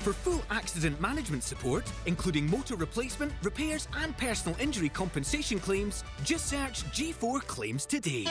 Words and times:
For 0.00 0.14
full 0.14 0.40
accident 0.48 0.98
management 0.98 1.42
support, 1.42 1.84
including 2.06 2.48
motor 2.50 2.74
replacement, 2.74 3.32
repairs, 3.42 3.86
and 3.98 4.16
personal 4.16 4.58
injury 4.58 4.88
compensation 4.88 5.58
claims, 5.58 6.04
just 6.24 6.46
search 6.46 6.84
G4 6.84 7.42
Claims 7.42 7.84
today. 7.84 8.24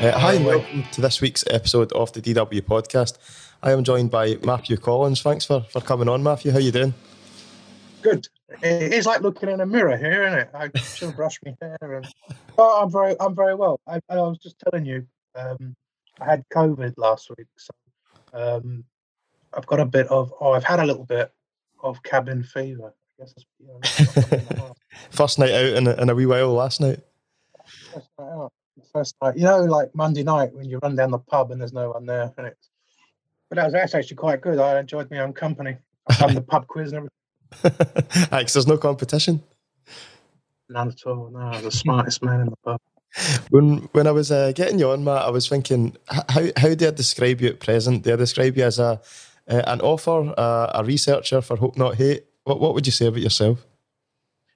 Uh, 0.00 0.18
hi, 0.18 0.34
and 0.34 0.46
welcome 0.46 0.84
to 0.92 1.02
this 1.02 1.20
week's 1.20 1.44
episode 1.50 1.92
of 1.92 2.12
the 2.14 2.22
DW 2.22 2.62
podcast. 2.62 3.18
I 3.62 3.72
am 3.72 3.84
joined 3.84 4.10
by 4.10 4.38
Matthew 4.42 4.78
Collins. 4.78 5.20
Thanks 5.20 5.44
for, 5.44 5.60
for 5.70 5.82
coming 5.82 6.08
on, 6.08 6.22
Matthew. 6.22 6.50
How 6.50 6.58
you 6.60 6.72
doing? 6.72 6.94
Good. 8.00 8.26
It 8.62 8.92
is 8.92 9.06
like 9.06 9.22
looking 9.22 9.48
in 9.48 9.60
a 9.60 9.66
mirror 9.66 9.96
here, 9.96 10.24
isn't 10.26 10.38
it? 10.38 10.50
I 10.54 10.78
should 10.78 11.16
brush 11.16 11.38
my 11.44 11.54
hair. 11.60 11.78
And... 11.80 12.06
Oh, 12.58 12.82
I'm 12.82 12.90
very, 12.90 13.16
I'm 13.20 13.34
very 13.34 13.54
well. 13.54 13.80
I, 13.86 14.00
I 14.08 14.16
was 14.16 14.38
just 14.38 14.56
telling 14.58 14.84
you, 14.84 15.06
um, 15.34 15.74
I 16.20 16.26
had 16.26 16.44
COVID 16.52 16.94
last 16.96 17.30
week, 17.36 17.46
so 17.56 17.72
um, 18.32 18.84
I've 19.54 19.66
got 19.66 19.80
a 19.80 19.86
bit 19.86 20.06
of. 20.08 20.32
Oh, 20.40 20.52
I've 20.52 20.64
had 20.64 20.80
a 20.80 20.86
little 20.86 21.04
bit 21.04 21.32
of 21.82 22.02
cabin 22.02 22.42
fever. 22.42 22.92
I 23.18 23.22
guess 23.22 23.34
you 23.58 23.66
know, 23.66 24.74
First 25.10 25.38
night 25.38 25.52
out 25.52 25.76
in 25.76 25.86
a, 25.86 26.12
a 26.12 26.14
wee 26.14 26.26
while 26.26 26.52
last 26.52 26.80
night. 26.80 27.00
First 27.92 28.08
night 28.18 28.28
out 28.28 28.52
first 28.92 29.14
night. 29.22 29.36
You 29.36 29.44
know, 29.44 29.60
like 29.64 29.94
Monday 29.94 30.22
night 30.22 30.54
when 30.54 30.68
you 30.68 30.78
run 30.82 30.96
down 30.96 31.10
the 31.10 31.18
pub 31.18 31.50
and 31.50 31.60
there's 31.60 31.72
no 31.72 31.90
one 31.90 32.06
there, 32.06 32.32
and 32.36 32.46
it's. 32.46 32.70
But 33.48 33.56
that 33.56 33.64
was 33.64 33.72
that's 33.72 33.94
actually 33.94 34.16
quite 34.16 34.40
good. 34.40 34.58
I 34.58 34.78
enjoyed 34.78 35.10
my 35.10 35.18
own 35.18 35.32
company. 35.32 35.76
I've 36.08 36.18
done 36.18 36.34
the 36.34 36.42
pub 36.42 36.66
quiz 36.66 36.92
and 36.92 36.96
everything. 36.98 37.13
Because 38.30 38.52
there's 38.52 38.66
no 38.66 38.78
competition. 38.78 39.42
None 40.68 40.88
at 40.88 41.06
all. 41.06 41.30
No, 41.30 41.38
I'm 41.38 41.62
the 41.62 41.70
smartest 41.70 42.22
man 42.22 42.40
in 42.40 42.46
the 42.46 42.56
pub. 42.64 42.80
When 43.50 43.88
when 43.92 44.06
I 44.06 44.10
was 44.10 44.32
uh, 44.32 44.52
getting 44.52 44.78
you 44.78 44.90
on, 44.90 45.04
Matt, 45.04 45.22
I 45.22 45.30
was 45.30 45.48
thinking, 45.48 45.96
how 46.08 46.46
how 46.56 46.74
do 46.74 46.88
I 46.88 46.90
describe 46.90 47.40
you 47.40 47.48
at 47.48 47.60
present? 47.60 48.02
Do 48.02 48.12
I 48.12 48.16
describe 48.16 48.56
you 48.56 48.64
as 48.64 48.78
a 48.78 49.00
uh, 49.48 49.62
an 49.66 49.80
author, 49.80 50.34
uh, 50.36 50.72
a 50.74 50.84
researcher 50.84 51.40
for 51.40 51.56
Hope 51.56 51.76
Not 51.76 51.94
Hate? 51.94 52.24
What 52.44 52.60
what 52.60 52.74
would 52.74 52.86
you 52.86 52.92
say 52.92 53.06
about 53.06 53.20
yourself? 53.20 53.64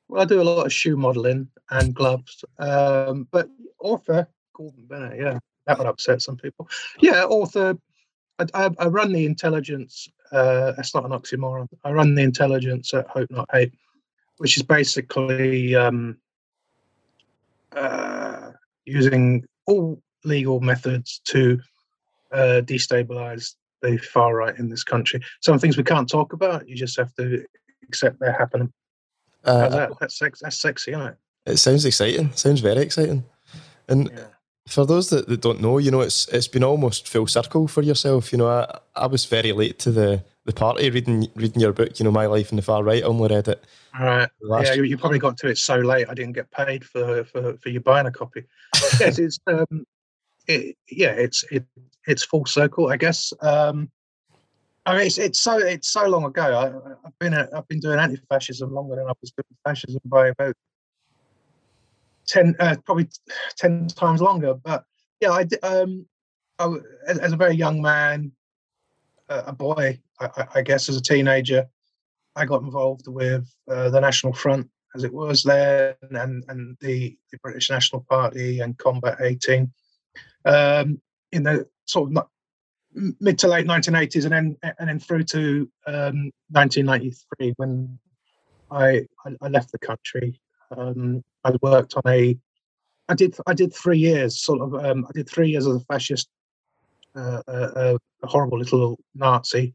Well, 0.09 0.23
I 0.23 0.25
do 0.25 0.41
a 0.41 0.43
lot 0.43 0.67
of 0.67 0.73
shoe 0.73 0.97
modelling 0.97 1.49
and 1.71 1.95
gloves, 1.95 2.45
um, 2.59 3.29
but 3.31 3.49
author 3.79 4.27
Gordon 4.55 4.87
Bennett. 4.87 5.21
Yeah, 5.21 5.39
that 5.67 5.79
would 5.79 5.87
upset 5.87 6.23
some 6.23 6.37
people. 6.37 6.69
Yeah, 6.99 7.25
author. 7.25 7.77
I, 8.39 8.47
I, 8.55 8.71
I 8.79 8.87
run 8.87 9.13
the 9.13 9.27
intelligence. 9.27 10.09
Uh, 10.31 10.73
that's 10.73 10.95
not 10.95 11.05
an 11.05 11.13
oxymoron. 11.13 11.69
I 11.85 11.91
run 11.93 12.15
the 12.15 12.23
intelligence 12.23 12.93
at 12.95 13.09
Hope 13.09 13.31
Not 13.31 13.49
Hate, 13.53 13.73
which 14.39 14.57
is 14.57 14.63
basically 14.63 15.75
um, 15.75 16.17
uh, 17.73 18.51
using 18.85 19.45
all 19.67 20.01
legal 20.25 20.61
methods 20.61 21.21
to 21.25 21.61
uh, 22.33 22.61
destabilize 22.65 23.55
the 23.83 23.97
far 23.99 24.35
right 24.35 24.59
in 24.59 24.69
this 24.69 24.85
country. 24.85 25.21
Some 25.41 25.59
things 25.59 25.77
we 25.77 25.85
can't 25.85 26.09
talk 26.09 26.33
about. 26.33 26.69
You 26.69 26.75
just 26.77 26.97
have 26.99 27.15
to 27.15 27.45
accept 27.87 28.19
they're 28.21 28.33
happening. 28.33 28.73
Uh, 29.45 29.69
that? 29.69 29.93
That's, 30.01 30.19
sex, 30.19 30.41
that's 30.43 30.61
sexy, 30.61 30.93
isn't 30.93 31.07
it? 31.07 31.17
It 31.47 31.57
sounds 31.59 31.85
exciting. 31.85 32.33
Sounds 32.33 32.61
very 32.61 32.83
exciting. 32.83 33.25
And 33.89 34.11
yeah. 34.13 34.25
For 34.69 34.85
those 34.85 35.11
that, 35.11 35.29
that 35.29 35.41
don't 35.41 35.61
know, 35.61 35.79
you 35.79 35.91
know, 35.91 36.01
it's 36.01 36.29
it's 36.29 36.49
been 36.49 36.63
almost 36.65 37.09
full 37.09 37.27
circle 37.27 37.67
for 37.69 37.83
yourself. 37.83 38.33
You 38.33 38.39
know, 38.39 38.49
I, 38.49 38.79
I 38.95 39.07
was 39.07 39.25
very 39.25 39.53
late 39.53 39.79
to 39.81 39.91
the, 39.91 40.23
the 40.45 40.53
party 40.53 40.91
reading 40.91 41.29
reading 41.35 41.61
your 41.61 41.73
book. 41.73 41.99
You 41.99 42.05
know, 42.05 42.11
My 42.11 42.27
Life 42.27 42.51
in 42.51 42.57
the 42.57 42.63
Far 42.63 42.85
Right. 42.85 43.03
I 43.03 43.07
only 43.07 43.29
read 43.35 43.49
it. 43.49 43.65
All 43.99 44.07
right. 44.07 44.29
Yeah, 44.43 44.75
you, 44.75 44.83
you, 44.85 44.99
probably 44.99 45.19
got 45.19 45.39
to 45.39 45.49
it 45.49 45.59
so 45.59 45.77
late. 45.77 46.07
I 46.09 46.15
didn't 46.15 46.35
get 46.35 46.51
paid 46.51 46.85
for 46.85 47.25
for, 47.25 47.57
for 47.57 47.69
you 47.71 47.81
buying 47.81 48.07
a 48.07 48.13
copy. 48.13 48.45
yes, 49.01 49.19
it's 49.19 49.39
um, 49.47 49.87
it, 50.47 50.77
yeah, 50.91 51.13
it's 51.13 51.45
it 51.51 51.65
it's 52.07 52.25
full 52.25 52.47
circle, 52.47 52.89
I 52.89 52.97
guess. 52.97 53.33
Um, 53.41 53.91
I 54.85 54.97
mean, 54.97 55.07
it's, 55.07 55.19
it's 55.19 55.41
so 55.41 55.59
it's 55.59 55.89
so 55.89 56.07
long 56.09 56.25
ago. 56.25 56.43
I, 56.43 56.65
have 57.05 57.19
been 57.19 57.35
a, 57.35 57.49
I've 57.55 57.69
been 57.69 57.81
doing 57.81 57.99
anti-fascism 57.99 58.73
longer 58.73 58.97
than 58.97 59.07
I 59.07 59.13
was 59.21 59.33
doing 59.33 59.57
fascism 59.65 60.01
by 60.05 60.29
about 60.29 60.55
ten, 62.29 62.55
uh, 62.61 62.77
probably 62.85 63.09
ten 63.57 63.89
times 63.89 64.21
longer. 64.21 64.55
But 64.55 64.85
yeah, 65.21 65.31
I, 65.31 65.67
um, 65.67 66.07
I 66.59 66.77
as, 67.07 67.19
as, 67.19 67.33
a 67.33 67.37
very 67.37 67.55
young 67.55 67.83
man, 67.83 68.33
uh, 69.29 69.43
a 69.47 69.53
boy, 69.53 69.99
I, 70.21 70.47
I, 70.57 70.63
guess, 70.63 70.89
as 70.89 70.97
a 70.97 71.03
teenager, 71.03 71.67
I 72.37 72.45
got 72.45 72.63
involved 72.63 73.09
with 73.09 73.53
uh, 73.69 73.91
the 73.91 74.01
National 74.01 74.33
Front 74.33 74.69
as 74.95 75.05
it 75.05 75.13
was 75.13 75.43
then, 75.43 75.95
and 76.11 76.45
and 76.49 76.77
the, 76.81 77.17
the 77.33 77.39
British 77.43 77.71
National 77.71 78.05
Party 78.09 78.61
and 78.61 78.79
Combat 78.79 79.19
18. 79.21 79.71
Um, 80.45 81.01
in 81.33 81.43
the 81.43 81.69
sort 81.85 82.11
of 82.11 82.25
mid 83.21 83.39
to 83.41 83.49
late 83.49 83.67
1980s, 83.67 84.25
and 84.25 84.33
then 84.33 84.57
and 84.79 84.89
then 84.89 84.99
through 84.99 85.25
to 85.25 85.71
um, 85.87 86.31
1993 86.51 87.55
when 87.57 87.99
I, 88.71 89.07
I 89.41 89.49
left 89.49 89.73
the 89.73 89.79
country 89.79 90.41
um, 90.77 91.25
I 91.45 91.53
worked 91.63 91.95
on 91.95 92.03
a. 92.07 92.39
I 93.09 93.15
did. 93.15 93.37
I 93.47 93.55
did 93.55 93.73
three 93.73 93.99
years. 93.99 94.39
Sort 94.39 94.61
of. 94.61 94.75
Um, 94.75 95.07
I 95.09 95.13
did 95.13 95.29
three 95.29 95.51
years 95.51 95.67
as 95.67 95.77
a 95.77 95.81
fascist, 95.81 96.29
uh, 97.15 97.43
uh, 97.49 97.99
a 98.23 98.27
horrible 98.27 98.59
little 98.59 98.99
Nazi, 99.15 99.73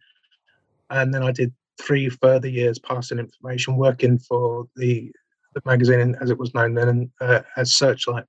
and 0.90 1.14
then 1.14 1.24
I 1.24 1.32
did 1.32 1.54
three 1.82 2.10
further 2.10 2.48
years 2.48 2.80
passing 2.80 3.20
information, 3.20 3.78
working 3.78 4.20
for 4.20 4.68
the 4.76 5.12
the 5.54 5.62
magazine 5.66 6.16
as 6.22 6.30
it 6.30 6.38
was 6.38 6.54
known 6.54 6.74
then, 6.74 6.90
and 6.90 7.12
uh, 7.22 7.42
as 7.58 7.76
Searchlight, 7.76 8.26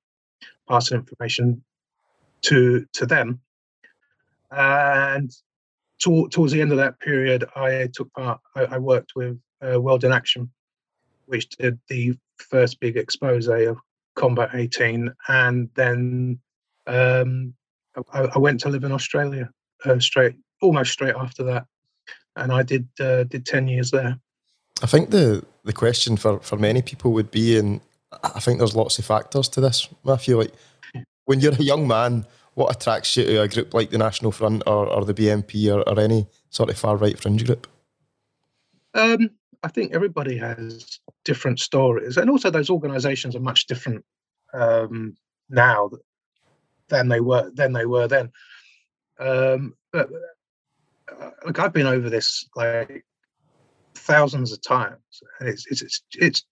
passing 0.67 0.97
information 0.97 1.63
to 2.43 2.85
to 2.93 3.05
them. 3.05 3.39
And 4.51 5.31
to, 5.99 6.27
towards 6.29 6.53
the 6.53 6.61
end 6.61 6.71
of 6.71 6.77
that 6.77 6.99
period, 6.99 7.45
I 7.55 7.89
took 7.93 8.11
part. 8.13 8.39
I, 8.55 8.65
I 8.65 8.77
worked 8.77 9.13
with 9.15 9.39
uh, 9.61 9.79
World 9.79 10.03
in 10.03 10.11
Action, 10.11 10.49
which 11.27 11.49
did 11.49 11.79
the 11.89 12.17
first 12.37 12.79
big 12.79 12.97
expose 12.97 13.47
of 13.47 13.77
Combat 14.15 14.49
18, 14.53 15.11
and 15.27 15.69
then 15.75 16.39
um, 16.87 17.53
I, 18.13 18.21
I, 18.21 18.37
went 18.37 18.59
to 18.61 18.69
live 18.69 18.83
in 18.83 18.91
Australia 18.91 19.49
uh, 19.83 19.99
straight, 19.99 20.35
almost 20.61 20.91
straight 20.93 21.15
after 21.15 21.43
that, 21.43 21.65
and 22.35 22.51
I 22.51 22.63
did 22.63 22.87
uh, 22.99 23.23
did 23.23 23.45
10 23.45 23.67
years 23.67 23.91
there. 23.91 24.17
I 24.81 24.87
think 24.87 25.09
the 25.09 25.43
the 25.63 25.73
question 25.73 26.17
for 26.17 26.39
for 26.39 26.57
many 26.57 26.81
people 26.81 27.11
would 27.13 27.31
be, 27.31 27.57
and 27.57 27.81
I 28.23 28.39
think 28.39 28.59
there's 28.59 28.75
lots 28.75 28.99
of 28.99 29.05
factors 29.05 29.49
to 29.49 29.61
this, 29.61 29.87
Matthew. 30.03 30.37
Like 30.37 30.53
when 31.25 31.39
you're 31.39 31.53
a 31.53 31.63
young 31.63 31.87
man, 31.87 32.25
what 32.53 32.75
attracts 32.75 33.15
you 33.17 33.25
to 33.25 33.41
a 33.41 33.47
group 33.47 33.73
like 33.73 33.89
the 33.89 33.97
National 33.97 34.31
Front 34.31 34.63
or, 34.65 34.87
or 34.87 35.05
the 35.05 35.13
BNP 35.13 35.73
or, 35.73 35.87
or 35.87 35.99
any 35.99 36.27
sort 36.49 36.69
of 36.69 36.77
far 36.77 36.97
right 36.97 37.19
fringe 37.19 37.45
group? 37.45 37.67
Um, 38.93 39.31
I 39.65 39.67
think 39.67 39.95
everybody 39.95 40.37
has 40.37 40.99
different 41.23 41.59
stories, 41.59 42.17
and 42.17 42.29
also 42.29 42.51
those 42.51 42.69
organisations 42.69 43.35
are 43.35 43.39
much 43.39 43.65
different 43.65 44.05
um, 44.53 45.17
now 45.49 45.89
than 46.89 47.09
they 47.09 47.19
were 47.19 47.49
than 47.51 47.73
they 47.73 47.87
were 47.87 48.07
then. 48.07 48.31
Um, 49.19 49.73
but 49.91 50.07
uh, 51.11 51.31
look, 51.47 51.57
I've 51.57 51.73
been 51.73 51.87
over 51.87 52.11
this 52.11 52.47
like 52.55 53.03
thousands 53.95 54.51
of 54.51 54.61
times, 54.61 55.23
and 55.39 55.49
it's 55.49 55.65
it's 55.65 55.81
it's 55.81 56.03
it's, 56.13 56.45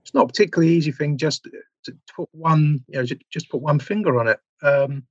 it's 0.00 0.14
not 0.14 0.24
a 0.24 0.28
particularly 0.28 0.72
easy 0.72 0.90
thing 0.90 1.18
just 1.18 1.46
to 1.84 1.92
put 2.16 2.30
one 2.32 2.82
you 2.88 2.98
know 2.98 3.04
just 3.30 3.50
put 3.50 3.60
one 3.60 3.78
finger 3.78 4.18
on 4.18 4.28
it. 4.28 4.40
Um, 4.62 5.02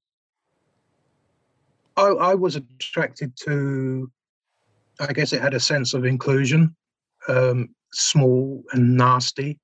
I, 1.98 2.08
I 2.08 2.34
was 2.34 2.56
attracted 2.56 3.38
to, 3.42 4.10
I 5.00 5.14
guess 5.14 5.34
it 5.34 5.44
had 5.44 5.54
a 5.54 5.60
sense 5.60 5.94
of 5.94 6.06
inclusion 6.06 6.76
um, 7.28 7.70
small 7.92 8.64
and 8.72 8.98
nasty. 8.98 9.60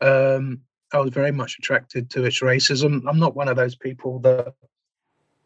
Um, 0.00 0.62
I 0.92 0.98
was 0.98 1.10
very 1.10 1.32
much 1.32 1.56
attracted 1.58 2.10
to 2.10 2.24
its 2.24 2.40
racism. 2.40 3.02
I'm 3.08 3.18
not 3.18 3.36
one 3.36 3.48
of 3.48 3.56
those 3.56 3.76
people 3.76 4.18
that 4.20 4.52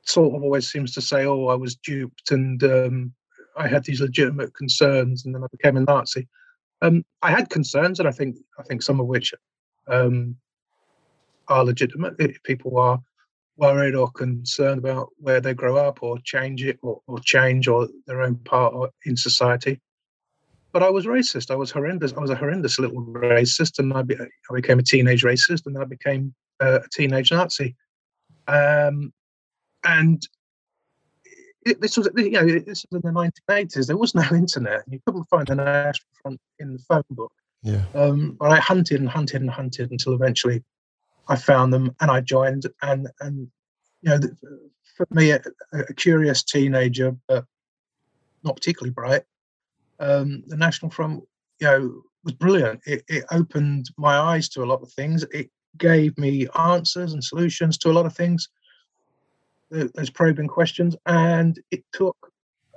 sort 0.02 0.34
of 0.34 0.42
always 0.42 0.70
seems 0.70 0.92
to 0.94 1.00
say, 1.00 1.26
"Oh, 1.26 1.48
I 1.48 1.54
was 1.54 1.76
duped 1.76 2.30
and 2.30 2.62
um, 2.64 3.12
I 3.56 3.68
had 3.68 3.84
these 3.84 4.00
legitimate 4.00 4.54
concerns, 4.54 5.24
and 5.24 5.34
then 5.34 5.44
I 5.44 5.48
became 5.50 5.76
a 5.76 5.80
Nazi." 5.80 6.28
Um, 6.82 7.04
I 7.22 7.30
had 7.30 7.50
concerns, 7.50 7.98
and 7.98 8.08
I 8.08 8.12
think 8.12 8.36
I 8.58 8.62
think 8.62 8.82
some 8.82 9.00
of 9.00 9.06
which 9.06 9.34
um, 9.88 10.36
are 11.48 11.64
legitimate. 11.64 12.14
If 12.18 12.42
people 12.42 12.78
are 12.78 13.00
worried 13.56 13.94
or 13.94 14.10
concerned 14.10 14.78
about 14.78 15.10
where 15.18 15.40
they 15.40 15.54
grow 15.54 15.76
up, 15.76 16.02
or 16.02 16.18
change 16.24 16.64
it, 16.64 16.78
or, 16.82 17.00
or 17.06 17.18
change, 17.20 17.68
or 17.68 17.88
their 18.06 18.22
own 18.22 18.36
part 18.36 18.90
in 19.04 19.16
society, 19.16 19.80
but 20.74 20.82
I 20.82 20.90
was 20.90 21.06
racist. 21.06 21.52
I 21.52 21.54
was 21.54 21.70
horrendous. 21.70 22.12
I 22.14 22.20
was 22.20 22.30
a 22.30 22.34
horrendous 22.34 22.80
little 22.80 23.00
racist, 23.00 23.78
and 23.78 23.92
I, 23.94 24.02
be, 24.02 24.16
I 24.16 24.54
became 24.54 24.80
a 24.80 24.82
teenage 24.82 25.22
racist, 25.22 25.66
and 25.66 25.76
then 25.76 25.82
I 25.82 25.86
became 25.86 26.34
uh, 26.60 26.80
a 26.84 26.88
teenage 26.92 27.30
Nazi. 27.30 27.76
Um, 28.48 29.12
and 29.84 30.20
it, 31.64 31.80
this 31.80 31.96
was, 31.96 32.10
you 32.16 32.30
know, 32.32 32.44
this 32.44 32.84
was 32.90 33.02
in 33.04 33.14
the 33.14 33.30
1980s. 33.48 33.86
There 33.86 33.96
was 33.96 34.16
no 34.16 34.24
internet. 34.32 34.82
You 34.88 34.98
couldn't 35.06 35.24
find 35.26 35.46
the 35.46 35.54
National 35.54 36.08
Front 36.20 36.40
in 36.58 36.72
the 36.72 36.80
phone 36.80 37.04
book. 37.10 37.32
Yeah. 37.62 37.84
Um, 37.94 38.36
but 38.40 38.50
I 38.50 38.56
hunted 38.56 39.00
and 39.00 39.08
hunted 39.08 39.42
and 39.42 39.50
hunted 39.50 39.92
until 39.92 40.14
eventually 40.14 40.64
I 41.28 41.36
found 41.36 41.72
them 41.72 41.94
and 42.00 42.10
I 42.10 42.20
joined. 42.20 42.66
And 42.82 43.08
and 43.20 43.48
you 44.02 44.10
know, 44.10 44.18
for 44.96 45.06
me, 45.10 45.30
a, 45.30 45.40
a 45.72 45.94
curious 45.94 46.42
teenager, 46.42 47.16
but 47.28 47.44
not 48.42 48.56
particularly 48.56 48.90
bright, 48.90 49.22
um, 50.00 50.42
the 50.46 50.56
National 50.56 50.90
Front, 50.90 51.22
you 51.60 51.66
know, 51.66 52.02
was 52.24 52.34
brilliant. 52.34 52.80
It, 52.86 53.04
it 53.08 53.24
opened 53.30 53.90
my 53.96 54.16
eyes 54.16 54.48
to 54.50 54.62
a 54.62 54.66
lot 54.66 54.82
of 54.82 54.90
things. 54.92 55.24
It 55.32 55.50
gave 55.76 56.16
me 56.18 56.46
answers 56.58 57.12
and 57.12 57.22
solutions 57.22 57.76
to 57.78 57.90
a 57.90 57.92
lot 57.92 58.06
of 58.06 58.14
things, 58.14 58.48
those 59.70 60.10
probing 60.10 60.48
questions, 60.48 60.96
and 61.06 61.58
it 61.70 61.84
took, 61.92 62.16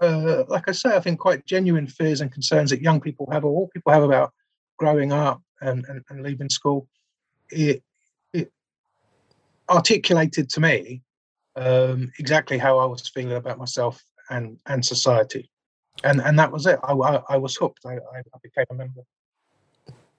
uh, 0.01 0.43
like 0.47 0.67
I 0.67 0.71
say, 0.71 0.95
I 0.95 0.99
think 0.99 1.19
quite 1.19 1.45
genuine 1.45 1.87
fears 1.87 2.21
and 2.21 2.31
concerns 2.31 2.71
that 2.71 2.81
young 2.81 2.99
people 2.99 3.27
have, 3.31 3.45
or 3.45 3.51
all 3.51 3.69
people 3.73 3.91
have 3.91 4.03
about 4.03 4.33
growing 4.77 5.11
up 5.11 5.41
and, 5.61 5.85
and, 5.87 6.03
and 6.09 6.23
leaving 6.23 6.49
school. 6.49 6.87
It, 7.51 7.83
it 8.33 8.51
articulated 9.69 10.49
to 10.49 10.59
me 10.59 11.03
um, 11.55 12.11
exactly 12.19 12.57
how 12.57 12.77
I 12.79 12.85
was 12.85 13.07
feeling 13.07 13.33
about 13.33 13.57
myself 13.57 14.03
and 14.29 14.57
and 14.65 14.85
society, 14.85 15.49
and 16.03 16.21
and 16.21 16.37
that 16.39 16.51
was 16.51 16.65
it. 16.65 16.79
I, 16.83 16.93
I, 16.93 17.21
I 17.29 17.37
was 17.37 17.55
hooked. 17.55 17.85
I, 17.85 17.95
I 17.95 18.37
became 18.41 18.65
a 18.69 18.73
member. 18.73 19.01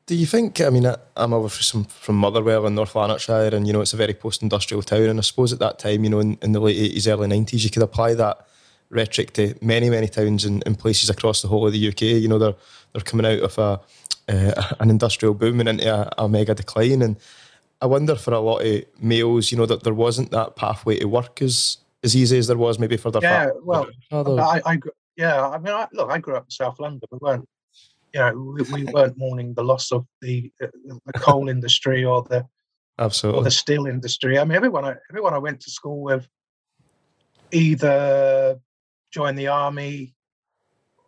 Do 0.06 0.14
you 0.14 0.26
think? 0.26 0.60
I 0.60 0.70
mean, 0.70 0.86
I'm 1.16 1.34
obviously 1.34 1.84
from 1.88 2.16
Motherwell 2.16 2.66
in 2.66 2.74
North 2.74 2.94
Lanarkshire, 2.94 3.54
and 3.54 3.66
you 3.66 3.72
know 3.72 3.82
it's 3.82 3.92
a 3.92 3.98
very 3.98 4.14
post-industrial 4.14 4.82
town. 4.82 5.02
And 5.02 5.18
I 5.18 5.22
suppose 5.22 5.52
at 5.52 5.58
that 5.58 5.78
time, 5.78 6.02
you 6.02 6.10
know, 6.10 6.20
in, 6.20 6.38
in 6.40 6.52
the 6.52 6.60
late 6.60 6.94
'80s, 6.94 7.06
early 7.12 7.28
'90s, 7.28 7.62
you 7.64 7.70
could 7.70 7.82
apply 7.82 8.14
that 8.14 8.46
rhetoric 8.90 9.34
to 9.34 9.54
many, 9.60 9.90
many 9.90 10.08
towns 10.08 10.46
and, 10.46 10.62
and 10.64 10.78
places 10.78 11.10
across 11.10 11.42
the 11.42 11.48
whole 11.48 11.66
of 11.66 11.74
the 11.74 11.88
UK. 11.88 12.02
You 12.02 12.28
know, 12.28 12.38
they're 12.38 12.54
they're 12.92 13.02
coming 13.02 13.26
out 13.26 13.40
of 13.40 13.58
a 13.58 13.80
uh, 14.28 14.74
an 14.80 14.90
industrial 14.90 15.34
boom 15.34 15.60
and 15.60 15.68
into 15.68 15.94
a, 15.94 16.24
a, 16.24 16.28
mega 16.28 16.54
decline. 16.54 17.02
And 17.02 17.16
I 17.82 17.86
wonder 17.86 18.14
for 18.14 18.32
a 18.32 18.40
lot 18.40 18.64
of 18.64 18.84
males, 19.00 19.50
you 19.50 19.58
know, 19.58 19.66
that 19.66 19.84
there 19.84 19.94
wasn't 19.94 20.30
that 20.30 20.56
pathway 20.56 20.98
to 20.98 21.06
work 21.06 21.42
as 21.42 21.78
as 22.04 22.14
easy 22.14 22.38
as 22.38 22.46
there 22.46 22.56
was 22.56 22.78
maybe 22.78 22.96
for 22.96 23.10
their 23.10 23.22
yeah. 23.22 23.50
Well, 23.62 23.88
I, 24.12 24.62
I, 24.64 24.78
yeah. 25.18 25.46
I 25.46 25.58
mean, 25.58 25.74
I, 25.74 25.86
look, 25.92 26.10
I 26.10 26.18
grew 26.18 26.36
up 26.36 26.44
in 26.44 26.50
South 26.50 26.80
London. 26.80 27.00
We 27.10 27.18
weren't 27.20 27.48
you 28.14 28.20
know, 28.20 28.54
we, 28.56 28.84
we 28.84 28.84
weren't 28.92 29.18
mourning 29.18 29.54
the 29.54 29.64
loss 29.64 29.92
of 29.92 30.06
the, 30.20 30.50
uh, 30.62 30.68
the 31.06 31.12
coal 31.14 31.48
industry 31.54 32.04
or 32.04 32.22
the 32.22 32.46
absolutely 32.98 33.40
or 33.40 33.44
the 33.44 33.50
steel 33.50 33.86
industry. 33.86 34.38
I 34.38 34.44
mean, 34.44 34.56
everyone 34.56 34.84
I, 34.84 34.94
everyone 35.10 35.34
I 35.34 35.38
went 35.38 35.60
to 35.60 35.70
school 35.70 36.02
with 36.02 36.26
either 37.52 38.58
joined 39.12 39.38
the 39.38 39.48
army 39.48 40.14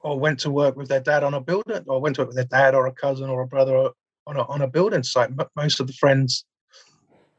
or 0.02 0.18
went 0.18 0.40
to 0.40 0.50
work 0.50 0.76
with 0.76 0.88
their 0.88 1.00
dad 1.00 1.24
on 1.24 1.34
a 1.34 1.40
building, 1.40 1.84
or 1.86 2.00
went 2.00 2.16
to 2.16 2.22
work 2.22 2.28
with 2.28 2.36
their 2.36 2.44
dad 2.46 2.74
or 2.74 2.86
a 2.86 2.92
cousin 2.92 3.28
or 3.28 3.42
a 3.42 3.46
brother 3.46 3.90
on 4.26 4.36
a 4.36 4.42
on 4.44 4.62
a 4.62 4.68
building 4.68 5.02
site. 5.02 5.30
Most 5.56 5.80
of 5.80 5.86
the 5.86 5.92
friends 5.94 6.44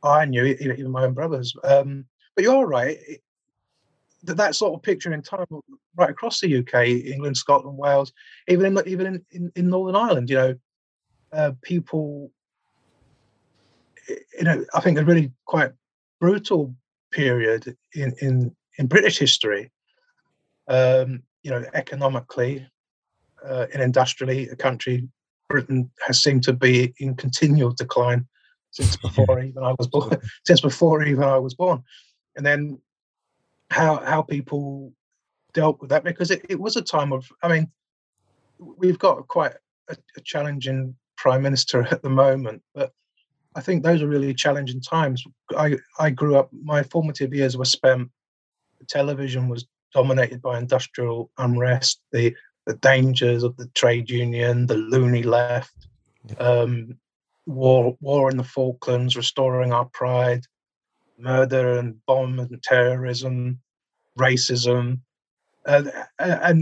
I 0.03 0.25
knew, 0.25 0.45
even 0.45 0.91
my 0.91 1.03
own 1.03 1.13
brothers. 1.13 1.53
Um, 1.63 2.05
but 2.35 2.43
you're 2.43 2.67
right 2.67 2.97
that, 4.23 4.37
that 4.37 4.55
sort 4.55 4.73
of 4.73 4.83
picture 4.83 5.13
in 5.13 5.21
time 5.21 5.45
right 5.95 6.09
across 6.09 6.39
the 6.39 6.57
UK, 6.57 6.87
England, 6.87 7.37
Scotland, 7.37 7.77
Wales, 7.77 8.13
even 8.47 8.65
in 8.65 8.87
even 8.87 9.05
in, 9.07 9.25
in, 9.31 9.51
in 9.55 9.69
Northern 9.69 9.95
Ireland, 9.95 10.29
you 10.29 10.35
know, 10.35 10.55
uh, 11.33 11.51
people, 11.61 12.31
you 14.07 14.43
know, 14.43 14.65
I 14.73 14.81
think 14.81 14.97
a 14.97 15.05
really 15.05 15.31
quite 15.45 15.71
brutal 16.19 16.75
period 17.11 17.75
in 17.93 18.13
in 18.21 18.55
in 18.77 18.87
British 18.87 19.19
history. 19.19 19.71
Um, 20.67 21.23
you 21.43 21.49
know, 21.49 21.65
economically 21.73 22.67
uh, 23.43 23.65
and 23.73 23.81
industrially, 23.81 24.47
a 24.49 24.55
country 24.55 25.07
Britain 25.49 25.89
has 26.05 26.21
seemed 26.21 26.43
to 26.43 26.53
be 26.53 26.93
in 26.99 27.15
continual 27.15 27.71
decline 27.71 28.27
since 28.71 28.95
before 29.07 29.41
even 29.41 29.63
I 29.63 29.73
was 29.77 29.87
born. 29.87 30.17
since 30.45 30.61
before 30.61 31.03
even 31.03 31.23
I 31.23 31.37
was 31.37 31.53
born, 31.53 31.83
and 32.35 32.45
then 32.45 32.79
how 33.71 34.03
how 34.05 34.21
people 34.21 34.91
dealt 35.53 35.79
with 35.79 35.89
that 35.89 36.03
because 36.03 36.29
it, 36.29 36.45
it 36.49 36.59
was 36.59 36.75
a 36.75 36.81
time 36.81 37.11
of 37.11 37.27
i 37.41 37.47
mean 37.47 37.69
we've 38.59 38.99
got 38.99 39.27
quite 39.27 39.53
a, 39.89 39.97
a, 40.17 40.21
challenging 40.21 40.95
prime 41.17 41.41
minister 41.41 41.81
at 41.91 42.03
the 42.03 42.09
moment 42.09 42.61
but 42.75 42.91
i 43.55 43.61
think 43.61 43.81
those 43.81 44.01
are 44.01 44.07
really 44.07 44.33
challenging 44.33 44.81
times. 44.81 45.23
I 45.57 45.77
i 45.99 46.09
grew 46.09 46.35
up 46.35 46.49
my 46.63 46.83
formative 46.83 47.33
years 47.33 47.57
were 47.57 47.65
spent 47.65 48.09
television 48.87 49.47
was 49.47 49.65
dominated 49.93 50.41
by 50.41 50.57
industrial 50.57 51.31
unrest 51.37 52.01
the 52.11 52.35
the 52.65 52.75
dangers 52.75 53.43
of 53.43 53.55
the 53.57 53.67
trade 53.67 54.09
union 54.09 54.67
the 54.67 54.77
loony 54.77 55.23
left 55.23 55.87
um, 56.39 56.97
war 57.45 57.97
war 57.99 58.29
in 58.29 58.37
the 58.37 58.43
falklands 58.43 59.15
restoring 59.15 59.71
our 59.73 59.85
pride 59.85 60.45
murder 61.21 61.77
and 61.79 61.95
bomb 62.05 62.39
and 62.39 62.61
terrorism, 62.63 63.59
racism, 64.17 64.99
and 65.65 65.91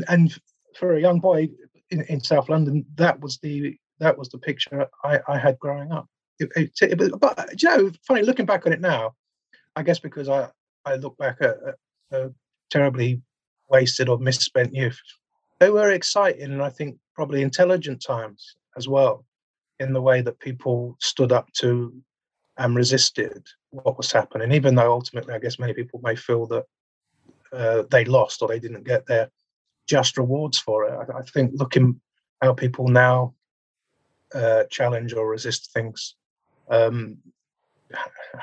and 0.08 0.40
for 0.78 0.96
a 0.96 1.02
young 1.02 1.20
boy 1.20 1.50
in, 1.90 2.02
in 2.04 2.22
South 2.22 2.50
London, 2.50 2.86
that 2.96 3.20
was 3.20 3.38
the 3.40 3.78
that 4.00 4.18
was 4.18 4.30
the 4.30 4.38
picture 4.38 4.88
I, 5.04 5.20
I 5.28 5.38
had 5.38 5.60
growing 5.60 5.92
up. 5.92 6.08
It, 6.40 6.50
it, 6.56 6.72
it, 6.82 7.20
but 7.20 7.62
you 7.62 7.70
know, 7.70 7.92
funny 8.08 8.24
looking 8.24 8.46
back 8.46 8.66
on 8.66 8.74
it 8.74 8.80
now, 8.80 9.14
I 9.76 9.84
guess 9.84 10.00
because 10.00 10.30
I 10.30 10.50
I 10.86 10.96
look 10.96 11.18
back 11.18 11.38
at, 11.42 11.58
a 12.12 12.32
terribly 12.72 13.22
wasted 13.70 14.10
or 14.10 14.18
misspent 14.18 14.74
youth. 14.74 15.00
They 15.60 15.70
were 15.70 15.92
exciting 15.92 16.52
and 16.52 16.64
I 16.64 16.70
think 16.70 16.98
probably 17.14 17.44
intelligent 17.44 18.02
times 18.02 18.56
as 18.76 18.88
well, 18.88 19.26
in 19.80 19.94
the 19.94 20.02
way 20.02 20.22
that 20.22 20.40
people 20.40 20.96
stood 21.00 21.32
up 21.32 21.52
to 21.58 21.94
and 22.60 22.76
resisted 22.76 23.48
what 23.72 23.98
was 23.98 24.12
happening, 24.12 24.52
even 24.52 24.76
though 24.76 24.92
ultimately, 24.92 25.34
I 25.34 25.40
guess 25.40 25.58
many 25.58 25.74
people 25.74 26.02
may 26.04 26.16
feel 26.16 26.46
that 26.48 26.66
uh, 27.54 27.84
they 27.90 28.06
lost 28.06 28.42
or 28.42 28.50
they 28.50 28.60
didn't 28.60 28.84
get 28.84 29.08
their 29.08 29.32
just 29.88 30.18
rewards 30.18 30.60
for 30.60 30.86
it. 30.86 30.92
I, 30.92 31.20
I 31.20 31.22
think 31.24 31.52
looking 31.56 32.00
how 32.42 32.54
people 32.54 32.88
now 32.88 33.34
uh, 34.36 34.66
challenge 34.70 35.14
or 35.14 35.28
resist 35.28 35.72
things, 35.74 36.16
um, 36.70 37.18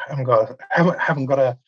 haven't 0.08 0.24
got 0.24 0.58
haven't 0.70 0.98
haven't 0.98 1.26
got 1.26 1.38
a 1.38 1.58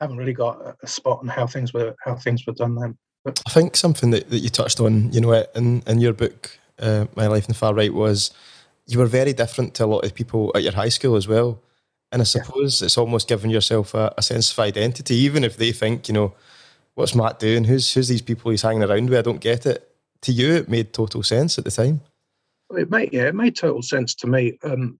haven't 0.00 0.16
really 0.16 0.32
got 0.32 0.76
a 0.82 0.86
spot 0.86 1.20
on 1.20 1.28
how 1.28 1.46
things 1.46 1.72
were 1.72 1.94
how 2.04 2.16
things 2.16 2.46
were 2.46 2.54
done 2.54 2.74
then. 2.74 2.96
But 3.24 3.42
I 3.46 3.50
think 3.50 3.76
something 3.76 4.10
that, 4.10 4.30
that 4.30 4.38
you 4.38 4.48
touched 4.48 4.80
on, 4.80 5.12
you 5.12 5.20
know, 5.20 5.44
in 5.54 5.82
in 5.86 6.00
your 6.00 6.14
book, 6.14 6.58
uh, 6.78 7.06
My 7.14 7.26
Life 7.26 7.44
in 7.44 7.48
the 7.48 7.54
Far 7.54 7.74
Right, 7.74 7.92
was 7.92 8.32
you 8.86 8.98
were 8.98 9.06
very 9.06 9.32
different 9.32 9.74
to 9.74 9.84
a 9.84 9.86
lot 9.86 10.04
of 10.04 10.14
people 10.14 10.52
at 10.54 10.62
your 10.62 10.72
high 10.72 10.88
school 10.88 11.16
as 11.16 11.28
well. 11.28 11.60
And 12.16 12.22
I 12.22 12.24
suppose 12.24 12.80
yeah. 12.80 12.86
it's 12.86 12.96
almost 12.96 13.28
giving 13.28 13.50
yourself 13.50 13.92
a, 13.92 14.14
a, 14.16 14.22
sense 14.22 14.50
of 14.50 14.58
identity, 14.58 15.16
even 15.16 15.44
if 15.44 15.58
they 15.58 15.70
think, 15.70 16.08
you 16.08 16.14
know, 16.14 16.32
what's 16.94 17.14
Matt 17.14 17.38
doing? 17.38 17.64
Who's 17.64 17.92
who's 17.92 18.08
these 18.08 18.22
people 18.22 18.50
he's 18.50 18.62
hanging 18.62 18.82
around 18.82 19.10
with? 19.10 19.18
I 19.18 19.20
don't 19.20 19.38
get 19.38 19.66
it. 19.66 19.86
To 20.22 20.32
you, 20.32 20.54
it 20.54 20.66
made 20.70 20.94
total 20.94 21.22
sense 21.22 21.58
at 21.58 21.64
the 21.64 21.70
time. 21.70 22.00
It 22.70 22.90
made 22.90 23.12
yeah, 23.12 23.24
it 23.24 23.34
made 23.34 23.54
total 23.54 23.82
sense 23.82 24.14
to 24.14 24.26
me. 24.26 24.58
Um, 24.64 24.98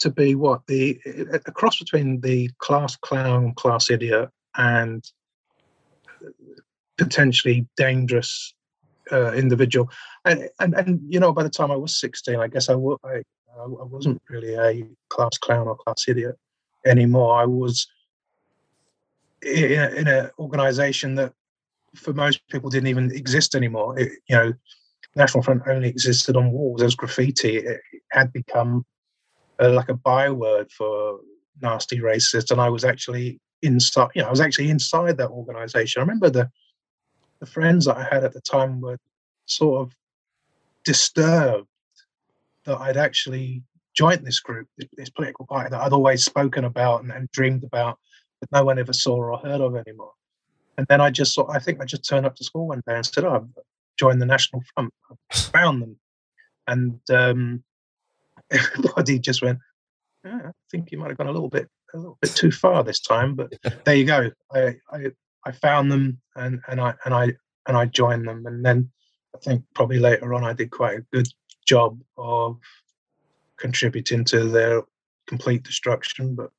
to 0.00 0.10
be 0.10 0.34
what 0.34 0.66
the 0.66 1.00
a 1.32 1.50
cross 1.50 1.78
between 1.78 2.20
the 2.20 2.50
class 2.58 2.94
clown, 2.94 3.54
class 3.54 3.88
idiot, 3.88 4.28
and 4.58 5.02
potentially 6.98 7.66
dangerous 7.78 8.52
uh, 9.10 9.32
individual. 9.32 9.90
And, 10.26 10.50
and 10.60 10.74
and 10.74 11.00
you 11.08 11.20
know, 11.20 11.32
by 11.32 11.42
the 11.42 11.48
time 11.48 11.70
I 11.70 11.76
was 11.76 11.96
sixteen, 11.96 12.38
I 12.38 12.48
guess 12.48 12.68
I, 12.68 12.74
w- 12.74 12.98
I 13.02 13.22
I, 13.60 13.66
wasn't 13.66 14.20
really 14.28 14.54
a 14.54 14.86
class 15.08 15.38
clown 15.38 15.68
or 15.68 15.76
class 15.76 16.04
idiot 16.08 16.36
anymore. 16.86 17.36
I 17.40 17.44
was 17.44 17.86
in, 19.42 20.08
an 20.08 20.30
organization 20.38 21.14
that, 21.16 21.32
for 21.94 22.12
most 22.12 22.46
people, 22.48 22.70
didn't 22.70 22.88
even 22.88 23.12
exist 23.12 23.54
anymore. 23.54 23.98
It, 23.98 24.12
you 24.28 24.36
know, 24.36 24.52
National 25.16 25.42
Front 25.42 25.62
only 25.68 25.88
existed 25.88 26.36
on 26.36 26.50
walls 26.50 26.82
as 26.82 26.94
graffiti. 26.94 27.58
It 27.58 27.80
had 28.10 28.32
become 28.32 28.84
uh, 29.60 29.70
like 29.70 29.88
a 29.88 29.94
byword 29.94 30.70
for 30.72 31.20
nasty 31.62 32.00
racists, 32.00 32.50
and 32.50 32.60
I 32.60 32.68
was 32.68 32.84
actually 32.84 33.40
inside. 33.62 34.10
You 34.14 34.22
know, 34.22 34.28
I 34.28 34.30
was 34.30 34.40
actually 34.40 34.70
inside 34.70 35.16
that 35.18 35.30
organization. 35.30 36.00
I 36.00 36.02
remember 36.02 36.30
the 36.30 36.50
the 37.40 37.46
friends 37.46 37.84
that 37.84 37.96
I 37.96 38.04
had 38.04 38.24
at 38.24 38.32
the 38.32 38.40
time 38.40 38.80
were 38.80 38.98
sort 39.46 39.82
of 39.82 39.96
disturbed 40.84 41.68
that 42.66 42.80
I'd 42.80 42.96
actually 42.96 43.62
joined 43.94 44.26
this 44.26 44.40
group, 44.40 44.68
this 44.96 45.10
political 45.10 45.46
party 45.46 45.70
that 45.70 45.80
I'd 45.80 45.92
always 45.92 46.24
spoken 46.24 46.64
about 46.64 47.02
and, 47.02 47.12
and 47.12 47.30
dreamed 47.30 47.64
about, 47.64 47.98
but 48.40 48.50
no 48.52 48.64
one 48.64 48.78
ever 48.78 48.92
saw 48.92 49.16
or 49.16 49.38
heard 49.38 49.60
of 49.60 49.76
anymore. 49.76 50.12
And 50.76 50.86
then 50.88 51.00
I 51.00 51.10
just 51.10 51.34
saw, 51.34 51.48
I 51.50 51.60
think 51.60 51.80
I 51.80 51.84
just 51.84 52.08
turned 52.08 52.26
up 52.26 52.34
to 52.36 52.44
school 52.44 52.68
one 52.68 52.82
day 52.86 52.96
and 52.96 53.06
said, 53.06 53.24
oh, 53.24 53.34
I've 53.34 53.64
joined 53.96 54.20
the 54.20 54.26
National 54.26 54.62
Front. 54.74 54.92
I 55.10 55.36
found 55.36 55.82
them. 55.82 55.96
And 56.66 57.00
um, 57.10 57.62
everybody 58.50 59.18
just 59.18 59.42
went, 59.42 59.58
yeah, 60.24 60.40
I 60.46 60.50
think 60.70 60.90
you 60.90 60.98
might 60.98 61.08
have 61.08 61.18
gone 61.18 61.28
a 61.28 61.32
little 61.32 61.50
bit 61.50 61.68
a 61.94 61.98
little 61.98 62.18
bit 62.20 62.34
too 62.34 62.50
far 62.50 62.82
this 62.82 63.00
time, 63.00 63.34
but 63.34 63.52
there 63.84 63.94
you 63.94 64.04
go. 64.04 64.30
I, 64.52 64.76
I 64.90 65.10
I 65.44 65.52
found 65.52 65.90
them 65.90 66.20
and 66.36 66.60
and 66.68 66.80
I 66.80 66.94
and 67.04 67.14
I 67.14 67.32
and 67.66 67.76
I 67.76 67.86
joined 67.86 68.26
them, 68.26 68.46
and 68.46 68.64
then 68.64 68.90
I 69.34 69.38
think 69.38 69.64
probably 69.74 69.98
later 69.98 70.34
on 70.34 70.44
I 70.44 70.52
did 70.52 70.70
quite 70.70 70.98
a 70.98 71.06
good 71.12 71.28
job 71.64 72.00
of 72.16 72.58
contributing 73.58 74.24
to 74.26 74.48
their 74.48 74.82
complete 75.26 75.62
destruction. 75.62 76.34
But 76.34 76.50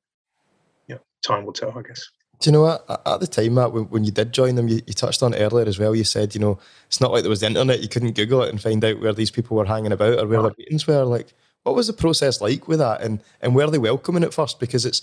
yeah, 0.88 0.98
time 1.24 1.44
will 1.44 1.52
tell, 1.52 1.76
I 1.76 1.82
guess. 1.82 2.08
Do 2.38 2.50
you 2.50 2.52
know 2.52 2.62
what? 2.62 3.02
At 3.06 3.20
the 3.20 3.26
time, 3.26 3.54
Matt, 3.54 3.72
when, 3.72 3.84
when 3.84 4.04
you 4.04 4.10
did 4.10 4.32
join 4.32 4.56
them, 4.56 4.68
you, 4.68 4.80
you 4.86 4.92
touched 4.92 5.22
on 5.22 5.32
it 5.32 5.40
earlier 5.40 5.66
as 5.66 5.78
well. 5.78 5.94
You 5.94 6.04
said, 6.04 6.34
you 6.34 6.40
know, 6.40 6.58
it's 6.86 7.00
not 7.00 7.10
like 7.10 7.22
there 7.22 7.30
was 7.30 7.40
the 7.40 7.46
internet. 7.46 7.80
You 7.80 7.88
couldn't 7.88 8.14
Google 8.14 8.42
it 8.42 8.50
and 8.50 8.60
find 8.60 8.84
out 8.84 9.00
where 9.00 9.14
these 9.14 9.30
people 9.30 9.56
were 9.56 9.64
hanging 9.64 9.92
about 9.92 10.18
or 10.18 10.26
where 10.26 10.42
their 10.42 10.54
meetings 10.58 10.86
were. 10.86 11.04
Like, 11.04 11.32
what 11.62 11.74
was 11.74 11.86
the 11.86 11.94
process 11.94 12.42
like 12.42 12.68
with 12.68 12.78
that? 12.80 13.00
And, 13.00 13.22
and 13.40 13.54
were 13.54 13.70
they 13.70 13.78
welcoming 13.78 14.22
at 14.22 14.34
first? 14.34 14.60
Because 14.60 14.84
it's, 14.84 15.00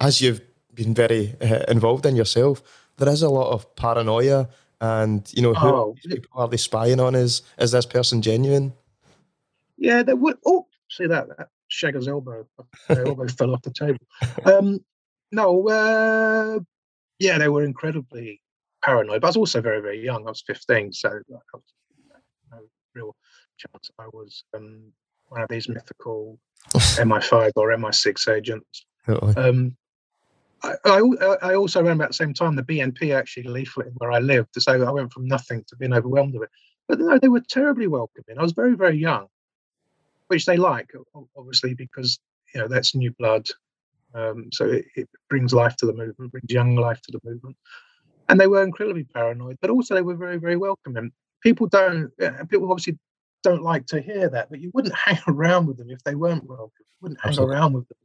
as 0.00 0.20
you've 0.20 0.40
been 0.74 0.94
very 0.94 1.34
uh, 1.40 1.64
involved 1.66 2.06
in 2.06 2.14
yourself, 2.14 2.62
there 2.98 3.08
is 3.08 3.22
a 3.22 3.28
lot 3.28 3.50
of 3.50 3.74
paranoia 3.74 4.48
and, 4.80 5.28
you 5.34 5.42
know, 5.42 5.54
who 5.54 5.68
oh, 5.68 5.94
people 6.06 6.30
are 6.34 6.46
they 6.46 6.56
spying 6.56 7.00
on? 7.00 7.16
Is, 7.16 7.42
is 7.58 7.72
this 7.72 7.86
person 7.86 8.22
genuine? 8.22 8.72
Yeah, 9.78 10.02
they 10.02 10.14
would. 10.14 10.36
Oh, 10.44 10.66
see 10.90 11.06
that, 11.06 11.28
that 11.36 11.48
Shagger's 11.68 12.08
elbow, 12.08 12.46
elbow 12.88 13.28
fell 13.28 13.54
off 13.54 13.62
the 13.62 13.72
table. 13.72 13.98
Um, 14.44 14.80
no, 15.30 15.68
uh, 15.68 16.58
yeah, 17.18 17.38
they 17.38 17.48
were 17.48 17.64
incredibly 17.64 18.40
paranoid. 18.82 19.20
But 19.20 19.26
I 19.26 19.30
was 19.30 19.36
also 19.36 19.60
very, 19.60 19.80
very 19.80 20.02
young. 20.02 20.26
I 20.26 20.30
was 20.30 20.42
15, 20.46 20.92
so 20.92 21.08
I 21.08 21.12
was, 21.52 21.62
no 22.50 22.58
real 22.94 23.16
chance 23.58 23.90
I 23.98 24.06
was 24.12 24.44
um, 24.54 24.92
one 25.28 25.42
of 25.42 25.48
these 25.48 25.68
mythical 25.68 26.38
MI5 26.72 27.52
or 27.56 27.68
MI6 27.68 28.34
agents. 28.34 28.86
Um, 29.36 29.76
I, 30.62 30.74
I, 30.84 31.00
I, 31.42 31.54
also 31.54 31.80
remember 31.80 32.04
at 32.04 32.10
the 32.10 32.14
same 32.14 32.34
time 32.34 32.56
the 32.56 32.62
BNP 32.62 33.16
actually 33.16 33.44
leafleted 33.44 33.92
where 33.96 34.12
I 34.12 34.18
lived. 34.18 34.50
So 34.58 34.82
I 34.82 34.90
went 34.90 35.12
from 35.12 35.26
nothing 35.26 35.64
to 35.68 35.76
being 35.76 35.92
overwhelmed 35.92 36.34
with 36.34 36.44
it. 36.44 36.50
But 36.88 37.00
no, 37.00 37.18
they 37.18 37.28
were 37.28 37.40
terribly 37.40 37.86
welcoming. 37.86 38.38
I 38.38 38.42
was 38.42 38.52
very, 38.52 38.74
very 38.74 38.96
young, 38.98 39.28
which 40.28 40.46
they 40.46 40.56
like, 40.56 40.90
obviously, 41.36 41.74
because 41.74 42.18
you 42.54 42.60
know 42.60 42.68
that's 42.68 42.94
new 42.94 43.12
blood. 43.18 43.46
Um, 44.14 44.48
so 44.52 44.66
it, 44.66 44.86
it, 44.94 45.08
brings 45.28 45.52
life 45.52 45.76
to 45.76 45.86
the 45.86 45.92
movement, 45.92 46.32
brings 46.32 46.50
young 46.50 46.76
life 46.76 47.00
to 47.02 47.12
the 47.12 47.20
movement. 47.22 47.56
And 48.28 48.40
they 48.40 48.46
were 48.46 48.62
incredibly 48.62 49.04
paranoid, 49.04 49.58
but 49.60 49.70
also 49.70 49.94
they 49.94 50.02
were 50.02 50.16
very, 50.16 50.38
very 50.38 50.56
welcoming. 50.56 51.10
People 51.42 51.66
don't, 51.66 52.10
people 52.48 52.70
obviously 52.70 52.98
don't 53.42 53.62
like 53.62 53.86
to 53.86 54.00
hear 54.00 54.28
that, 54.30 54.48
but 54.50 54.60
you 54.60 54.70
wouldn't 54.72 54.94
hang 55.04 55.18
around 55.28 55.66
with 55.66 55.76
them 55.76 55.90
if 55.90 56.02
they 56.04 56.14
weren't 56.14 56.48
welcome. 56.48 56.70
You 56.78 56.96
wouldn't 57.02 57.20
hang 57.20 57.30
Absolutely. 57.30 57.54
around 57.54 57.72
with 57.74 57.88
them 57.88 57.98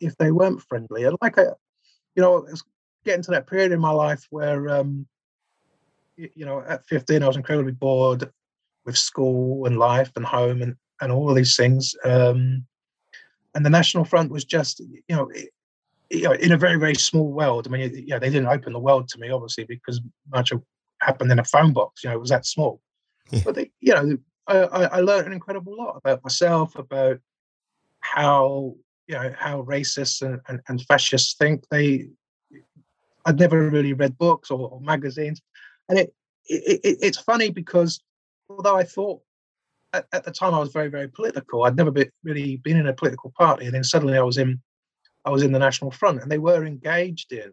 if 0.00 0.16
they 0.16 0.30
weren't 0.32 0.62
friendly. 0.62 1.04
And 1.04 1.16
like, 1.20 1.38
I, 1.38 1.44
you 2.14 2.22
know, 2.22 2.38
it's 2.38 2.62
getting 3.04 3.22
to 3.22 3.30
that 3.32 3.46
period 3.46 3.72
in 3.72 3.80
my 3.80 3.90
life 3.90 4.26
where, 4.30 4.68
um, 4.68 5.06
you 6.16 6.44
know, 6.44 6.62
at 6.66 6.86
15, 6.86 7.22
I 7.22 7.26
was 7.26 7.36
incredibly 7.36 7.72
bored 7.72 8.30
with 8.84 8.98
school 8.98 9.66
and 9.66 9.78
life 9.78 10.10
and 10.16 10.24
home 10.24 10.62
and, 10.62 10.76
and 11.00 11.12
all 11.12 11.30
of 11.30 11.36
these 11.36 11.56
things. 11.56 11.94
Um, 12.04 12.66
and 13.54 13.66
the 13.66 13.70
National 13.70 14.04
Front 14.04 14.30
was 14.30 14.44
just, 14.44 14.80
you 14.80 15.02
know, 15.16 15.28
it, 15.30 15.50
you 16.10 16.22
know, 16.22 16.32
in 16.32 16.52
a 16.52 16.56
very 16.56 16.76
very 16.76 16.94
small 16.94 17.32
world. 17.32 17.66
I 17.66 17.70
mean, 17.70 18.04
yeah, 18.06 18.18
they 18.18 18.30
didn't 18.30 18.48
open 18.48 18.72
the 18.72 18.78
world 18.78 19.08
to 19.08 19.18
me, 19.18 19.30
obviously, 19.30 19.64
because 19.64 20.00
much 20.32 20.52
of 20.52 20.62
happened 21.00 21.32
in 21.32 21.38
a 21.38 21.44
phone 21.44 21.72
box. 21.72 22.02
You 22.02 22.10
know, 22.10 22.16
it 22.16 22.20
was 22.20 22.30
that 22.30 22.46
small. 22.46 22.80
Yeah. 23.30 23.42
But 23.44 23.54
they, 23.54 23.70
you 23.80 23.94
know, 23.94 24.18
I, 24.46 24.84
I 24.84 25.00
learned 25.00 25.28
an 25.28 25.32
incredible 25.32 25.76
lot 25.76 25.96
about 25.96 26.22
myself, 26.24 26.76
about 26.76 27.18
how 28.00 28.74
you 29.06 29.14
know 29.14 29.32
how 29.38 29.62
racists 29.62 30.22
and, 30.22 30.40
and, 30.48 30.60
and 30.68 30.82
fascists 30.82 31.34
think. 31.34 31.64
They, 31.70 32.08
I'd 33.26 33.38
never 33.38 33.68
really 33.68 33.92
read 33.92 34.18
books 34.18 34.50
or, 34.50 34.68
or 34.70 34.80
magazines, 34.80 35.40
and 35.88 35.98
it, 35.98 36.14
it, 36.46 36.80
it 36.82 36.98
it's 37.00 37.18
funny 37.18 37.50
because 37.50 38.00
although 38.48 38.76
I 38.76 38.84
thought 38.84 39.22
at, 39.92 40.06
at, 40.12 40.24
the 40.24 40.30
time 40.30 40.54
I 40.54 40.58
was 40.58 40.72
very, 40.72 40.88
very 40.88 41.08
political. 41.08 41.64
I'd 41.64 41.76
never 41.76 41.90
been, 41.90 42.10
really 42.22 42.56
been 42.58 42.76
in 42.76 42.86
a 42.86 42.92
political 42.92 43.32
party, 43.36 43.66
and 43.66 43.74
then 43.74 43.84
suddenly 43.84 44.16
I 44.16 44.22
was 44.22 44.38
in, 44.38 44.60
I 45.24 45.30
was 45.30 45.42
in 45.42 45.52
the 45.52 45.58
National 45.58 45.90
Front, 45.90 46.22
and 46.22 46.30
they 46.30 46.38
were 46.38 46.64
engaged 46.64 47.32
in 47.32 47.52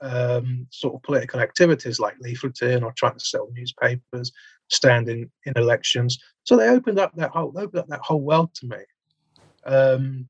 um, 0.00 0.66
sort 0.70 0.94
of 0.94 1.02
political 1.02 1.40
activities 1.40 2.00
like 2.00 2.18
leafleting 2.18 2.82
or 2.82 2.92
trying 2.92 3.18
to 3.18 3.24
sell 3.24 3.48
newspapers, 3.52 4.32
standing 4.68 5.30
in 5.46 5.52
elections. 5.56 6.18
So 6.44 6.56
they 6.56 6.68
opened 6.68 6.98
up 6.98 7.14
that 7.16 7.30
whole, 7.30 7.52
opened 7.56 7.80
up 7.80 7.88
that 7.88 8.00
whole 8.00 8.20
world 8.20 8.54
to 8.56 8.66
me. 8.66 8.78
Um, 9.64 10.28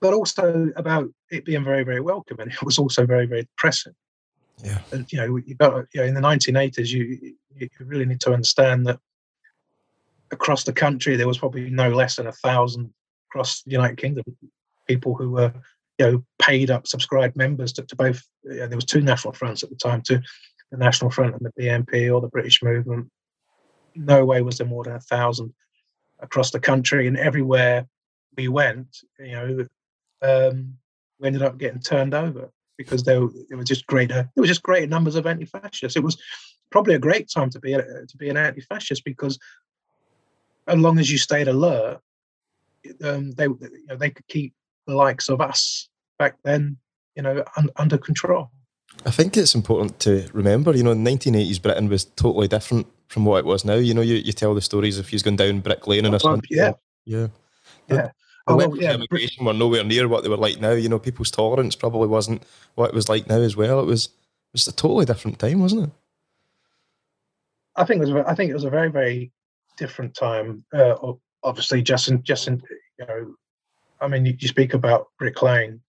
but 0.00 0.12
also 0.12 0.70
about 0.76 1.08
it 1.30 1.44
being 1.44 1.64
very, 1.64 1.84
very 1.84 2.00
welcome, 2.00 2.38
and 2.40 2.50
it 2.52 2.62
was 2.62 2.78
also 2.78 3.06
very, 3.06 3.26
very 3.26 3.42
depressing. 3.42 3.94
Yeah, 4.64 4.78
and 4.90 5.10
you 5.12 5.18
know, 5.18 5.36
you 5.36 5.54
got 5.54 5.86
you 5.92 6.00
know, 6.00 6.06
in 6.06 6.14
the 6.14 6.20
1980s, 6.20 6.88
you 6.88 7.34
you 7.54 7.68
really 7.80 8.06
need 8.06 8.20
to 8.20 8.32
understand 8.32 8.86
that 8.86 8.98
across 10.30 10.64
the 10.64 10.72
country, 10.72 11.16
there 11.16 11.28
was 11.28 11.38
probably 11.38 11.70
no 11.70 11.90
less 11.90 12.16
than 12.16 12.26
a 12.26 12.32
thousand 12.32 12.92
across 13.30 13.62
the 13.62 13.72
United 13.72 13.98
Kingdom 13.98 14.24
people 14.86 15.14
who 15.14 15.30
were 15.30 15.52
you 15.98 16.06
know 16.06 16.24
paid 16.38 16.70
up 16.70 16.86
subscribed 16.86 17.36
members 17.36 17.72
to, 17.74 17.82
to 17.82 17.96
both. 17.96 18.22
You 18.44 18.56
know, 18.56 18.66
there 18.68 18.76
was 18.76 18.84
two 18.84 19.00
national 19.00 19.34
fronts 19.34 19.62
at 19.62 19.70
the 19.70 19.76
time, 19.76 20.02
to 20.02 20.22
the 20.70 20.78
National 20.78 21.10
Front 21.10 21.34
and 21.34 21.46
the 21.46 21.62
BNP 21.62 22.12
or 22.12 22.20
the 22.20 22.28
British 22.28 22.62
Movement. 22.62 23.10
No 23.94 24.24
way 24.24 24.42
was 24.42 24.58
there 24.58 24.66
more 24.66 24.84
than 24.84 24.94
a 24.94 25.00
thousand 25.00 25.54
across 26.20 26.50
the 26.50 26.60
country, 26.60 27.06
and 27.06 27.16
everywhere 27.16 27.86
we 28.36 28.48
went, 28.48 28.98
you 29.18 29.32
know, 29.32 29.66
um, 30.22 30.74
we 31.18 31.26
ended 31.26 31.42
up 31.42 31.58
getting 31.58 31.80
turned 31.80 32.14
over 32.14 32.50
because 32.76 33.02
there, 33.04 33.26
there 33.48 33.56
were 33.56 33.64
just 33.64 33.86
greater 33.86 34.28
there 34.34 34.42
were 34.42 34.46
just 34.46 34.62
greater 34.62 34.86
numbers 34.86 35.14
of 35.14 35.26
anti-fascists. 35.26 35.96
It 35.96 36.02
was 36.02 36.18
probably 36.70 36.94
a 36.94 36.98
great 36.98 37.30
time 37.30 37.50
to 37.50 37.60
be 37.60 37.72
to 37.72 38.16
be 38.18 38.28
an 38.28 38.36
anti-fascist 38.36 39.04
because 39.04 39.38
as 40.66 40.78
long 40.78 40.98
as 40.98 41.10
you 41.10 41.18
stayed 41.18 41.48
alert, 41.48 42.00
um, 43.02 43.32
they 43.32 43.44
you 43.44 43.86
know, 43.88 43.96
they 43.96 44.10
could 44.10 44.26
keep 44.28 44.54
the 44.86 44.94
likes 44.94 45.28
of 45.28 45.40
us 45.40 45.88
back 46.18 46.36
then, 46.44 46.76
you 47.14 47.22
know, 47.22 47.44
un- 47.56 47.70
under 47.76 47.98
control. 47.98 48.50
I 49.04 49.10
think 49.10 49.36
it's 49.36 49.54
important 49.54 50.00
to 50.00 50.28
remember, 50.32 50.74
you 50.74 50.82
know, 50.82 50.92
in 50.92 51.04
1980s 51.04 51.60
Britain 51.60 51.88
was 51.88 52.04
totally 52.04 52.48
different 52.48 52.86
from 53.08 53.24
what 53.24 53.38
it 53.38 53.44
was 53.44 53.64
now. 53.64 53.74
You 53.74 53.94
know, 53.94 54.00
you, 54.00 54.16
you 54.16 54.32
tell 54.32 54.54
the 54.54 54.60
stories 54.60 54.98
if 54.98 55.08
he's 55.08 55.22
gone 55.22 55.36
down 55.36 55.60
Brick 55.60 55.86
Lane 55.86 56.06
in 56.06 56.14
a 56.14 56.18
oh, 56.24 56.40
yeah. 56.50 56.72
yeah, 57.04 57.28
yeah. 57.88 58.10
Oh, 58.48 58.56
well, 58.56 58.76
yeah. 58.76 58.94
Immigration 58.94 59.44
were 59.44 59.52
nowhere 59.52 59.84
near 59.84 60.06
what 60.06 60.22
they 60.22 60.28
were 60.28 60.36
like 60.36 60.60
now. 60.60 60.72
You 60.72 60.88
know, 60.88 61.00
people's 61.00 61.32
tolerance 61.32 61.74
probably 61.74 62.06
wasn't 62.06 62.44
what 62.76 62.90
it 62.90 62.94
was 62.94 63.08
like 63.08 63.28
now 63.28 63.40
as 63.40 63.56
well. 63.56 63.80
It 63.80 63.86
was 63.86 64.06
it 64.06 64.12
was 64.52 64.68
a 64.68 64.72
totally 64.72 65.04
different 65.04 65.38
time, 65.38 65.60
wasn't 65.60 65.84
it? 65.84 65.90
I 67.74 67.84
think 67.84 68.02
it 68.02 68.12
was. 68.12 68.24
I 68.26 68.34
think 68.34 68.50
it 68.50 68.54
was 68.54 68.64
a 68.64 68.70
very, 68.70 68.90
very 68.90 69.32
different 69.76 70.14
time. 70.14 70.64
Uh, 70.72 70.94
obviously, 71.42 71.82
Justin, 71.82 72.22
Justin, 72.22 72.62
you 72.98 73.06
know, 73.06 73.34
I 74.00 74.08
mean, 74.08 74.26
you, 74.26 74.36
you, 74.38 74.48
speak 74.48 74.74
about 74.74 75.06
Brick 75.18 75.42
Lane. 75.42 75.80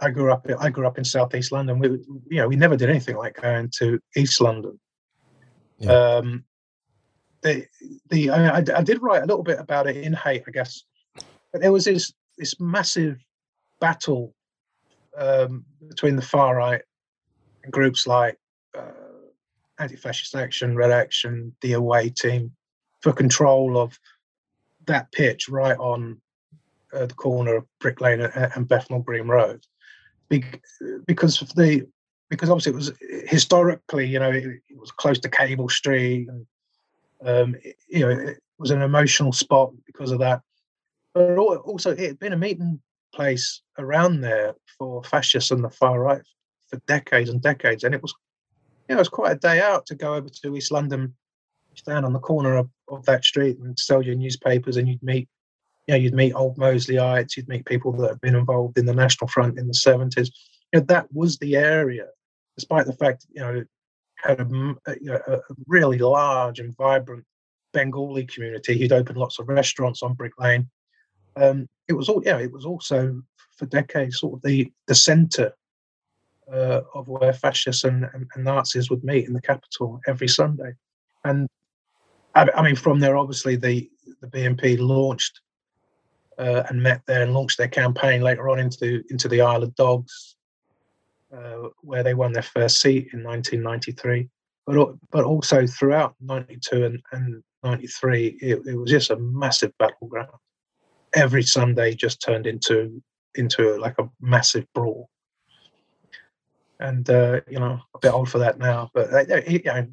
I 0.00 0.10
grew 0.10 0.32
up. 0.32 0.46
I 0.58 0.70
grew 0.70 0.86
up 0.86 0.98
in 0.98 1.04
southeast 1.04 1.52
London. 1.52 1.78
We, 1.78 1.88
you 2.30 2.40
know, 2.40 2.48
we 2.48 2.56
never 2.56 2.76
did 2.76 2.90
anything 2.90 3.16
like 3.16 3.40
going 3.40 3.70
to 3.78 4.00
East 4.16 4.40
London. 4.40 4.78
Yeah. 5.78 5.92
Um, 5.92 6.44
the 7.42 7.66
the 8.10 8.30
I, 8.30 8.58
I, 8.58 8.82
did 8.82 9.02
write 9.02 9.22
a 9.22 9.26
little 9.26 9.42
bit 9.42 9.58
about 9.58 9.86
it 9.86 9.96
in 9.96 10.12
Hate, 10.12 10.44
I 10.46 10.50
guess. 10.50 10.82
But 11.52 11.60
there 11.60 11.72
was 11.72 11.84
this 11.84 12.12
this 12.38 12.58
massive 12.60 13.18
battle 13.80 14.34
um, 15.18 15.64
between 15.88 16.16
the 16.16 16.22
far 16.22 16.56
right 16.56 16.82
and 17.64 17.72
groups 17.72 18.06
like 18.06 18.38
uh, 18.76 18.92
Anti-Fascist 19.78 20.34
Action, 20.34 20.76
Red 20.76 20.90
Action, 20.90 21.54
the 21.60 21.74
Away 21.74 22.10
Team, 22.10 22.52
for 23.02 23.12
control 23.12 23.76
of 23.76 23.98
that 24.86 25.10
pitch 25.12 25.48
right 25.48 25.76
on 25.78 26.20
uh, 26.92 27.06
the 27.06 27.14
corner 27.14 27.56
of 27.56 27.66
Brick 27.80 28.00
Lane 28.00 28.20
and 28.20 28.68
Bethnal 28.68 29.00
Green 29.00 29.26
Road, 29.26 29.64
Be- 30.28 30.44
because 31.06 31.42
of 31.42 31.54
the 31.54 31.86
because 32.30 32.48
obviously 32.48 32.72
it 32.72 32.76
was 32.76 32.92
historically, 33.28 34.06
you 34.06 34.18
know, 34.18 34.30
it, 34.30 34.44
it 34.44 34.78
was 34.78 34.90
close 34.90 35.18
to 35.18 35.28
Cable 35.28 35.68
Street, 35.68 36.28
and 36.28 36.46
um, 37.26 37.54
it, 37.62 37.76
you 37.88 38.00
know, 38.00 38.10
it 38.10 38.38
was 38.58 38.70
an 38.70 38.80
emotional 38.80 39.32
spot 39.32 39.72
because 39.84 40.12
of 40.12 40.18
that. 40.20 40.40
But 41.12 41.36
also, 41.36 41.90
it 41.90 41.98
had 42.00 42.18
been 42.18 42.32
a 42.32 42.38
meeting 42.38 42.80
place 43.14 43.60
around 43.78 44.22
there 44.22 44.54
for 44.78 45.04
fascists 45.04 45.50
and 45.50 45.62
the 45.62 45.68
far 45.68 46.00
right 46.00 46.22
for 46.68 46.80
decades 46.86 47.28
and 47.28 47.42
decades, 47.42 47.84
and 47.84 47.94
it 47.94 48.00
was, 48.00 48.14
you 48.88 48.94
know, 48.94 48.98
it 48.98 49.00
was 49.00 49.08
quite 49.10 49.32
a 49.32 49.38
day 49.38 49.60
out 49.60 49.84
to 49.86 49.94
go 49.94 50.14
over 50.14 50.28
to 50.30 50.56
East 50.56 50.72
London 50.72 51.14
stand 51.74 52.04
on 52.04 52.12
the 52.12 52.18
corner 52.18 52.56
of, 52.56 52.68
of 52.92 53.04
that 53.06 53.24
street 53.24 53.58
and 53.58 53.78
sell 53.78 54.02
your 54.02 54.14
newspapers 54.14 54.76
and 54.76 54.88
you'd 54.88 55.02
meet 55.02 55.28
you 55.86 55.94
know 55.94 55.98
you'd 55.98 56.14
meet 56.14 56.32
old 56.34 56.56
Mosleyites 56.56 57.36
you'd 57.36 57.48
meet 57.48 57.66
people 57.66 57.92
that 57.92 58.08
have 58.08 58.20
been 58.20 58.36
involved 58.36 58.78
in 58.78 58.86
the 58.86 58.94
national 58.94 59.28
front 59.28 59.58
in 59.58 59.66
the 59.66 59.72
70s 59.72 60.30
you 60.72 60.80
know 60.80 60.86
that 60.86 61.06
was 61.12 61.38
the 61.38 61.56
area 61.56 62.06
despite 62.56 62.86
the 62.86 62.92
fact 62.92 63.26
you 63.30 63.40
know 63.40 63.54
it 63.54 63.68
had 64.22 64.40
a, 64.40 64.44
you 65.00 65.10
know, 65.10 65.20
a 65.26 65.40
really 65.66 65.98
large 65.98 66.60
and 66.60 66.76
vibrant 66.76 67.24
Bengali 67.72 68.24
community. 68.26 68.78
Who'd 68.78 68.92
opened 68.92 69.18
lots 69.18 69.38
of 69.38 69.48
restaurants 69.48 70.02
on 70.02 70.14
Brick 70.14 70.38
Lane. 70.38 70.68
Um, 71.36 71.68
it 71.88 71.94
was 71.94 72.08
all 72.08 72.22
yeah 72.24 72.38
it 72.38 72.52
was 72.52 72.66
also 72.66 73.22
for 73.56 73.66
decades 73.66 74.20
sort 74.20 74.34
of 74.34 74.42
the 74.42 74.70
the 74.86 74.94
center 74.94 75.54
uh, 76.52 76.82
of 76.94 77.08
where 77.08 77.32
fascists 77.32 77.84
and, 77.84 78.04
and, 78.12 78.28
and 78.34 78.44
Nazis 78.44 78.90
would 78.90 79.04
meet 79.04 79.26
in 79.26 79.32
the 79.32 79.40
capital 79.40 80.00
every 80.06 80.28
Sunday. 80.28 80.72
And 81.24 81.48
I, 82.34 82.48
I 82.54 82.62
mean, 82.62 82.76
from 82.76 83.00
there, 83.00 83.16
obviously, 83.16 83.56
the 83.56 83.90
the 84.20 84.28
BNP 84.28 84.78
launched 84.78 85.40
uh, 86.38 86.64
and 86.68 86.82
met 86.82 87.02
there 87.06 87.22
and 87.22 87.34
launched 87.34 87.58
their 87.58 87.68
campaign 87.68 88.22
later 88.22 88.48
on 88.48 88.58
into 88.58 89.02
into 89.10 89.28
the 89.28 89.40
Isle 89.40 89.62
of 89.62 89.74
Dogs, 89.74 90.36
uh, 91.34 91.68
where 91.80 92.02
they 92.02 92.14
won 92.14 92.32
their 92.32 92.42
first 92.42 92.80
seat 92.80 93.08
in 93.12 93.22
1993. 93.22 94.28
But 94.66 94.94
but 95.10 95.24
also 95.24 95.66
throughout 95.66 96.14
92 96.20 96.84
and, 96.84 97.02
and 97.12 97.42
93, 97.64 98.38
it, 98.40 98.66
it 98.66 98.76
was 98.76 98.90
just 98.90 99.10
a 99.10 99.16
massive 99.16 99.72
battleground. 99.78 100.30
Every 101.14 101.42
Sunday 101.42 101.94
just 101.94 102.22
turned 102.22 102.46
into 102.46 103.02
into 103.34 103.78
like 103.78 103.98
a 103.98 104.08
massive 104.20 104.66
brawl. 104.74 105.08
And 106.80 107.08
uh, 107.10 107.40
you 107.48 107.58
know, 107.58 107.78
a 107.94 107.98
bit 107.98 108.12
old 108.12 108.28
for 108.28 108.38
that 108.38 108.58
now, 108.58 108.90
but 108.94 109.12
uh, 109.12 109.40
you 109.46 109.62
know, 109.64 109.86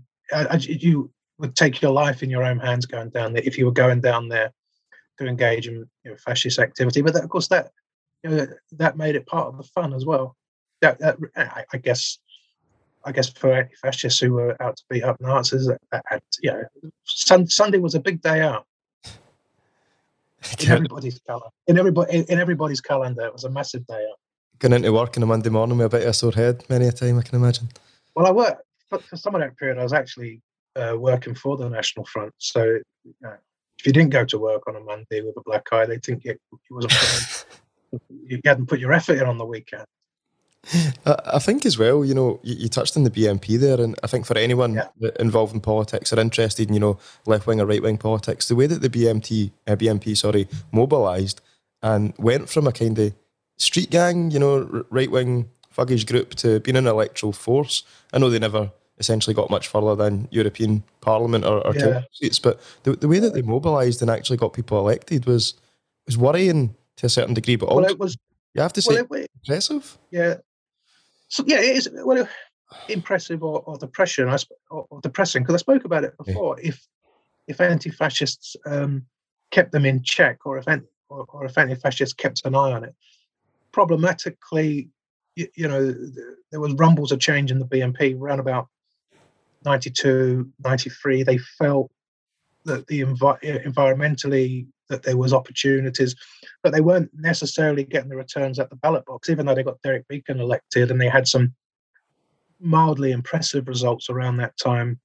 you 0.60 1.12
would 1.40 1.56
take 1.56 1.82
your 1.82 1.92
life 1.92 2.22
in 2.22 2.30
your 2.30 2.44
own 2.44 2.60
hands 2.60 2.86
going 2.86 3.10
down 3.10 3.34
there 3.34 3.44
if 3.44 3.58
you 3.58 3.66
were 3.66 3.72
going 3.72 4.02
down 4.02 4.28
there 4.28 4.52
to 5.18 5.26
engage 5.26 5.68
in 5.68 5.90
you 6.04 6.12
know, 6.12 6.18
fascist 6.18 6.60
activity. 6.60 7.02
But 7.02 7.14
that, 7.14 7.24
of 7.24 7.30
course, 7.30 7.48
that 7.48 7.72
you 8.24 8.30
know, 8.30 8.48
that 8.74 8.98
made 8.98 9.16
it 9.16 9.26
part 9.26 9.48
of 9.48 9.58
the 9.58 9.64
fun 9.64 9.94
as 9.94 10.06
well. 10.06 10.36
That, 10.82 11.00
that 11.00 11.18
I, 11.36 11.64
I, 11.74 11.78
guess, 11.78 12.20
I 13.06 13.12
guess 13.12 13.30
for 13.30 13.54
anti-fascists 13.54 14.20
who 14.20 14.34
were 14.34 14.62
out 14.62 14.78
to 14.78 14.84
beat 14.90 15.04
up 15.04 15.20
Nazis, 15.20 15.68
that, 15.68 15.82
that 15.92 16.24
you 16.42 16.52
know, 16.52 16.64
sun, 17.06 17.48
Sunday 17.48 17.80
was 17.80 17.96
a 17.96 18.00
big 18.00 18.22
day 18.22 18.42
out. 18.42 18.66
In 20.62 20.72
everybody's 20.72 21.20
color, 21.28 21.50
in 21.68 21.78
everybody, 21.78 22.20
in 22.20 22.40
everybody's 22.40 22.80
calendar, 22.80 23.26
it 23.26 23.34
was 23.34 23.44
a 23.44 23.50
massive 23.50 23.86
day 23.88 24.02
out. 24.10 24.18
Going 24.60 24.72
into 24.72 24.94
work 24.94 25.18
on 25.18 25.24
a 25.24 25.26
Monday 25.26 25.50
morning 25.50 25.78
with 25.78 25.88
a 25.88 25.90
bit 25.90 26.04
of 26.04 26.10
a 26.12 26.14
sore 26.14 26.32
head, 26.32 26.64
many 26.70 26.88
a 26.88 26.94
time 26.94 27.20
I 27.20 27.24
can 27.24 27.36
imagine. 27.36 27.68
Well, 28.16 28.26
I 28.26 28.32
worked 28.32 28.62
for, 28.90 29.00
for 29.00 29.18
some 29.18 29.36
of 29.36 29.42
that 29.42 29.58
period. 29.58 29.78
I 29.78 29.84
was 29.84 29.92
actually 29.92 30.42
uh, 30.76 30.96
working 30.98 31.36
for 31.36 31.58
the 31.58 31.70
National 31.70 32.06
Front, 32.06 32.34
so 32.38 32.64
you 32.64 33.14
know, 33.22 33.36
if 33.78 33.86
you 33.86 33.94
didn't 33.94 34.12
go 34.12 34.26
to 34.26 34.38
work 34.38 34.68
on 34.68 34.76
a 34.76 34.80
Monday 34.80 35.22
with 35.22 35.36
a 35.38 35.42
black 35.42 35.68
eye, 35.72 35.86
they 35.86 35.98
think 35.98 36.26
you, 36.26 36.36
you 36.52 36.76
wasn't 36.76 37.46
you 38.10 38.40
hadn't 38.46 38.68
put 38.68 38.80
your 38.80 38.94
effort 38.94 39.18
in 39.18 39.24
on 39.24 39.38
the 39.38 39.46
weekend. 39.46 39.86
I 41.06 41.40
think 41.40 41.66
as 41.66 41.78
well, 41.78 42.04
you 42.04 42.14
know, 42.14 42.40
you, 42.44 42.68
touched 42.68 42.98
on 42.98 43.04
the 43.04 43.10
BNP 43.10 43.58
there, 43.60 43.80
and 43.80 43.96
I 44.04 44.08
think 44.08 44.26
for 44.26 44.38
anyone 44.38 44.74
yeah. 44.74 45.10
involved 45.20 45.54
in 45.54 45.62
politics 45.62 46.12
or 46.12 46.20
interested 46.20 46.68
in, 46.68 46.74
you 46.74 46.82
know, 46.82 47.00
left 47.26 47.48
wing 47.48 47.62
or 47.62 47.66
right 47.66 47.82
wing 47.82 47.98
politics, 47.98 48.48
the 48.50 48.56
way 48.56 48.68
that 48.68 48.82
the 48.82 48.90
BMT, 48.90 49.52
uh, 49.68 49.76
BNP, 49.78 50.18
sorry, 50.18 50.48
mobilised 50.72 51.42
and 51.82 52.14
went 52.18 52.50
from 52.50 52.68
a 52.68 52.74
kind 52.74 53.00
of 53.00 53.14
street 53.58 53.90
gang, 53.90 54.32
you 54.32 54.40
know, 54.40 54.86
right 54.90 55.10
wing 55.10 55.50
thuggish 55.76 56.06
group 56.06 56.36
to 56.36 56.60
being 56.60 56.76
an 56.76 56.88
electoral 56.88 57.32
force. 57.32 57.84
I 58.12 58.20
know 58.20 58.30
they 58.30 58.40
never 58.40 58.72
essentially 59.00 59.34
got 59.34 59.50
much 59.50 59.68
further 59.68 59.96
than 59.96 60.28
European 60.32 60.84
Parliament 61.02 61.46
or, 61.46 61.66
or 61.66 61.76
yeah. 61.76 62.02
seats. 62.12 62.40
But 62.40 62.60
the, 62.84 62.94
the 62.94 63.08
way 63.08 63.20
that 63.20 63.34
they 63.34 63.42
mobilised 63.42 64.02
and 64.02 64.12
actually 64.12 64.38
got 64.38 64.54
people 64.54 64.78
elected 64.78 65.26
was 65.26 65.54
was 66.06 66.18
worrying 66.18 66.76
to 66.98 67.06
a 67.06 67.10
certain 67.10 67.34
degree. 67.34 67.56
But 67.56 67.70
well, 67.70 67.80
also, 67.80 67.90
it 67.94 68.00
was 68.00 68.18
you 68.54 68.62
have 68.62 68.74
to 68.74 68.82
say 68.82 69.02
well, 69.10 69.22
it, 69.22 69.32
impressive. 69.36 69.98
Yeah. 70.12 70.36
So 71.30 71.44
yeah, 71.48 71.60
it 71.60 71.76
is 71.78 71.90
well 71.94 72.28
impressive 72.88 73.44
or, 73.44 73.62
or 73.66 73.78
depression. 73.78 74.30
I 74.30 74.36
sp- 74.38 74.60
or, 74.70 74.86
or 74.90 75.02
depressing 75.02 75.44
because 75.44 75.56
I 75.56 75.60
spoke 75.60 75.86
about 75.86 76.04
it 76.04 76.14
before. 76.18 76.58
Yeah. 76.60 76.70
If 76.70 76.88
if 77.48 77.62
anti-fascists 77.62 78.56
um, 78.66 79.06
kept 79.52 79.72
them 79.72 79.86
in 79.86 80.04
check, 80.04 80.46
or 80.46 80.58
if 80.58 80.68
or, 81.10 81.26
or 81.30 81.46
if 81.46 81.58
anti-fascists 81.58 82.14
kept 82.14 82.46
an 82.46 82.54
eye 82.54 82.72
on 82.72 82.84
it, 82.84 82.94
problematically, 83.72 84.90
you, 85.36 85.48
you 85.56 85.68
know, 85.68 85.96
there 86.52 86.60
was 86.60 86.74
rumbles 86.74 87.12
of 87.12 87.20
change 87.20 87.52
in 87.52 87.60
the 87.60 87.66
BNP 87.66 88.20
around 88.20 88.40
about 88.40 88.68
92, 89.66 90.50
93, 90.64 91.24
they 91.24 91.38
felt 91.38 91.92
that 92.66 92.88
the 92.88 93.02
envi- 93.02 93.66
environmentally 93.66 94.68
that 94.90 95.04
there 95.04 95.18
was 95.18 95.34
opportunities, 95.34 96.16
but 96.64 96.74
they 96.74 96.82
weren't 96.82 97.12
necessarily 97.14 97.84
getting 97.84 98.10
the 98.10 98.16
returns 98.16 98.60
at 98.60 98.70
the 98.70 98.76
ballot 98.78 99.06
box, 99.06 99.30
even 99.30 99.46
though 99.46 99.56
they 99.56 99.64
got 99.64 99.82
Derek 99.82 100.08
Beackon 100.08 100.40
elected 100.40 100.92
and 100.92 101.00
they 101.00 101.10
had 101.10 101.28
some 101.28 101.54
mildly 102.60 103.12
impressive 103.12 103.68
results 103.68 104.10
around 104.10 104.38
that 104.38 104.58
time. 104.58 105.00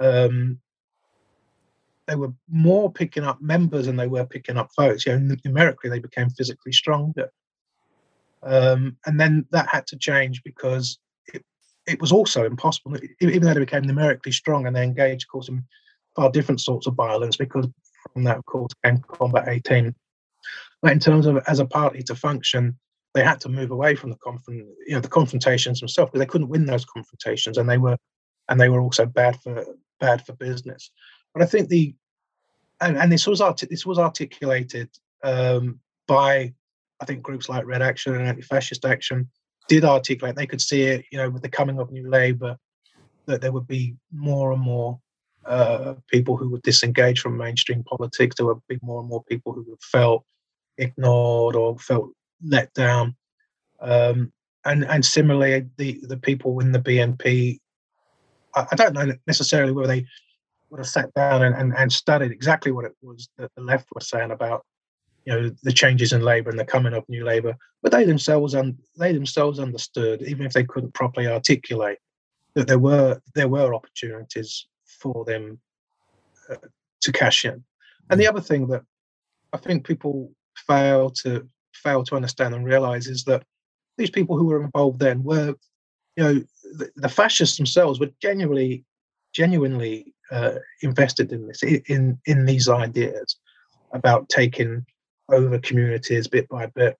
Um, 0.00 0.60
they 2.06 2.16
were 2.16 2.32
more 2.48 2.90
picking 2.90 3.24
up 3.24 3.42
members 3.42 3.86
than 3.86 3.96
they 3.96 4.06
were 4.06 4.24
picking 4.24 4.56
up 4.56 4.70
votes. 4.76 5.04
You 5.04 5.18
know, 5.18 5.36
numerically, 5.44 5.90
they 5.90 5.98
became 5.98 6.30
physically 6.30 6.72
stronger. 6.72 7.30
Um, 8.42 8.96
and 9.04 9.20
then 9.20 9.46
that 9.50 9.68
had 9.68 9.86
to 9.88 9.98
change 9.98 10.42
because 10.42 10.98
it 11.88 12.00
was 12.00 12.12
also 12.12 12.44
impossible, 12.44 12.96
even 13.20 13.42
though 13.42 13.54
they 13.54 13.60
became 13.60 13.84
numerically 13.84 14.32
strong 14.32 14.66
and 14.66 14.76
they 14.76 14.84
engaged, 14.84 15.24
of 15.24 15.32
course, 15.32 15.48
in 15.48 15.64
far 16.14 16.30
different 16.30 16.60
sorts 16.60 16.86
of 16.86 16.94
violence, 16.94 17.36
because 17.36 17.66
from 18.12 18.24
that, 18.24 18.38
of 18.38 18.46
course, 18.46 18.72
came 18.84 18.98
Combat 19.08 19.48
18. 19.48 19.94
But 20.82 20.92
in 20.92 20.98
terms 20.98 21.26
of 21.26 21.38
as 21.46 21.58
a 21.58 21.66
party 21.66 22.02
to 22.04 22.14
function, 22.14 22.78
they 23.14 23.24
had 23.24 23.40
to 23.40 23.48
move 23.48 23.70
away 23.70 23.94
from 23.94 24.10
the 24.10 24.18
you 24.86 24.94
know, 24.94 25.00
the 25.00 25.08
confrontations 25.08 25.80
themselves, 25.80 26.10
because 26.10 26.20
they 26.20 26.30
couldn't 26.30 26.48
win 26.48 26.66
those 26.66 26.84
confrontations, 26.84 27.58
and 27.58 27.68
they 27.68 27.78
were, 27.78 27.96
and 28.48 28.60
they 28.60 28.68
were 28.68 28.80
also 28.80 29.06
bad 29.06 29.40
for 29.40 29.64
bad 29.98 30.24
for 30.24 30.34
business. 30.34 30.90
But 31.34 31.42
I 31.42 31.46
think 31.46 31.68
the, 31.68 31.94
and, 32.80 32.96
and 32.96 33.10
this 33.10 33.26
was 33.26 33.40
arti- 33.40 33.66
this 33.68 33.86
was 33.86 33.98
articulated 33.98 34.90
um, 35.24 35.80
by, 36.06 36.52
I 37.00 37.04
think, 37.06 37.22
groups 37.22 37.48
like 37.48 37.66
Red 37.66 37.82
Action 37.82 38.14
and 38.14 38.26
Anti-Fascist 38.26 38.84
Action, 38.84 39.28
did 39.68 39.84
articulate, 39.84 40.36
they 40.36 40.46
could 40.46 40.60
see 40.60 40.82
it, 40.82 41.04
you 41.12 41.18
know, 41.18 41.30
with 41.30 41.42
the 41.42 41.48
coming 41.48 41.78
of 41.78 41.92
New 41.92 42.08
Labour, 42.08 42.56
that 43.26 43.40
there 43.40 43.52
would 43.52 43.66
be 43.68 43.94
more 44.12 44.52
and 44.52 44.60
more 44.60 44.98
uh, 45.46 45.94
people 46.10 46.36
who 46.36 46.48
would 46.50 46.62
disengage 46.62 47.20
from 47.20 47.36
mainstream 47.36 47.84
politics. 47.84 48.36
There 48.36 48.46
would 48.46 48.60
be 48.68 48.78
more 48.82 49.00
and 49.00 49.08
more 49.08 49.22
people 49.24 49.52
who 49.52 49.64
would 49.68 49.82
felt 49.82 50.24
ignored 50.78 51.56
or 51.56 51.78
felt 51.78 52.10
let 52.42 52.72
down. 52.74 53.16
Um, 53.80 54.32
and 54.64 54.84
and 54.84 55.04
similarly, 55.04 55.68
the 55.76 56.00
the 56.02 56.16
people 56.16 56.60
in 56.60 56.72
the 56.72 56.80
BNP, 56.80 57.58
I, 58.54 58.66
I, 58.72 58.76
don't 58.76 58.92
know 58.92 59.12
necessarily 59.26 59.72
whether 59.72 59.88
they 59.88 60.06
would 60.70 60.78
have 60.78 60.88
sat 60.88 61.12
down 61.14 61.42
and, 61.42 61.54
and, 61.54 61.74
and 61.76 61.92
studied 61.92 62.32
exactly 62.32 62.72
what 62.72 62.84
it 62.84 62.92
was 63.00 63.28
that 63.38 63.50
the 63.56 63.62
left 63.62 63.86
was 63.94 64.08
saying 64.08 64.30
about 64.30 64.64
you 65.28 65.34
know 65.34 65.50
the 65.62 65.72
changes 65.72 66.14
in 66.14 66.22
labour 66.22 66.48
and 66.48 66.58
the 66.58 66.64
coming 66.64 66.94
of 66.94 67.06
new 67.06 67.22
labour, 67.22 67.54
but 67.82 67.92
they 67.92 68.04
themselves 68.04 68.54
un- 68.54 68.78
they 68.98 69.12
themselves 69.12 69.58
understood, 69.58 70.22
even 70.22 70.46
if 70.46 70.54
they 70.54 70.64
couldn't 70.64 70.94
properly 70.94 71.26
articulate, 71.26 71.98
that 72.54 72.66
there 72.66 72.78
were 72.78 73.20
there 73.34 73.48
were 73.48 73.74
opportunities 73.74 74.66
for 74.86 75.26
them 75.26 75.60
uh, 76.50 76.56
to 77.02 77.12
cash 77.12 77.44
in. 77.44 77.62
And 78.08 78.18
the 78.18 78.26
other 78.26 78.40
thing 78.40 78.68
that 78.68 78.84
I 79.52 79.58
think 79.58 79.86
people 79.86 80.32
fail 80.66 81.10
to 81.22 81.46
fail 81.74 82.04
to 82.04 82.16
understand 82.16 82.54
and 82.54 82.64
realise 82.64 83.06
is 83.06 83.24
that 83.24 83.44
these 83.98 84.10
people 84.10 84.38
who 84.38 84.46
were 84.46 84.64
involved 84.64 84.98
then 84.98 85.22
were, 85.22 85.54
you 86.16 86.24
know, 86.24 86.34
the, 86.78 86.90
the 86.96 87.08
fascists 87.10 87.58
themselves 87.58 88.00
were 88.00 88.10
genuinely 88.22 88.82
genuinely 89.34 90.14
uh, 90.30 90.54
invested 90.80 91.32
in 91.32 91.48
this 91.48 91.62
in 91.62 92.18
in 92.24 92.46
these 92.46 92.66
ideas 92.66 93.36
about 93.92 94.30
taking 94.30 94.86
over 95.30 95.58
communities 95.58 96.26
bit 96.26 96.48
by 96.48 96.66
bit 96.66 96.96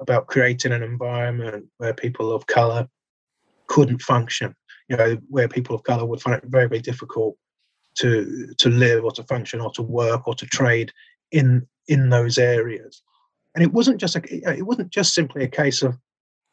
about 0.00 0.26
creating 0.26 0.72
an 0.72 0.82
environment 0.82 1.66
where 1.78 1.94
people 1.94 2.32
of 2.32 2.46
color 2.46 2.88
couldn't 3.66 4.02
function 4.02 4.54
you 4.88 4.96
know 4.96 5.16
where 5.28 5.48
people 5.48 5.74
of 5.74 5.82
color 5.84 6.04
would 6.04 6.20
find 6.20 6.42
it 6.42 6.48
very 6.48 6.68
very 6.68 6.80
difficult 6.80 7.36
to 7.94 8.52
to 8.58 8.68
live 8.68 9.04
or 9.04 9.12
to 9.12 9.22
function 9.24 9.60
or 9.60 9.70
to 9.72 9.82
work 9.82 10.26
or 10.26 10.34
to 10.34 10.46
trade 10.46 10.92
in 11.32 11.66
in 11.88 12.10
those 12.10 12.38
areas. 12.38 13.02
And 13.54 13.64
it 13.64 13.72
wasn't 13.72 14.00
just 14.00 14.16
a 14.16 14.22
it 14.56 14.66
wasn't 14.66 14.90
just 14.90 15.14
simply 15.14 15.44
a 15.44 15.48
case 15.48 15.82
of 15.82 15.98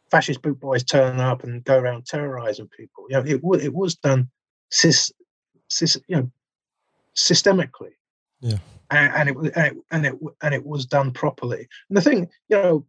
fascist 0.09 0.41
boot 0.41 0.59
boys 0.59 0.83
turn 0.83 1.19
up 1.19 1.43
and 1.43 1.63
go 1.63 1.77
around 1.77 2.05
terrorizing 2.05 2.69
people. 2.75 3.05
You 3.09 3.17
know 3.17 3.23
it, 3.23 3.63
it 3.63 3.73
was 3.73 3.95
done 3.95 4.29
sis, 4.71 5.11
sis, 5.69 5.97
you 6.07 6.17
know 6.17 6.31
systemically. 7.15 7.93
Yeah 8.39 8.57
and, 8.89 9.13
and, 9.15 9.29
it 9.29 9.35
was 9.35 9.49
and 9.49 9.65
it, 9.67 9.83
and 9.91 10.05
it 10.05 10.15
and 10.41 10.53
it 10.53 10.65
was 10.65 10.85
done 10.85 11.11
properly. 11.11 11.67
And 11.89 11.97
the 11.97 12.01
thing, 12.01 12.29
you 12.49 12.57
know, 12.57 12.85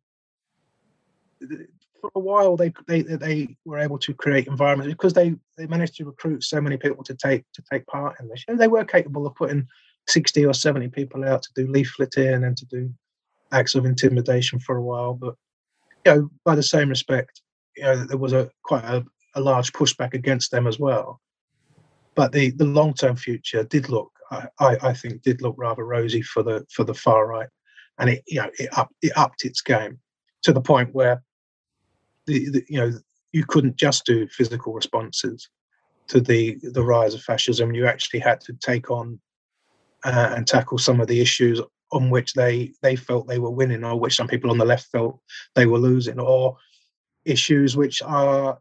for 2.01 2.11
a 2.15 2.21
while 2.21 2.57
they 2.57 2.73
they 2.87 3.03
they 3.03 3.57
were 3.65 3.79
able 3.79 3.99
to 3.99 4.15
create 4.15 4.47
environments 4.47 4.93
because 4.93 5.13
they 5.13 5.35
they 5.57 5.67
managed 5.67 5.97
to 5.97 6.05
recruit 6.05 6.45
so 6.45 6.61
many 6.61 6.77
people 6.77 7.03
to 7.05 7.15
take 7.15 7.45
to 7.55 7.63
take 7.71 7.87
part 7.87 8.17
in 8.21 8.29
this. 8.29 8.45
Know, 8.49 8.57
they 8.57 8.69
were 8.69 8.85
capable 8.85 9.27
of 9.27 9.35
putting 9.35 9.67
sixty 10.07 10.45
or 10.47 10.55
seventy 10.55 10.89
people 10.89 11.25
out 11.25 11.43
to 11.43 11.51
do 11.55 11.67
leafleting 11.67 12.47
and 12.47 12.57
to 12.57 12.67
do 12.67 12.93
acts 13.53 13.75
of 13.75 13.85
intimidation 13.85 14.59
for 14.59 14.77
a 14.77 14.83
while. 14.83 15.15
But 15.15 15.35
you 16.07 16.15
know, 16.15 16.31
by 16.45 16.55
the 16.55 16.63
same 16.63 16.89
respect, 16.89 17.43
you 17.77 17.85
know, 17.85 18.05
there 18.05 18.19
was 18.19 18.33
a 18.33 18.51
quite 18.63 18.85
a, 18.85 19.05
a 19.35 19.41
large 19.41 19.73
pushback 19.73 20.15
against 20.15 20.51
them 20.51 20.67
as 20.67 20.79
well. 20.79 21.21
But 22.15 22.33
the 22.33 22.51
the 22.51 22.65
long 22.65 22.95
term 22.95 23.17
future 23.17 23.65
did 23.65 23.89
look 23.89 24.13
I, 24.31 24.77
I 24.83 24.93
think 24.93 25.23
did 25.23 25.43
look 25.43 25.55
rather 25.59 25.85
rosy 25.85 26.23
for 26.23 26.43
the 26.43 26.67
for 26.71 26.85
the 26.85 26.95
far 26.95 27.27
right, 27.27 27.49
and 27.99 28.11
it 28.11 28.23
you 28.27 28.41
know 28.41 28.51
it 28.59 28.77
up 28.77 28.91
it 29.03 29.13
upped 29.17 29.45
its 29.45 29.61
game 29.61 29.99
to 30.43 30.53
the 30.53 30.61
point 30.61 30.95
where 30.95 31.23
the, 32.27 32.51
the 32.51 32.65
you 32.69 32.79
know 32.79 32.93
you 33.33 33.45
couldn't 33.47 33.77
just 33.77 34.05
do 34.05 34.27
physical 34.29 34.73
responses 34.73 35.49
to 36.09 36.21
the 36.21 36.59
the 36.63 36.83
rise 36.83 37.15
of 37.15 37.23
fascism. 37.23 37.75
You 37.75 37.87
actually 37.87 38.21
had 38.21 38.41
to 38.43 38.53
take 38.55 38.91
on 38.91 39.21
uh, 40.05 40.35
and 40.37 40.47
tackle 40.47 40.79
some 40.79 41.01
of 41.01 41.09
the 41.09 41.21
issues 41.21 41.61
on 41.93 42.11
which 42.11 42.35
they 42.35 42.73
they 42.83 42.97
felt 42.97 43.27
they 43.27 43.39
were 43.39 43.51
winning, 43.51 43.85
or 43.85 43.99
which 43.99 44.17
some 44.17 44.29
people 44.29 44.51
on 44.51 44.59
the 44.59 44.65
left 44.65 44.89
felt 44.89 45.21
they 45.55 45.67
were 45.67 45.79
losing, 45.79 46.19
or 46.21 46.57
issues 47.25 47.77
which 47.77 48.03
are 48.03 48.59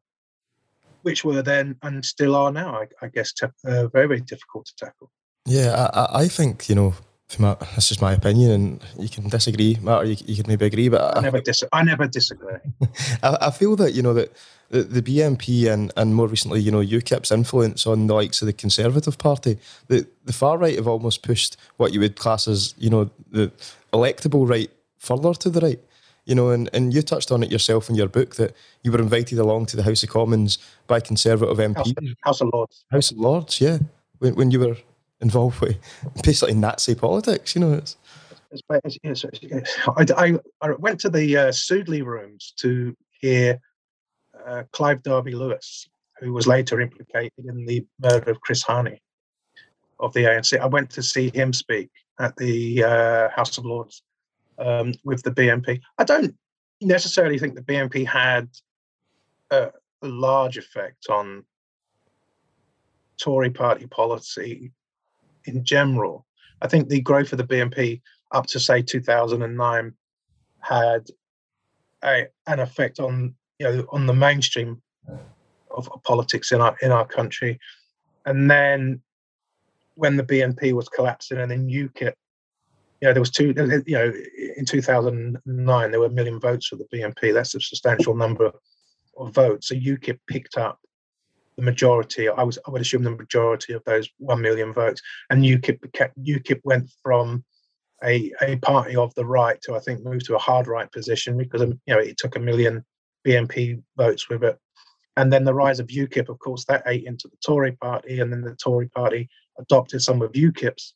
which 1.03 1.23
were 1.23 1.41
then 1.41 1.75
and 1.84 2.03
still 2.03 2.36
are 2.36 2.51
now, 2.51 2.82
I, 2.82 2.88
I 3.06 3.08
guess, 3.08 3.34
uh, 3.41 3.88
very 3.88 4.08
very 4.08 4.21
difficult 4.21 4.65
to 4.67 4.86
tackle. 4.86 5.12
Yeah, 5.47 5.89
I, 5.93 6.23
I 6.23 6.27
think 6.27 6.67
you 6.69 6.75
know 6.75 6.93
my, 7.39 7.55
that's 7.60 7.89
just 7.89 8.01
my 8.01 8.13
opinion, 8.13 8.51
and 8.51 8.81
you 8.97 9.10
can 9.10 9.29
disagree, 9.29 9.77
Matt, 9.81 10.03
or 10.03 10.05
you, 10.05 10.15
you 10.25 10.36
can 10.36 10.45
maybe 10.47 10.65
agree. 10.65 10.89
But 10.89 11.01
I, 11.15 11.19
I 11.19 11.21
never 11.21 11.41
dis- 11.41 11.63
I 11.71 11.83
never 11.83 12.07
disagree. 12.07 12.57
I, 13.23 13.38
I 13.41 13.51
feel 13.51 13.75
that 13.77 13.93
you 13.93 14.01
know 14.01 14.13
that 14.13 14.36
the, 14.69 14.83
the 14.83 15.01
BNP 15.01 15.71
and, 15.71 15.91
and 15.95 16.15
more 16.15 16.27
recently, 16.27 16.60
you 16.60 16.71
know, 16.71 16.79
UKIP's 16.79 17.31
influence 17.31 17.88
on 17.88 18.07
the 18.07 18.13
likes 18.13 18.41
of 18.41 18.45
the 18.45 18.53
Conservative 18.53 19.17
Party, 19.17 19.57
the 19.88 20.07
the 20.25 20.33
far 20.33 20.57
right 20.57 20.75
have 20.75 20.88
almost 20.88 21.23
pushed 21.23 21.57
what 21.77 21.93
you 21.93 21.99
would 21.99 22.15
class 22.15 22.47
as 22.47 22.73
you 22.77 22.89
know 22.89 23.10
the 23.31 23.51
electable 23.93 24.47
right 24.47 24.69
further 24.97 25.33
to 25.33 25.49
the 25.49 25.62
right. 25.62 25.79
You 26.25 26.36
know, 26.36 26.49
and, 26.49 26.69
and 26.73 26.93
you 26.93 27.01
touched 27.01 27.31
on 27.31 27.41
it 27.41 27.49
yourself 27.49 27.89
in 27.89 27.95
your 27.95 28.10
book 28.10 28.36
that 28.36 28.53
you 28.83 28.91
were 28.91 28.99
invited 28.99 29.39
along 29.39 29.67
to 29.67 29.77
the 29.77 29.83
House 29.83 30.03
of 30.03 30.10
Commons 30.10 30.57
by 30.86 30.99
Conservative 30.99 31.57
MPs. 31.57 31.77
House, 31.77 32.15
House 32.25 32.41
of 32.41 32.49
Lords. 32.51 32.86
House 32.91 33.12
of 33.12 33.17
Lords, 33.17 33.62
yeah. 33.62 33.77
When, 34.19 34.36
when 34.36 34.51
you 34.51 34.60
were 34.60 34.75
involved 35.21 35.60
with 35.62 35.77
basically 36.23 36.56
Nazi 36.56 36.95
politics. 36.95 37.56
You 37.56 37.62
know, 37.62 37.73
it's. 37.73 37.97
it's, 38.51 38.97
it's, 39.03 39.25
it's 39.41 39.77
I, 40.12 40.38
I, 40.62 40.71
went 40.80 40.99
to 41.01 41.10
the 41.10 41.38
uh, 41.38 41.47
Sudeley 41.47 42.03
rooms 42.03 42.53
to 42.58 42.95
hear 43.19 43.60
uh, 44.45 44.63
Clive 44.71 45.03
Derby-Lewis, 45.03 45.89
who 46.19 46.34
was 46.34 46.47
later 46.47 46.80
implicated 46.80 47.45
in 47.45 47.65
the 47.65 47.86
murder 48.01 48.32
of 48.32 48.41
Chris 48.41 48.63
Hani 48.63 48.99
of 49.99 50.13
the 50.13 50.25
ANC. 50.25 50.60
I 50.60 50.67
went 50.67 50.89
to 50.91 51.03
see 51.03 51.32
him 51.34 51.53
speak 51.53 51.89
at 52.19 52.36
the 52.38 52.84
uh, 52.84 53.30
House 53.30 53.58
of 53.58 53.65
Lords 53.65 54.03
um, 54.58 54.93
with 55.03 55.23
the 55.23 55.32
BNP. 55.32 55.82
I 55.97 56.03
don't 56.03 56.36
necessarily 56.82 57.39
think 57.39 57.56
the 57.56 57.62
BNP 57.62 58.06
had 58.08 58.49
a, 59.51 59.71
a 60.01 60.08
large 60.08 60.58
effect 60.58 61.08
on 61.10 61.43
Tory 63.17 63.49
party 63.49 63.88
policy 63.88 64.71
in 65.47 65.63
general. 65.63 66.25
I 66.62 66.67
think 66.67 66.89
the 66.89 67.01
growth 67.01 67.31
of 67.31 67.38
the 67.38 67.43
BNP 67.43 68.01
up 68.31 68.47
to 68.47 68.60
say 68.60 68.81
2009 68.81 69.93
had 70.60 71.07
a, 72.03 72.27
an 72.47 72.60
effect 72.60 72.99
on 72.99 73.36
you 73.60 73.67
know 73.67 73.86
on 73.91 74.05
the 74.05 74.13
mainstream 74.13 74.81
of 75.71 75.89
politics 76.03 76.51
in 76.51 76.62
our 76.62 76.75
in 76.81 76.91
our 76.91 77.05
country, 77.05 77.60
and 78.25 78.49
then 78.49 79.01
when 79.95 80.15
the 80.15 80.23
BNP 80.23 80.73
was 80.73 80.89
collapsing, 80.89 81.39
and 81.39 81.49
then 81.49 81.67
UKIP, 81.67 82.13
you 83.01 83.07
know, 83.07 83.13
there 83.13 83.21
was 83.21 83.31
two. 83.31 83.53
You 83.86 83.97
know, 83.97 84.13
in 84.57 84.65
2009 84.65 85.91
there 85.91 85.99
were 85.99 86.05
a 86.05 86.12
million 86.12 86.39
votes 86.39 86.67
for 86.67 86.75
the 86.75 86.88
BNP. 86.93 87.33
That's 87.33 87.55
a 87.55 87.60
substantial 87.60 88.15
number 88.15 88.51
of 89.17 89.33
votes. 89.33 89.69
So 89.69 89.75
UKIP 89.75 90.19
picked 90.27 90.57
up 90.57 90.79
the 91.58 91.63
majority. 91.63 92.30
I 92.30 92.43
was 92.43 92.58
I 92.67 92.72
would 92.72 92.82
assume 92.82 93.04
the 93.04 93.12
majority 93.12 93.74
of 93.74 93.84
those 93.86 94.10
one 94.17 94.41
million 94.41 94.74
votes, 94.74 95.02
and 95.30 95.43
UKIP 95.43 95.80
UKIP 96.20 96.62
went 96.63 96.89
from 97.04 97.43
a 98.04 98.32
a 98.41 98.58
party 98.58 98.96
of 98.96 99.13
the 99.15 99.26
right 99.26 99.60
to 99.63 99.76
I 99.76 99.80
think 99.80 100.04
moved 100.04 100.26
to 100.26 100.36
a 100.36 100.39
hard 100.39 100.67
right 100.67 100.91
position 100.91 101.38
because 101.38 101.62
um, 101.62 101.80
you 101.86 101.93
know 101.93 102.00
it 102.00 102.17
took 102.17 102.36
a 102.36 102.39
million 102.39 102.86
BNP 103.28 103.82
votes 103.98 104.30
with 104.30 104.43
it, 104.43 104.58
and 105.17 105.34
then 105.34 105.43
the 105.43 105.54
rise 105.54 105.80
of 105.80 105.88
UKIP, 105.88 106.30
of 106.30 106.39
course, 106.39 106.63
that 106.65 106.84
ate 106.86 107.06
into 107.06 107.28
the 107.28 107.38
Tory 107.46 107.74
party, 107.74 108.20
and 108.20 108.32
then 108.32 108.41
the 108.41 108.56
Tory 108.56 108.88
party 108.89 109.28
adopted 109.60 110.02
some 110.02 110.22
of 110.22 110.32
UKIP's 110.34 110.93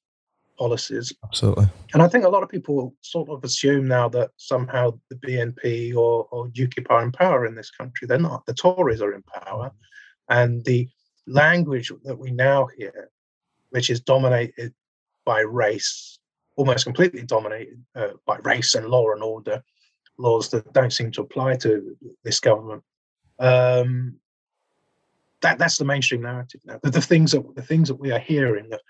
policies. 0.57 1.11
Absolutely. 1.23 1.65
And 1.93 2.03
I 2.03 2.07
think 2.07 2.23
a 2.23 2.29
lot 2.29 2.43
of 2.43 2.49
people 2.49 2.93
sort 3.01 3.29
of 3.29 3.43
assume 3.43 3.87
now 3.87 4.07
that 4.09 4.29
somehow 4.37 4.91
the 5.09 5.15
BNP 5.15 5.95
or, 5.95 6.27
or 6.29 6.49
UKIP 6.49 6.85
are 6.91 7.03
in 7.03 7.11
power 7.11 7.47
in 7.47 7.55
this 7.55 7.71
country. 7.71 8.07
They're 8.07 8.19
not. 8.19 8.45
The 8.45 8.53
Tories 8.53 9.01
are 9.01 9.13
in 9.13 9.23
power. 9.23 9.71
And 10.29 10.63
the 10.65 10.87
language 11.27 11.91
that 12.03 12.17
we 12.17 12.31
now 12.31 12.67
hear, 12.77 13.09
which 13.69 13.89
is 13.89 14.01
dominated 14.01 14.73
by 15.25 15.41
race, 15.41 16.19
almost 16.55 16.85
completely 16.85 17.23
dominated 17.23 17.83
uh, 17.95 18.09
by 18.25 18.37
race 18.43 18.75
and 18.75 18.87
law 18.87 19.11
and 19.11 19.23
order, 19.23 19.63
laws 20.17 20.49
that 20.49 20.71
don't 20.73 20.93
seem 20.93 21.11
to 21.11 21.21
apply 21.21 21.55
to 21.57 21.95
this 22.23 22.39
government. 22.39 22.83
Um, 23.39 24.19
that 25.41 25.57
that's 25.57 25.77
the 25.77 25.85
mainstream 25.85 26.21
narrative 26.21 26.61
now. 26.65 26.79
The, 26.83 27.01
things 27.01 27.31
that 27.31 27.55
the 27.55 27.63
things 27.63 27.87
that 27.87 27.95
we 27.95 28.11
are 28.11 28.19
hearing 28.19 28.69
that 28.69 28.81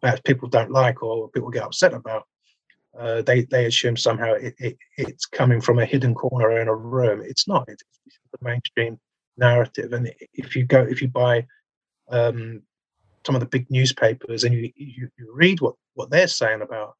perhaps 0.00 0.20
people 0.22 0.48
don't 0.48 0.72
like 0.72 1.02
or 1.02 1.28
people 1.30 1.50
get 1.50 1.62
upset 1.62 1.94
about, 1.94 2.26
uh, 2.98 3.22
they 3.22 3.42
they 3.42 3.66
assume 3.66 3.96
somehow 3.96 4.34
it, 4.34 4.54
it, 4.58 4.76
it's 4.96 5.26
coming 5.26 5.60
from 5.60 5.78
a 5.78 5.86
hidden 5.86 6.14
corner 6.14 6.60
in 6.60 6.66
a 6.66 6.74
room. 6.74 7.22
It's 7.24 7.46
not. 7.46 7.64
It's 7.68 7.84
the 8.32 8.38
mainstream 8.42 8.98
narrative. 9.40 9.92
And 9.92 10.12
if 10.34 10.54
you 10.54 10.64
go, 10.64 10.82
if 10.82 11.02
you 11.02 11.08
buy 11.08 11.46
um, 12.10 12.62
some 13.26 13.34
of 13.34 13.40
the 13.40 13.46
big 13.46 13.70
newspapers 13.70 14.44
and 14.44 14.54
you, 14.54 14.72
you, 14.76 15.08
you 15.18 15.32
read 15.34 15.60
what, 15.60 15.74
what 15.94 16.10
they're 16.10 16.28
saying 16.28 16.62
about 16.62 16.94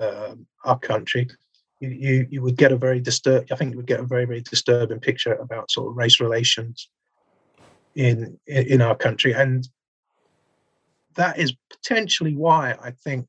um, 0.00 0.46
our 0.64 0.78
country, 0.78 1.28
you, 1.80 1.88
you, 1.90 2.26
you 2.30 2.42
would 2.42 2.56
get 2.56 2.72
a 2.72 2.76
very 2.76 3.00
disturbed. 3.00 3.52
I 3.52 3.56
think 3.56 3.70
you 3.70 3.76
would 3.76 3.86
get 3.86 4.00
a 4.00 4.04
very 4.04 4.24
very 4.24 4.40
disturbing 4.40 5.00
picture 5.00 5.34
about 5.34 5.70
sort 5.70 5.90
of 5.90 5.96
race 5.96 6.20
relations 6.20 6.88
in 7.94 8.38
in 8.46 8.80
our 8.82 8.96
country, 8.96 9.32
and 9.32 9.68
that 11.14 11.38
is 11.38 11.54
potentially 11.70 12.34
why 12.34 12.76
I 12.82 12.90
think 12.90 13.26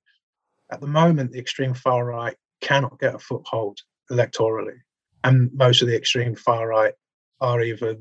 at 0.72 0.82
the 0.82 0.88
moment 0.88 1.32
the 1.32 1.40
extreme 1.40 1.74
far 1.74 2.06
right 2.06 2.36
cannot 2.62 3.00
get 3.00 3.16
a 3.16 3.20
foothold 3.20 3.80
electorally, 4.12 4.80
and 5.24 5.52
most 5.54 5.82
of 5.82 5.88
the 5.88 5.96
extreme 5.96 6.36
far 6.36 6.68
right 6.68 6.94
are 7.42 7.62
either 7.62 7.98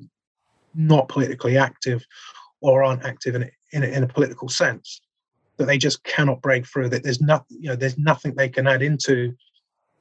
not 0.74 1.08
politically 1.08 1.56
active 1.56 2.04
or 2.60 2.82
aren't 2.82 3.04
active 3.04 3.34
in, 3.34 3.50
in, 3.72 3.82
in 3.82 4.02
a 4.02 4.08
political 4.08 4.48
sense 4.48 5.00
that 5.56 5.66
they 5.66 5.78
just 5.78 6.02
cannot 6.04 6.42
break 6.42 6.66
through 6.66 6.88
that 6.88 7.02
there's 7.02 7.20
nothing 7.20 7.56
you 7.60 7.68
know 7.68 7.76
there's 7.76 7.98
nothing 7.98 8.34
they 8.34 8.48
can 8.48 8.66
add 8.66 8.82
into 8.82 9.34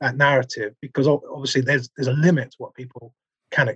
that 0.02 0.18
narrative 0.18 0.74
because 0.82 1.08
obviously 1.08 1.62
there's 1.62 1.90
there's 1.96 2.08
a 2.08 2.14
limit 2.14 2.52
to 2.52 2.58
what 2.58 2.74
people 2.74 3.14
can 3.52 3.70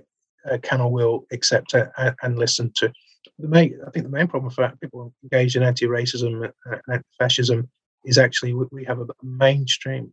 uh, 0.50 0.58
can 0.62 0.80
or 0.80 0.90
will 0.90 1.24
accept 1.32 1.74
uh, 1.74 1.86
and, 1.98 2.14
and 2.22 2.38
listen 2.38 2.72
to. 2.76 2.92
The 3.38 3.48
main 3.48 3.78
i 3.86 3.90
think 3.90 4.04
the 4.04 4.10
main 4.10 4.26
problem 4.26 4.50
for 4.50 4.72
people 4.80 5.12
engaged 5.22 5.54
in 5.56 5.62
anti-racism 5.62 6.44
uh, 6.46 6.50
and 6.64 6.80
anti-fascism 6.92 7.68
is 8.04 8.18
actually 8.18 8.54
we 8.54 8.84
have 8.84 9.00
a 9.00 9.06
mainstream 9.22 10.12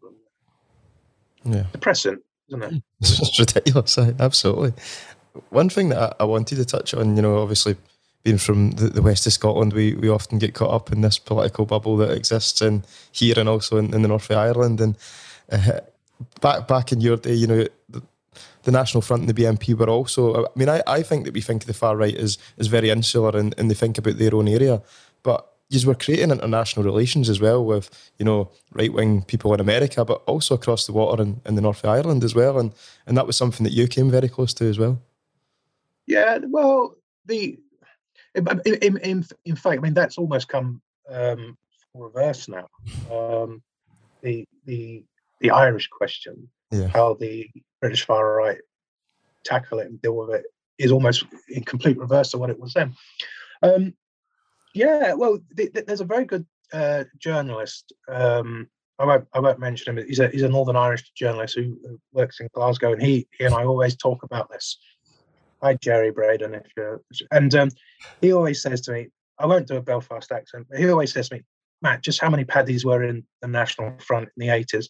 problem. 0.00 0.20
Yeah. 1.44 1.64
Depressing 1.72 2.18
isn't 2.48 2.62
it? 2.62 2.82
It's 3.00 3.38
ridiculous 3.38 3.98
eh? 3.98 4.12
absolutely 4.18 4.72
one 5.50 5.68
thing 5.68 5.88
that 5.88 6.16
I, 6.20 6.24
wanted 6.24 6.56
to 6.56 6.64
touch 6.64 6.94
on, 6.94 7.16
you 7.16 7.22
know, 7.22 7.38
obviously 7.38 7.76
being 8.22 8.38
from 8.38 8.72
the, 8.72 8.88
the, 8.88 9.02
west 9.02 9.26
of 9.26 9.32
Scotland, 9.32 9.72
we, 9.72 9.94
we 9.94 10.08
often 10.08 10.38
get 10.38 10.54
caught 10.54 10.72
up 10.72 10.92
in 10.92 11.00
this 11.02 11.18
political 11.18 11.66
bubble 11.66 11.96
that 11.98 12.10
exists 12.10 12.62
in 12.62 12.84
here 13.12 13.38
and 13.38 13.48
also 13.48 13.76
in, 13.76 13.92
in 13.92 14.02
the 14.02 14.08
north 14.08 14.30
of 14.30 14.36
Ireland. 14.36 14.80
And 14.80 14.96
uh, 15.50 15.80
back 16.40 16.66
back 16.68 16.92
in 16.92 17.00
your 17.00 17.16
day, 17.16 17.34
you 17.34 17.46
know, 17.46 17.66
the, 17.88 18.02
the, 18.62 18.72
National 18.72 19.02
Front 19.02 19.22
and 19.22 19.28
the 19.28 19.42
BNP 19.42 19.76
were 19.76 19.90
also. 19.90 20.44
I 20.44 20.48
mean, 20.56 20.68
I, 20.68 20.82
I 20.86 21.02
think 21.02 21.24
that 21.24 21.34
we 21.34 21.40
think 21.40 21.62
of 21.62 21.66
the 21.66 21.74
far 21.74 21.96
right 21.96 22.16
as 22.16 22.38
is 22.56 22.68
very 22.68 22.90
insular 22.90 23.36
and, 23.36 23.54
and 23.58 23.70
they 23.70 23.74
think 23.74 23.98
about 23.98 24.18
their 24.18 24.34
own 24.34 24.48
area, 24.48 24.82
but 25.22 25.50
you 25.68 25.86
were 25.86 25.94
creating 25.94 26.30
international 26.30 26.84
relations 26.84 27.28
as 27.28 27.40
well 27.40 27.64
with 27.64 27.90
you 28.18 28.24
know 28.24 28.50
right 28.72 28.92
wing 28.92 29.22
people 29.22 29.52
in 29.52 29.60
America, 29.60 30.04
but 30.04 30.22
also 30.26 30.54
across 30.54 30.86
the 30.86 30.92
water 30.92 31.22
in, 31.22 31.40
in 31.44 31.56
the 31.56 31.62
north 31.62 31.84
of 31.84 31.90
Ireland 31.90 32.24
as 32.24 32.34
well, 32.34 32.58
and 32.58 32.72
and 33.06 33.16
that 33.16 33.26
was 33.26 33.36
something 33.36 33.64
that 33.64 33.72
you 33.72 33.86
came 33.86 34.10
very 34.10 34.28
close 34.28 34.54
to 34.54 34.64
as 34.64 34.78
well. 34.78 35.00
Yeah, 36.06 36.38
well, 36.42 36.94
the 37.26 37.58
in, 38.34 38.98
in, 38.98 39.24
in 39.44 39.56
fact, 39.56 39.78
I 39.78 39.80
mean 39.80 39.94
that's 39.94 40.18
almost 40.18 40.48
come 40.48 40.82
um, 41.10 41.56
reverse 41.94 42.48
now. 42.48 42.68
Um, 43.10 43.62
the 44.22 44.46
the 44.66 45.04
the 45.40 45.50
Irish 45.50 45.88
question, 45.88 46.48
yeah. 46.70 46.88
how 46.88 47.14
the 47.14 47.48
British 47.80 48.04
far 48.04 48.34
right 48.36 48.58
tackle 49.44 49.78
it 49.78 49.86
and 49.86 50.00
deal 50.00 50.16
with 50.16 50.30
it, 50.30 50.44
is 50.78 50.90
almost 50.90 51.24
in 51.48 51.62
complete 51.64 51.98
reverse 51.98 52.30
to 52.30 52.38
what 52.38 52.50
it 52.50 52.58
was 52.58 52.72
then. 52.74 52.94
Um, 53.62 53.94
yeah, 54.74 55.12
well, 55.12 55.38
th- 55.56 55.72
th- 55.72 55.86
there's 55.86 56.00
a 56.00 56.06
very 56.06 56.24
good 56.24 56.46
uh, 56.72 57.04
journalist. 57.18 57.92
Um, 58.08 58.68
I 58.98 59.04
won't 59.04 59.26
I 59.32 59.40
won't 59.40 59.58
mention 59.58 59.96
him. 59.96 60.06
He's 60.06 60.20
a 60.20 60.28
he's 60.28 60.42
a 60.42 60.48
Northern 60.48 60.76
Irish 60.76 61.10
journalist 61.12 61.54
who, 61.54 61.78
who 61.84 61.98
works 62.12 62.40
in 62.40 62.48
Glasgow, 62.52 62.92
and 62.92 63.02
he, 63.02 63.26
he 63.38 63.44
and 63.44 63.54
I 63.54 63.64
always 63.64 63.96
talk 63.96 64.22
about 64.22 64.50
this 64.50 64.78
hi 65.64 65.74
Gerry 65.80 66.12
Braiden, 66.12 66.54
if 66.54 66.70
you're, 66.76 67.00
and 67.30 67.54
um, 67.54 67.70
he 68.20 68.32
always 68.34 68.60
says 68.60 68.82
to 68.82 68.92
me, 68.92 69.08
I 69.38 69.46
won't 69.46 69.66
do 69.66 69.76
a 69.76 69.82
Belfast 69.82 70.30
accent, 70.30 70.66
but 70.68 70.78
he 70.78 70.90
always 70.90 71.12
says 71.12 71.30
to 71.30 71.36
me, 71.36 71.42
Matt, 71.80 72.02
just 72.02 72.20
how 72.20 72.28
many 72.28 72.44
paddies 72.44 72.84
were 72.84 73.02
in 73.02 73.24
the 73.40 73.48
National 73.48 73.98
Front 73.98 74.28
in 74.36 74.46
the 74.46 74.48
80s? 74.48 74.88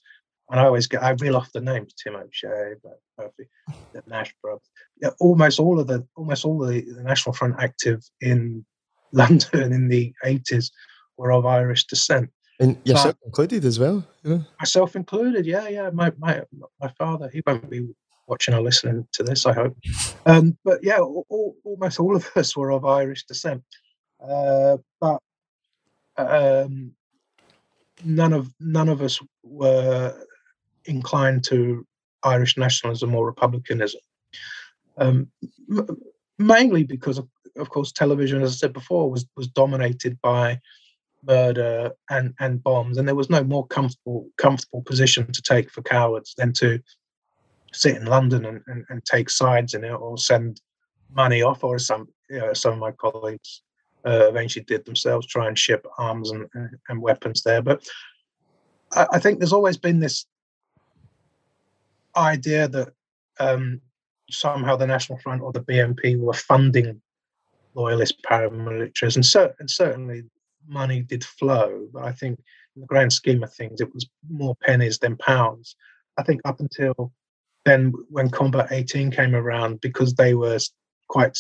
And 0.51 0.61
I 0.61 0.65
always 0.65 0.89
get, 0.89 1.03
I 1.03 1.11
reel 1.11 1.37
off 1.37 1.53
the 1.53 1.61
names, 1.61 1.95
Tim 1.95 2.17
O'Shea, 2.17 2.75
Murphy, 3.19 3.45
the 3.93 4.03
Nash 4.09 4.35
brothers. 4.43 4.69
Yeah, 5.01 5.11
almost 5.21 5.61
all 5.61 5.79
of 5.79 5.87
the, 5.87 6.07
almost 6.17 6.45
all 6.45 6.63
of 6.63 6.69
the, 6.69 6.81
the 6.81 7.03
National 7.03 7.35
Front 7.35 7.55
active 7.61 8.03
in 8.21 8.67
London 9.13 9.73
in 9.73 9.87
the 9.87 10.13
80s 10.25 10.71
were 11.17 11.33
of 11.33 11.47
Irish 11.47 11.87
descent. 11.87 12.31
And 12.59 12.79
yourself 12.85 13.15
but, 13.21 13.27
included 13.27 13.65
as 13.65 13.79
well. 13.79 14.05
Yeah. 14.25 14.39
Myself 14.59 14.97
included, 14.97 15.47
yeah, 15.47 15.69
yeah. 15.69 15.91
My 15.91 16.13
my 16.19 16.43
my 16.81 16.89
father, 16.97 17.29
he 17.33 17.43
won't 17.45 17.69
be 17.69 17.89
watching 18.27 18.55
or 18.55 18.63
listening 18.63 19.07
to 19.13 19.23
this, 19.23 19.47
I 19.47 19.53
hope. 19.53 19.77
Um, 20.27 20.57
but 20.65 20.81
yeah, 20.83 20.99
all, 20.99 21.57
almost 21.65 22.01
all 22.01 22.17
of 22.17 22.29
us 22.37 22.57
were 22.57 22.73
of 22.73 22.85
Irish 22.85 23.25
descent. 23.25 23.63
Uh, 24.21 24.79
but 25.01 25.21
um, 26.17 26.93
none 28.05 28.33
of 28.33 28.53
none 28.61 28.89
of 28.89 29.03
us 29.03 29.21
were 29.43 30.15
inclined 30.87 31.45
to 31.45 31.87
Irish 32.23 32.57
nationalism 32.57 33.15
or 33.15 33.27
republicanism. 33.27 34.01
Um, 34.97 35.29
mainly 36.39 36.85
because, 36.85 37.19
of, 37.19 37.29
of 37.57 37.69
course, 37.71 37.93
television, 37.93 38.43
as 38.43 38.53
I 38.53 38.57
said 38.57 38.73
before, 38.73 39.11
was 39.11 39.27
was 39.37 39.49
dominated 39.49 40.21
by 40.23 40.61
murder 41.27 41.93
and 42.11 42.35
and 42.41 42.63
bombs, 42.63 42.97
and 42.97 43.07
there 43.07 43.15
was 43.15 43.31
no 43.31 43.45
more 43.45 43.67
comfortable 43.67 44.29
comfortable 44.37 44.83
position 44.83 45.31
to 45.33 45.43
take 45.43 45.71
for 45.71 45.83
cowards 45.83 46.35
than 46.37 46.53
to 46.55 46.81
sit 47.75 47.97
in 47.97 48.07
London 48.07 48.47
and, 48.47 48.61
and, 48.67 48.85
and 48.89 49.05
take 49.05 49.29
sides 49.29 49.75
in 49.75 49.85
it 49.85 49.93
or 49.93 50.17
send 50.17 50.61
money 51.13 51.43
off, 51.43 51.65
or 51.65 51.79
some 51.79 52.09
you 52.31 52.39
know, 52.39 52.53
some 52.53 52.75
of 52.75 52.79
my 52.79 52.93
colleagues 52.93 53.63
uh, 54.07 54.29
eventually 54.29 54.65
did 54.65 54.85
themselves 54.85 55.27
try 55.27 55.49
and 55.49 55.59
ship 55.59 55.87
arms 55.99 56.31
and, 56.31 56.47
and 56.89 57.01
weapons 57.01 57.43
there. 57.43 57.63
But 57.63 57.87
I, 58.93 59.07
I 59.13 59.19
think 59.19 59.39
there's 59.39 59.53
always 59.53 59.77
been 59.77 60.01
this 60.01 60.27
idea 62.17 62.69
that 62.69 62.89
um, 63.41 63.81
somehow 64.31 64.77
the 64.77 64.87
National 64.87 65.19
Front 65.19 65.43
or 65.43 65.53
the 65.53 65.61
BNP 65.61 66.19
were 66.19 66.33
funding 66.33 67.01
loyalist 67.75 68.23
paramilitaries, 68.23 69.17
and, 69.17 69.27
cer- 69.27 69.55
and 69.59 69.69
certainly 69.69 70.23
money 70.67 71.03
did 71.03 71.25
flow. 71.25 71.89
But 71.93 72.05
I 72.05 72.13
think 72.13 72.39
in 72.77 72.83
the 72.83 72.87
grand 72.87 73.13
scheme 73.13 73.43
of 73.43 73.53
things, 73.53 73.81
it 73.81 73.93
was 73.93 74.07
more 74.31 74.57
pennies 74.63 74.99
than 74.99 75.17
pounds. 75.17 75.77
I 76.17 76.23
think 76.23 76.41
up 76.45 76.61
until 76.61 77.13
then, 77.65 77.93
when 78.11 78.31
Combat 78.31 78.69
18 78.71 79.11
came 79.11 79.35
around, 79.35 79.81
because 79.81 80.15
they 80.15 80.35
were 80.35 80.59
quite 81.09 81.39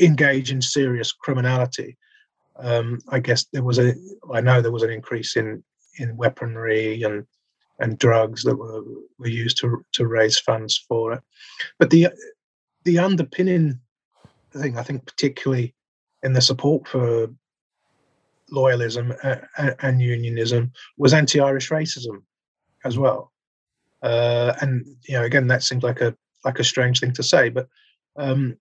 engaged 0.00 0.50
in 0.50 0.60
serious 0.60 1.12
criminality, 1.12 1.96
um, 2.58 3.00
I 3.08 3.20
guess 3.20 3.46
there 3.52 3.62
was 3.62 3.78
a. 3.78 3.94
I 4.32 4.40
know 4.40 4.60
there 4.60 4.72
was 4.72 4.82
an 4.82 4.90
increase 4.90 5.36
in 5.36 5.62
in 5.98 6.16
weaponry 6.16 7.02
and 7.02 7.26
and 7.78 7.98
drugs 7.98 8.42
that 8.44 8.56
were, 8.56 8.82
were 9.18 9.28
used 9.28 9.58
to 9.58 9.84
to 9.92 10.06
raise 10.06 10.38
funds 10.38 10.82
for 10.88 11.12
it. 11.12 11.20
But 11.78 11.90
the 11.90 12.08
the 12.84 12.98
underpinning 12.98 13.80
thing, 14.52 14.78
I 14.78 14.82
think, 14.82 15.04
particularly 15.04 15.74
in 16.22 16.32
the 16.32 16.40
support 16.40 16.88
for 16.88 17.28
loyalism 18.52 19.16
and 19.82 20.00
unionism, 20.00 20.72
was 20.96 21.12
anti-Irish 21.12 21.70
racism 21.70 22.22
as 22.84 22.96
well. 22.96 23.32
Uh, 24.02 24.54
and 24.60 24.84
you 25.08 25.14
know, 25.14 25.24
again, 25.24 25.46
that 25.48 25.62
seems 25.62 25.82
like 25.82 26.00
a 26.00 26.14
like 26.44 26.58
a 26.58 26.64
strange 26.64 27.00
thing 27.00 27.12
to 27.12 27.22
say, 27.22 27.48
but 27.48 27.68
um, 28.16 28.56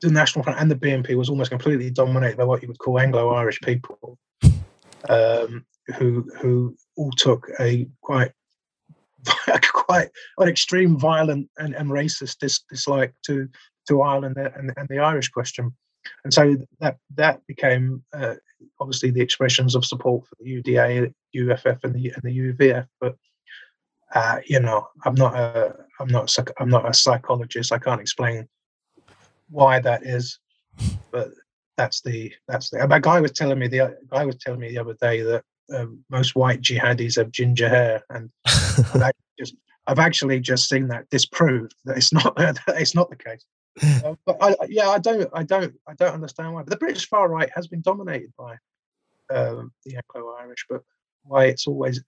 the 0.00 0.10
National 0.10 0.42
Front 0.42 0.60
and 0.60 0.70
the 0.70 0.76
BNP 0.76 1.16
was 1.16 1.28
almost 1.28 1.50
completely 1.50 1.90
dominated 1.90 2.36
by 2.36 2.44
what 2.44 2.62
you 2.62 2.68
would 2.68 2.78
call 2.78 3.00
Anglo-Irish 3.00 3.60
people. 3.62 4.18
Um, 5.08 5.66
who 5.96 6.26
who 6.40 6.76
all 6.96 7.10
took 7.12 7.48
a 7.60 7.86
quite 8.00 8.32
quite 9.72 10.08
an 10.38 10.48
extreme 10.48 10.98
violent 10.98 11.48
and, 11.58 11.74
and 11.74 11.90
racist 11.90 12.38
dis, 12.38 12.60
dislike 12.70 13.14
to 13.26 13.48
to 13.88 14.02
Ireland 14.02 14.36
and, 14.36 14.72
and 14.76 14.88
the 14.88 14.98
Irish 14.98 15.28
question, 15.28 15.74
and 16.24 16.32
so 16.32 16.56
that 16.80 16.96
that 17.16 17.46
became 17.46 18.02
uh, 18.14 18.34
obviously 18.80 19.10
the 19.10 19.20
expressions 19.20 19.74
of 19.74 19.84
support 19.84 20.26
for 20.26 20.36
the 20.40 20.62
UDA, 20.62 21.12
UFF, 21.34 21.84
and 21.84 21.94
the 21.94 22.10
and 22.10 22.22
the 22.22 22.38
UVF. 22.38 22.86
But 23.00 23.16
uh, 24.14 24.38
you 24.46 24.60
know, 24.60 24.88
I'm 25.04 25.14
not 25.14 25.34
a 25.34 25.76
I'm 26.00 26.08
not 26.08 26.36
a, 26.36 26.44
I'm 26.58 26.70
not 26.70 26.88
a 26.88 26.94
psychologist. 26.94 27.72
I 27.72 27.78
can't 27.78 28.00
explain 28.00 28.48
why 29.50 29.80
that 29.80 30.04
is, 30.04 30.38
but 31.10 31.30
that's 31.76 32.00
the 32.02 32.32
that's 32.48 32.70
the. 32.70 32.84
A 32.84 33.00
guy 33.00 33.20
was 33.20 33.32
telling 33.32 33.58
me 33.58 33.68
the 33.68 33.96
guy 34.10 34.24
was 34.24 34.36
telling 34.36 34.60
me 34.60 34.70
the 34.70 34.78
other 34.78 34.96
day 35.00 35.22
that 35.22 35.44
um, 35.74 36.04
most 36.10 36.34
white 36.34 36.60
jihadis 36.60 37.16
have 37.16 37.30
ginger 37.30 37.68
hair, 37.68 38.02
and 38.10 38.30
I've, 38.46 39.12
just, 39.38 39.54
I've 39.86 39.98
actually 39.98 40.40
just 40.40 40.68
seen 40.68 40.88
that 40.88 41.08
disproved 41.10 41.74
that 41.84 41.96
it's 41.96 42.12
not 42.12 42.36
that 42.36 42.58
it's 42.68 42.94
not 42.94 43.10
the 43.10 43.16
case. 43.16 43.44
Uh, 44.04 44.14
but 44.26 44.36
I, 44.40 44.54
yeah, 44.68 44.90
I 44.90 44.98
don't, 44.98 45.28
I 45.32 45.42
don't, 45.42 45.74
I 45.88 45.94
don't 45.94 46.14
understand 46.14 46.52
why. 46.52 46.62
But 46.62 46.70
the 46.70 46.76
British 46.76 47.08
far 47.08 47.28
right 47.28 47.50
has 47.54 47.66
been 47.66 47.82
dominated 47.82 48.32
by 48.38 48.56
um, 49.34 49.72
the 49.84 49.96
Anglo-Irish, 49.96 50.66
but 50.68 50.82
why 51.24 51.46
it's 51.46 51.66
always 51.66 52.02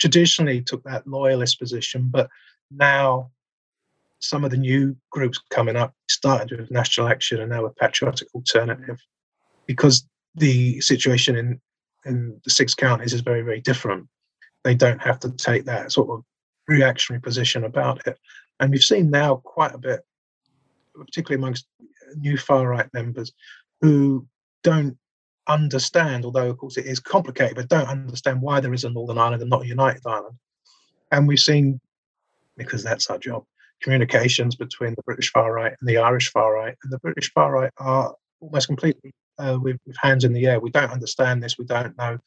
traditionally 0.00 0.62
took 0.62 0.82
that 0.84 1.06
loyalist 1.06 1.58
position, 1.58 2.08
but 2.10 2.28
now 2.70 3.30
some 4.20 4.44
of 4.44 4.50
the 4.50 4.56
new 4.56 4.96
groups 5.10 5.40
coming 5.50 5.76
up 5.76 5.94
started 6.08 6.58
with 6.58 6.70
National 6.70 7.08
Action 7.08 7.40
and 7.40 7.50
now 7.50 7.62
with 7.62 7.76
Patriotic 7.76 8.28
Alternative, 8.34 8.98
because 9.66 10.06
the 10.34 10.80
situation 10.80 11.36
in 11.36 11.60
in 12.06 12.40
the 12.44 12.50
six 12.50 12.74
counties 12.74 13.12
is 13.12 13.20
very, 13.20 13.42
very 13.42 13.60
different. 13.60 14.06
They 14.64 14.74
don't 14.74 15.02
have 15.02 15.20
to 15.20 15.30
take 15.32 15.66
that 15.66 15.92
sort 15.92 16.10
of 16.10 16.24
reactionary 16.66 17.20
position 17.20 17.64
about 17.64 18.06
it. 18.06 18.18
And 18.58 18.70
we've 18.70 18.82
seen 18.82 19.10
now 19.10 19.36
quite 19.36 19.74
a 19.74 19.78
bit, 19.78 20.00
particularly 20.96 21.42
amongst 21.42 21.66
new 22.16 22.38
far 22.38 22.66
right 22.68 22.88
members, 22.94 23.32
who 23.82 24.26
don't 24.62 24.96
understand, 25.50 26.24
although 26.24 26.50
of 26.50 26.58
course 26.58 26.76
it 26.76 26.86
is 26.86 27.00
complicated, 27.00 27.56
but 27.56 27.68
don't 27.68 27.88
understand 27.88 28.40
why 28.40 28.60
there 28.60 28.72
is 28.72 28.84
a 28.84 28.90
Northern 28.90 29.18
Ireland 29.18 29.42
and 29.42 29.50
not 29.50 29.62
a 29.62 29.66
united 29.66 30.02
Ireland. 30.06 30.36
And 31.10 31.26
we've 31.26 31.40
seen, 31.40 31.80
because 32.56 32.82
that's 32.82 33.08
our 33.10 33.18
job, 33.18 33.44
communications 33.82 34.54
between 34.54 34.94
the 34.94 35.02
British 35.02 35.32
far 35.32 35.52
right 35.52 35.74
and 35.78 35.88
the 35.88 35.98
Irish 35.98 36.30
far 36.30 36.54
right. 36.54 36.76
And 36.82 36.92
the 36.92 36.98
British 36.98 37.32
far 37.32 37.52
right 37.52 37.72
are 37.78 38.14
almost 38.40 38.68
completely 38.68 39.12
uh, 39.38 39.58
with, 39.60 39.78
with, 39.86 39.96
hands 40.00 40.24
in 40.24 40.32
the 40.32 40.46
air. 40.46 40.60
We 40.60 40.70
don't 40.70 40.90
understand 40.90 41.42
this. 41.42 41.58
We 41.58 41.64
don't 41.64 41.96
know. 41.98 42.18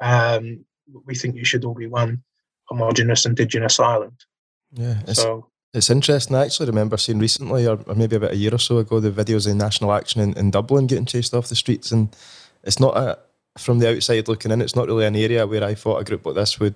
Um, 0.00 0.64
we 1.04 1.14
think 1.14 1.36
you 1.36 1.44
should 1.44 1.64
all 1.64 1.74
be 1.74 1.86
one 1.86 2.22
homogenous 2.64 3.26
indigenous 3.26 3.78
island. 3.78 4.24
Yeah. 4.72 5.00
It's, 5.06 5.20
so 5.20 5.48
it's 5.74 5.90
interesting. 5.90 6.36
I 6.36 6.44
actually 6.44 6.66
remember 6.66 6.96
seeing 6.96 7.18
recently, 7.18 7.66
or, 7.66 7.78
or, 7.86 7.94
maybe 7.94 8.16
about 8.16 8.32
a 8.32 8.36
year 8.36 8.54
or 8.54 8.58
so 8.58 8.78
ago, 8.78 9.00
the 9.00 9.10
videos 9.10 9.48
of 9.48 9.56
National 9.56 9.92
Action 9.92 10.20
in, 10.20 10.36
in 10.36 10.50
Dublin 10.50 10.86
getting 10.86 11.04
chased 11.04 11.34
off 11.34 11.48
the 11.48 11.56
streets, 11.56 11.92
and 11.92 12.14
it's 12.62 12.80
not 12.80 12.96
a 12.96 13.18
from 13.58 13.78
the 13.78 13.90
outside 13.90 14.28
looking 14.28 14.50
in. 14.50 14.62
It's 14.62 14.76
not 14.76 14.86
really 14.86 15.06
an 15.06 15.16
area 15.16 15.46
where 15.46 15.64
I 15.64 15.74
thought 15.74 16.00
a 16.00 16.04
group 16.04 16.24
like 16.26 16.34
this 16.34 16.60
would 16.60 16.74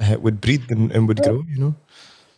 uh, 0.00 0.16
would 0.20 0.40
breed 0.40 0.70
and, 0.70 0.90
and 0.92 1.06
would 1.08 1.22
grow. 1.22 1.42
You 1.48 1.58
know. 1.58 1.74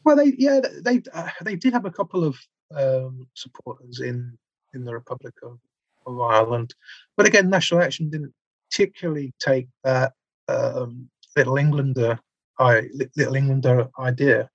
Well, 0.05 0.17
they 0.17 0.35
yeah 0.39 0.61
they 0.83 1.03
uh, 1.13 1.31
they 1.43 1.57
did 1.57 1.73
have 1.73 1.85
a 1.85 1.91
couple 1.91 2.25
of 2.25 2.37
um, 2.75 3.27
supporters 3.35 4.01
in 4.01 4.37
in 4.75 4.85
the 4.85 4.95
Republic 4.95 5.35
of 5.43 5.59
of 6.07 6.21
Ireland. 6.21 6.75
But 7.17 7.27
again, 7.27 7.51
National 7.51 7.83
Action 7.83 8.11
didn't 8.11 8.35
particularly 8.71 9.33
take 9.39 9.69
that 9.85 10.13
um, 10.49 11.09
Little 11.37 11.57
Englander, 11.57 12.19
I, 12.59 12.89
Little 13.17 13.37
Englander 13.37 13.89
idea. 13.99 14.51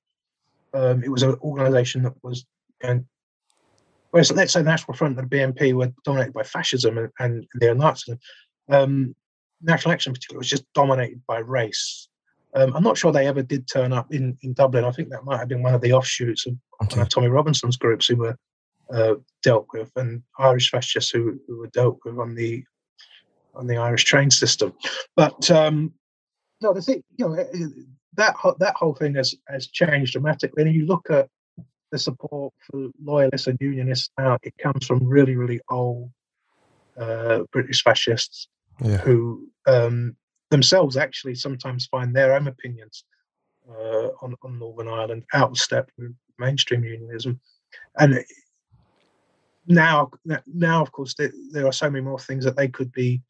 Um, 0.74 1.04
it 1.04 1.10
was 1.10 1.24
an 1.24 1.36
organisation 1.42 2.04
that 2.04 2.14
was, 2.24 2.46
whereas 4.14 4.32
let's 4.32 4.54
say 4.54 4.60
the 4.60 4.70
National 4.70 4.96
Front 4.96 5.18
and 5.18 5.28
the 5.28 5.36
BNP 5.36 5.74
were 5.74 5.92
dominated 6.06 6.34
by 6.34 6.44
fascism 6.44 7.00
and, 7.00 7.10
and 7.18 7.48
neo-Nazism, 7.60 8.20
um, 8.70 9.16
National 9.60 9.92
Action 9.92 10.12
in 10.12 10.14
particular 10.14 10.38
was 10.38 10.50
just 10.50 10.72
dominated 10.76 11.20
by 11.28 11.40
race. 11.40 12.08
Um, 12.54 12.76
I'm 12.76 12.84
not 12.84 12.96
sure 12.96 13.12
they 13.12 13.26
ever 13.26 13.42
did 13.42 13.68
turn 13.68 13.92
up 13.92 14.14
in, 14.14 14.38
in 14.44 14.54
Dublin. 14.54 14.86
I 14.86 14.92
think 14.92 15.10
that 15.10 15.24
might 15.24 15.40
have 15.40 15.48
been 15.48 15.64
one 15.64 15.74
of 15.74 15.82
the 15.82 15.94
offshoots 15.94 16.46
of 16.46 16.56
okay. 16.84 17.04
Tommy 17.06 17.28
Robinson's 17.28 17.76
groups 17.76 18.06
who 18.06 18.18
were 18.18 18.38
uh, 18.94 19.16
dealt 19.42 19.66
with, 19.74 19.92
and 19.96 20.22
Irish 20.38 20.70
fascists 20.70 21.10
who, 21.10 21.40
who 21.48 21.58
were 21.58 21.70
dealt 21.70 21.98
with 22.06 22.20
on 22.20 22.36
the 22.36 22.64
on 23.56 23.66
the 23.66 23.78
Irish 23.78 24.04
train 24.04 24.30
system. 24.30 24.74
But 25.16 25.50
um, 25.50 25.92
no, 26.62 26.72
the 26.72 26.84
thing, 26.84 27.04
you 27.18 27.28
know, 27.28 27.36
that 28.14 28.36
that 28.60 28.76
whole 28.76 28.94
thing 28.94 29.16
has 29.16 29.34
has 29.48 29.66
changed 29.66 30.12
dramatically. 30.12 30.62
And 30.62 30.76
you 30.76 30.86
look 30.86 31.10
at 31.10 31.30
the 31.94 32.00
support 32.00 32.52
for 32.60 32.90
loyalists 33.02 33.46
and 33.46 33.58
unionists 33.62 34.10
now, 34.18 34.36
it 34.42 34.58
comes 34.58 34.86
from 34.86 35.06
really, 35.06 35.36
really 35.36 35.62
old 35.70 36.10
uh, 36.98 37.44
British 37.52 37.84
fascists 37.84 38.48
yeah. 38.84 38.98
who 38.98 39.48
um, 39.68 40.18
themselves 40.50 40.98
actually 40.98 41.36
sometimes 41.36 41.86
find 41.86 42.14
their 42.14 42.34
own 42.34 42.48
opinions 42.48 43.06
uh, 43.70 44.08
on, 44.24 44.36
on 44.42 44.58
Northern 44.58 44.88
Ireland 44.88 45.24
outstep 45.36 45.86
with 46.00 46.16
mainstream 46.40 46.84
unionism. 46.84 47.40
And 48.00 48.26
now, 49.68 50.10
now 50.48 50.82
of 50.82 50.92
course, 50.92 51.14
there, 51.14 51.32
there, 51.52 51.68
are 51.68 51.72
so 51.72 51.92
many 51.92 52.04
more 52.04 52.20
things 52.20 52.44
that 52.44 52.58
they 52.58 52.70
could 52.70 52.92
be 52.92 53.22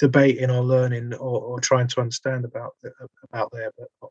debating 0.00 0.50
or 0.50 0.64
learning 0.64 1.14
or, 1.14 1.40
or 1.40 1.60
trying 1.60 1.86
to 1.86 2.00
understand 2.00 2.44
about 2.44 2.72
about 3.28 3.52
there, 3.52 3.70
but 3.78 4.10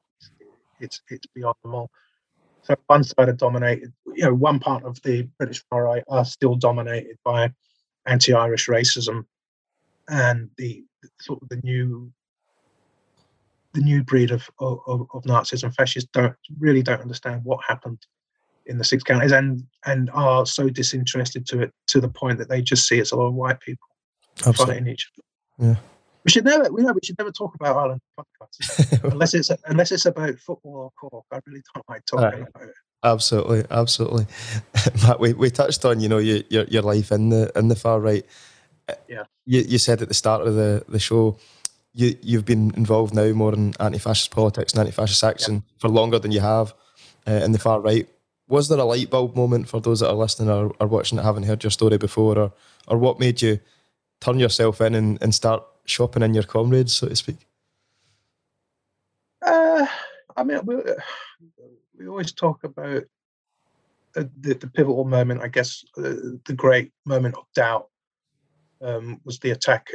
it's 0.80 1.02
it's 1.10 1.28
beyond 1.36 1.58
them 1.64 1.76
all. 1.76 1.92
So 2.70 2.76
one 2.88 3.04
side 3.04 3.30
are 3.30 3.34
dominated, 3.34 3.92
you 4.14 4.26
know, 4.26 4.34
one 4.34 4.60
part 4.60 4.84
of 4.84 5.02
the 5.02 5.24
British 5.40 5.64
far 5.70 5.86
right 5.86 6.04
are 6.08 6.24
still 6.24 6.56
dominated 6.56 7.18
by 7.26 7.52
anti-Irish 8.06 8.68
racism, 8.68 9.26
and 10.08 10.50
the 10.58 10.84
sort 11.20 11.42
of 11.42 11.50
the 11.50 11.60
new 11.64 12.12
the 13.74 13.82
new 13.82 14.04
breed 14.04 14.32
of, 14.32 14.50
of, 14.60 15.08
of 15.14 15.26
Nazis 15.26 15.64
and 15.64 15.74
fascists 15.76 16.10
don't 16.12 16.36
really 16.60 16.82
don't 16.82 17.02
understand 17.02 17.42
what 17.44 17.60
happened 17.68 18.00
in 18.66 18.78
the 18.78 18.84
six 18.84 19.04
counties 19.04 19.32
and 19.32 19.64
and 19.86 20.10
are 20.12 20.46
so 20.46 20.70
disinterested 20.70 21.48
to 21.48 21.62
it 21.62 21.74
to 21.88 22.00
the 22.00 22.10
point 22.10 22.38
that 22.38 22.50
they 22.50 22.62
just 22.62 22.88
see 22.88 23.00
it's 23.00 23.12
a 23.12 23.16
lot 23.16 23.28
of 23.28 23.34
white 23.34 23.60
people 23.62 23.88
Absolutely. 24.46 24.66
fighting 24.66 24.88
each 24.88 25.10
other. 25.18 25.70
Yeah. 25.70 25.76
We 26.24 26.32
should 26.32 26.46
never 26.46 26.72
we 26.72 26.84
know 26.84 26.94
we 26.94 27.00
should 27.04 27.18
never 27.18 27.32
talk 27.32 27.56
about 27.56 27.76
Ireland 27.76 28.02
podcasts 28.20 29.04
unless 29.12 29.34
it's 29.34 29.52
unless 29.66 29.92
it's 29.92 30.06
about 30.06 30.38
football 30.40 30.76
or 30.76 30.92
Cork. 30.92 31.26
I 31.32 31.40
really 31.46 31.62
don't 31.74 31.90
like 31.90 32.06
talking 32.06 32.42
about 32.42 32.70
it. 32.70 32.76
Absolutely, 33.04 33.64
absolutely. 33.72 34.26
Matt, 35.04 35.22
we, 35.22 35.32
we 35.34 35.50
touched 35.50 35.86
on 35.86 36.00
you 36.02 36.10
know 36.10 36.18
your, 36.18 36.44
your 36.50 36.66
your 36.66 36.82
life 36.82 37.12
in 37.12 37.30
the 37.30 37.52
in 37.56 37.70
the 37.70 37.76
far 37.76 38.00
right. 38.00 38.26
Yeah. 39.08 39.24
You 39.46 39.62
you 39.62 39.78
said 39.78 40.02
at 40.02 40.08
the 40.08 40.14
start 40.14 40.46
of 40.46 40.56
the 40.56 40.84
the 40.88 41.00
show 41.00 41.38
you 41.94 42.16
you've 42.22 42.46
been 42.46 42.72
involved 42.76 43.14
now 43.14 43.32
more 43.32 43.54
in 43.54 43.74
anti-fascist 43.80 44.32
politics 44.32 44.74
and 44.74 44.82
anti-fascist 44.82 45.24
action 45.24 45.56
yeah. 45.56 45.62
for 45.78 45.90
longer 45.90 46.20
than 46.20 46.32
you 46.32 46.40
have 46.40 46.74
uh, 47.28 47.32
in 47.32 47.52
the 47.52 47.60
far 47.60 47.80
right 47.80 48.08
was 48.50 48.68
there 48.68 48.80
a 48.80 48.84
light 48.84 49.10
bulb 49.10 49.36
moment 49.36 49.70
for 49.70 49.80
those 49.80 50.02
that 50.02 50.10
are 50.10 50.16
listening 50.16 50.50
or, 50.50 50.74
or 50.80 50.88
watching 50.88 51.16
that 51.16 51.24
haven't 51.24 51.44
heard 51.44 51.64
your 51.64 51.72
story 51.72 51.98
before, 51.98 52.38
or 52.38 52.52
or 52.88 52.98
what 52.98 53.20
made 53.20 53.42
you 53.42 53.60
turn 54.20 54.40
yourself 54.40 54.82
in 54.82 54.96
and, 54.96 55.18
and 55.22 55.34
start 55.34 55.64
shopping 55.90 56.24
in 56.24 56.34
your 56.34 56.44
comrades, 56.44 56.94
so 56.94 57.08
to 57.08 57.16
speak? 57.16 57.38
Uh, 59.42 59.86
I 60.36 60.44
mean, 60.44 60.60
we, 60.66 60.76
we 61.98 62.08
always 62.08 62.32
talk 62.32 62.64
about 62.64 63.04
the, 64.14 64.30
the, 64.42 64.54
the 64.54 64.68
pivotal 64.68 65.06
moment. 65.06 65.42
I 65.42 65.48
guess 65.48 65.84
uh, 65.98 66.38
the 66.46 66.54
great 66.56 66.92
moment 67.06 67.36
of 67.36 67.46
doubt 67.56 67.88
um, 68.82 69.20
was 69.26 69.40
the 69.40 69.52
attack 69.52 69.92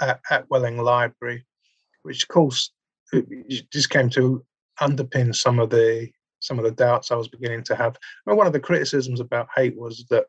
at, 0.00 0.20
at 0.30 0.50
Welling 0.50 0.78
Library, 0.78 1.44
which, 2.02 2.24
of 2.24 2.28
course, 2.28 2.70
just 3.70 3.90
came 3.90 4.10
to 4.10 4.44
underpin 4.80 5.34
some 5.34 5.58
of 5.58 5.70
the 5.70 6.10
some 6.40 6.58
of 6.58 6.64
the 6.64 6.70
doubts 6.70 7.10
I 7.10 7.16
was 7.16 7.28
beginning 7.28 7.64
to 7.64 7.74
have. 7.74 7.96
Mean, 8.26 8.36
one 8.36 8.46
of 8.46 8.52
the 8.52 8.60
criticisms 8.60 9.20
about 9.20 9.48
hate 9.56 9.76
was 9.76 10.04
that 10.10 10.26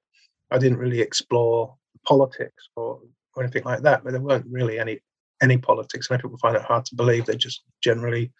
I 0.51 0.57
didn't 0.57 0.77
really 0.77 1.01
explore 1.01 1.75
politics 2.05 2.69
or, 2.75 3.01
or 3.37 3.43
anything 3.43 3.63
like 3.63 3.81
that, 3.83 4.03
but 4.03 4.11
there 4.11 4.21
weren't 4.21 4.45
really 4.49 4.79
any 4.79 4.99
any 5.41 5.57
politics. 5.57 6.09
Many 6.09 6.21
people 6.21 6.37
find 6.37 6.55
it 6.55 6.63
hard 6.63 6.85
to 6.85 6.95
believe. 6.95 7.25
They 7.25 7.35
just 7.35 7.61
generally 7.81 8.31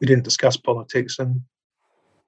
we 0.00 0.06
didn't 0.06 0.24
discuss 0.24 0.56
politics 0.56 1.18
and 1.18 1.40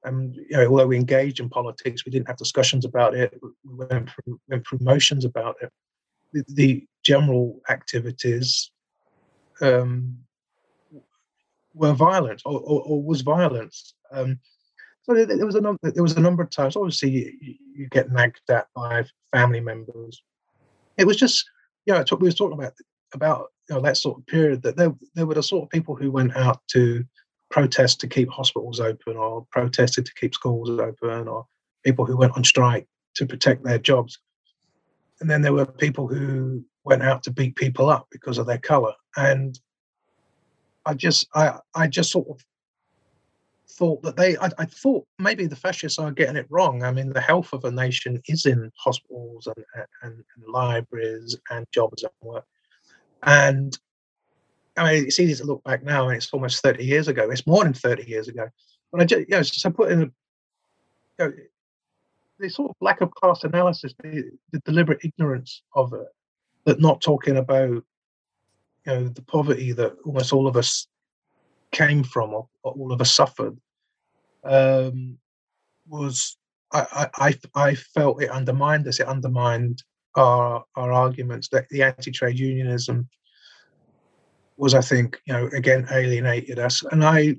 and 0.05 0.35
you 0.35 0.57
know, 0.57 0.67
although 0.67 0.87
we 0.87 0.97
engaged 0.97 1.41
in 1.41 1.51
politics, 1.51 2.05
we 2.05 2.13
didn't 2.13 2.29
have 2.29 2.37
discussions 2.37 2.85
about 2.85 3.15
it. 3.15 3.39
We 3.43 3.87
went 3.87 4.11
through, 4.11 4.41
went 4.49 4.67
through 4.67 4.79
motions 4.81 5.25
about 5.25 5.57
it. 5.61 5.71
The, 6.33 6.45
the 6.49 6.87
general 7.05 7.61
activities 7.69 8.71
um, 9.61 10.17
were 11.75 11.93
violent 11.93 12.43
or, 12.47 12.61
or, 12.61 12.83
or 12.83 13.03
was 13.03 13.21
violence. 13.21 13.95
Um, 14.11 14.39
so 15.03 15.15
there, 15.15 15.47
was 15.47 15.55
a 15.55 15.61
number. 15.61 15.91
There 15.91 16.03
was 16.03 16.17
a 16.17 16.21
number 16.21 16.43
of 16.43 16.51
times. 16.51 16.77
Obviously, 16.77 17.11
you, 17.11 17.55
you 17.75 17.87
get 17.89 18.13
nagged 18.13 18.41
at 18.49 18.69
by 18.75 19.05
family 19.33 19.61
members. 19.61 20.23
It 20.97 21.07
was 21.07 21.17
just, 21.17 21.45
know, 21.87 22.05
we 22.19 22.29
were 22.29 22.33
talking 22.33 22.59
about 22.59 22.73
about 23.13 23.49
you 23.69 23.75
know 23.75 23.83
that 23.83 23.97
sort 23.97 24.19
of 24.19 24.27
period 24.27 24.63
that 24.63 24.77
there 24.77 24.95
there 25.15 25.27
were 25.27 25.35
the 25.35 25.43
sort 25.43 25.65
of 25.65 25.71
people 25.71 25.95
who 25.95 26.11
went 26.11 26.37
out 26.37 26.61
to 26.69 27.05
protest 27.51 28.01
to 28.01 28.09
keep 28.09 28.31
hospitals 28.31 28.81
open, 28.81 29.17
or 29.17 29.47
protested 29.51 30.07
to 30.07 30.15
keep 30.15 30.35
schools 30.35 30.71
open, 30.71 31.29
or 31.29 31.47
people 31.85 32.05
who 32.05 32.17
went 32.17 32.37
on 32.37 32.45
strike 32.45 32.87
to 33.15 33.27
protect 33.27 33.65
their 33.65 33.79
jobs. 33.79 34.19
And 35.21 35.29
then 35.29 35.43
there 35.43 35.53
were 35.53 35.67
people 35.67 36.09
who 36.09 36.65
went 36.85 37.03
out 37.03 37.23
to 37.25 37.31
beat 37.31 37.57
people 37.57 37.91
up 37.91 38.07
because 38.11 38.39
of 38.39 38.47
their 38.47 38.59
color. 38.59 38.95
And 39.17 39.59
I 40.87 40.95
just 40.95 41.27
I 41.35 41.59
I 41.75 41.87
just 41.89 42.11
sort 42.11 42.29
of 42.29 42.45
thought 43.79 44.03
that 44.03 44.17
they, 44.17 44.37
I, 44.39 44.51
I, 44.59 44.65
thought 44.67 45.07
maybe 45.19 45.47
the 45.47 45.57
fascists 45.57 45.99
are 45.99 46.11
getting 46.11 46.37
it 46.37 46.47
wrong. 46.51 46.83
I 46.83 46.93
mean, 46.93 47.13
the 47.13 47.21
health 47.21 47.53
of 47.53 47.65
a 47.65 47.71
nation 47.71 48.21
is 48.27 48.47
in 48.47 48.71
hospitals 48.77 49.47
and, 49.47 49.65
and, 50.03 50.13
and 50.13 50.47
libraries 50.47 51.37
and 51.51 51.67
jobs 51.73 52.03
and 52.03 52.13
work. 52.23 52.45
And 53.23 53.79
I 54.77 54.93
mean, 54.93 55.05
it's 55.07 55.21
easy 55.21 55.35
to 55.35 55.47
look 55.47 55.63
back 55.65 55.83
now, 55.83 56.09
and 56.09 56.17
it's 56.17 56.33
almost 56.33 56.63
30 56.63 56.85
years 56.85 57.09
ago. 57.09 57.31
It's 57.31 57.47
more 57.47 57.65
than 57.65 57.75
30 57.75 58.05
years 58.09 58.29
ago. 58.29 58.49
But 58.91 59.01
I 59.01 59.05
just, 59.05 59.29
you 59.29 59.37
know, 59.37 59.43
so 59.43 59.71
put 59.71 59.93
in 59.93 60.03
a, 60.03 60.05
you 60.05 60.13
know, 61.19 61.33
the 62.39 62.49
sort 62.49 62.71
of 62.71 62.77
lack 62.81 63.01
of 63.01 63.11
class 63.13 63.45
analysis, 63.45 63.95
the, 64.03 64.31
the 64.53 64.61
deliberate 64.61 65.05
ignorance 65.05 65.63
of 65.75 65.93
it, 65.93 66.07
that 66.65 66.81
not 66.81 67.01
talking 67.01 67.37
about, 67.37 67.69
you 67.69 67.85
know, 68.87 69.09
the 69.09 69.23
poverty 69.23 69.73
that 69.73 69.95
almost 70.05 70.33
all 70.33 70.47
of 70.47 70.57
us 70.57 70.87
came 71.73 72.03
from 72.03 72.31
or, 72.31 72.49
or 72.63 72.73
all 72.73 72.93
of 72.93 73.01
us 73.01 73.13
suffered 73.13 73.57
um, 74.45 75.19
was 75.89 76.37
I, 76.73 77.09
I, 77.15 77.35
I 77.55 77.75
felt 77.75 78.23
it 78.23 78.31
undermined 78.31 78.87
us. 78.87 79.01
It 79.01 79.09
undermined 79.09 79.83
our 80.17 80.65
our 80.77 80.93
arguments 80.93 81.49
that 81.49 81.69
the 81.71 81.83
anti-trade 81.83 82.39
unionism 82.39 83.09
was, 84.57 84.75
I 84.75 84.81
think, 84.81 85.21
you 85.25 85.33
know, 85.33 85.49
again 85.49 85.87
alienated 85.91 86.59
us, 86.59 86.83
and 86.91 87.05
I 87.05 87.37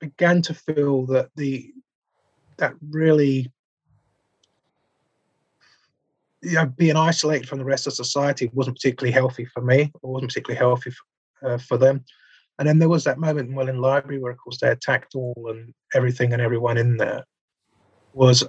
began 0.00 0.42
to 0.42 0.54
feel 0.54 1.06
that 1.06 1.30
the 1.36 1.72
that 2.58 2.74
really 2.90 3.50
you 6.42 6.54
know, 6.54 6.66
being 6.66 6.96
isolated 6.96 7.48
from 7.48 7.58
the 7.58 7.64
rest 7.64 7.86
of 7.86 7.92
society 7.92 8.50
wasn't 8.52 8.76
particularly 8.76 9.12
healthy 9.12 9.44
for 9.44 9.62
me, 9.62 9.92
or 10.02 10.14
wasn't 10.14 10.30
particularly 10.30 10.58
healthy 10.58 10.90
for, 10.90 11.52
uh, 11.52 11.58
for 11.58 11.78
them. 11.78 12.04
And 12.58 12.68
then 12.68 12.78
there 12.78 12.88
was 12.88 13.04
that 13.04 13.18
moment 13.18 13.50
in 13.50 13.80
Library 13.80 14.20
where, 14.20 14.32
of 14.32 14.38
course, 14.38 14.58
they 14.60 14.68
attacked 14.68 15.14
all 15.14 15.34
and 15.48 15.72
everything 15.94 16.32
and 16.32 16.42
everyone 16.42 16.76
in 16.76 16.96
there. 16.96 17.24
Was 18.12 18.44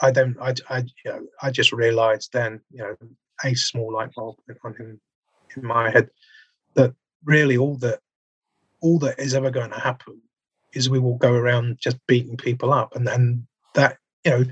I 0.00 0.10
don't 0.10 0.36
I 0.40 0.54
I 0.68 0.78
you 0.78 1.10
know, 1.10 1.26
I 1.42 1.50
just 1.50 1.72
realised 1.72 2.30
then 2.32 2.60
you 2.70 2.82
know 2.82 2.96
a 3.44 3.54
small 3.54 3.92
light 3.92 4.12
bulb 4.14 4.36
on 4.64 4.74
in, 4.78 5.00
in 5.56 5.66
my 5.66 5.90
head 5.90 6.10
that 6.74 6.94
really 7.24 7.56
all 7.56 7.76
that 7.78 8.00
all 8.82 8.98
that 8.98 9.18
is 9.18 9.34
ever 9.34 9.50
going 9.50 9.70
to 9.70 9.80
happen 9.80 10.20
is 10.74 10.90
we 10.90 10.98
will 10.98 11.16
go 11.16 11.32
around 11.32 11.78
just 11.80 11.98
beating 12.06 12.36
people 12.36 12.72
up 12.72 12.94
and 12.94 13.06
then 13.06 13.46
that 13.74 13.98
you 14.24 14.30
know 14.30 14.44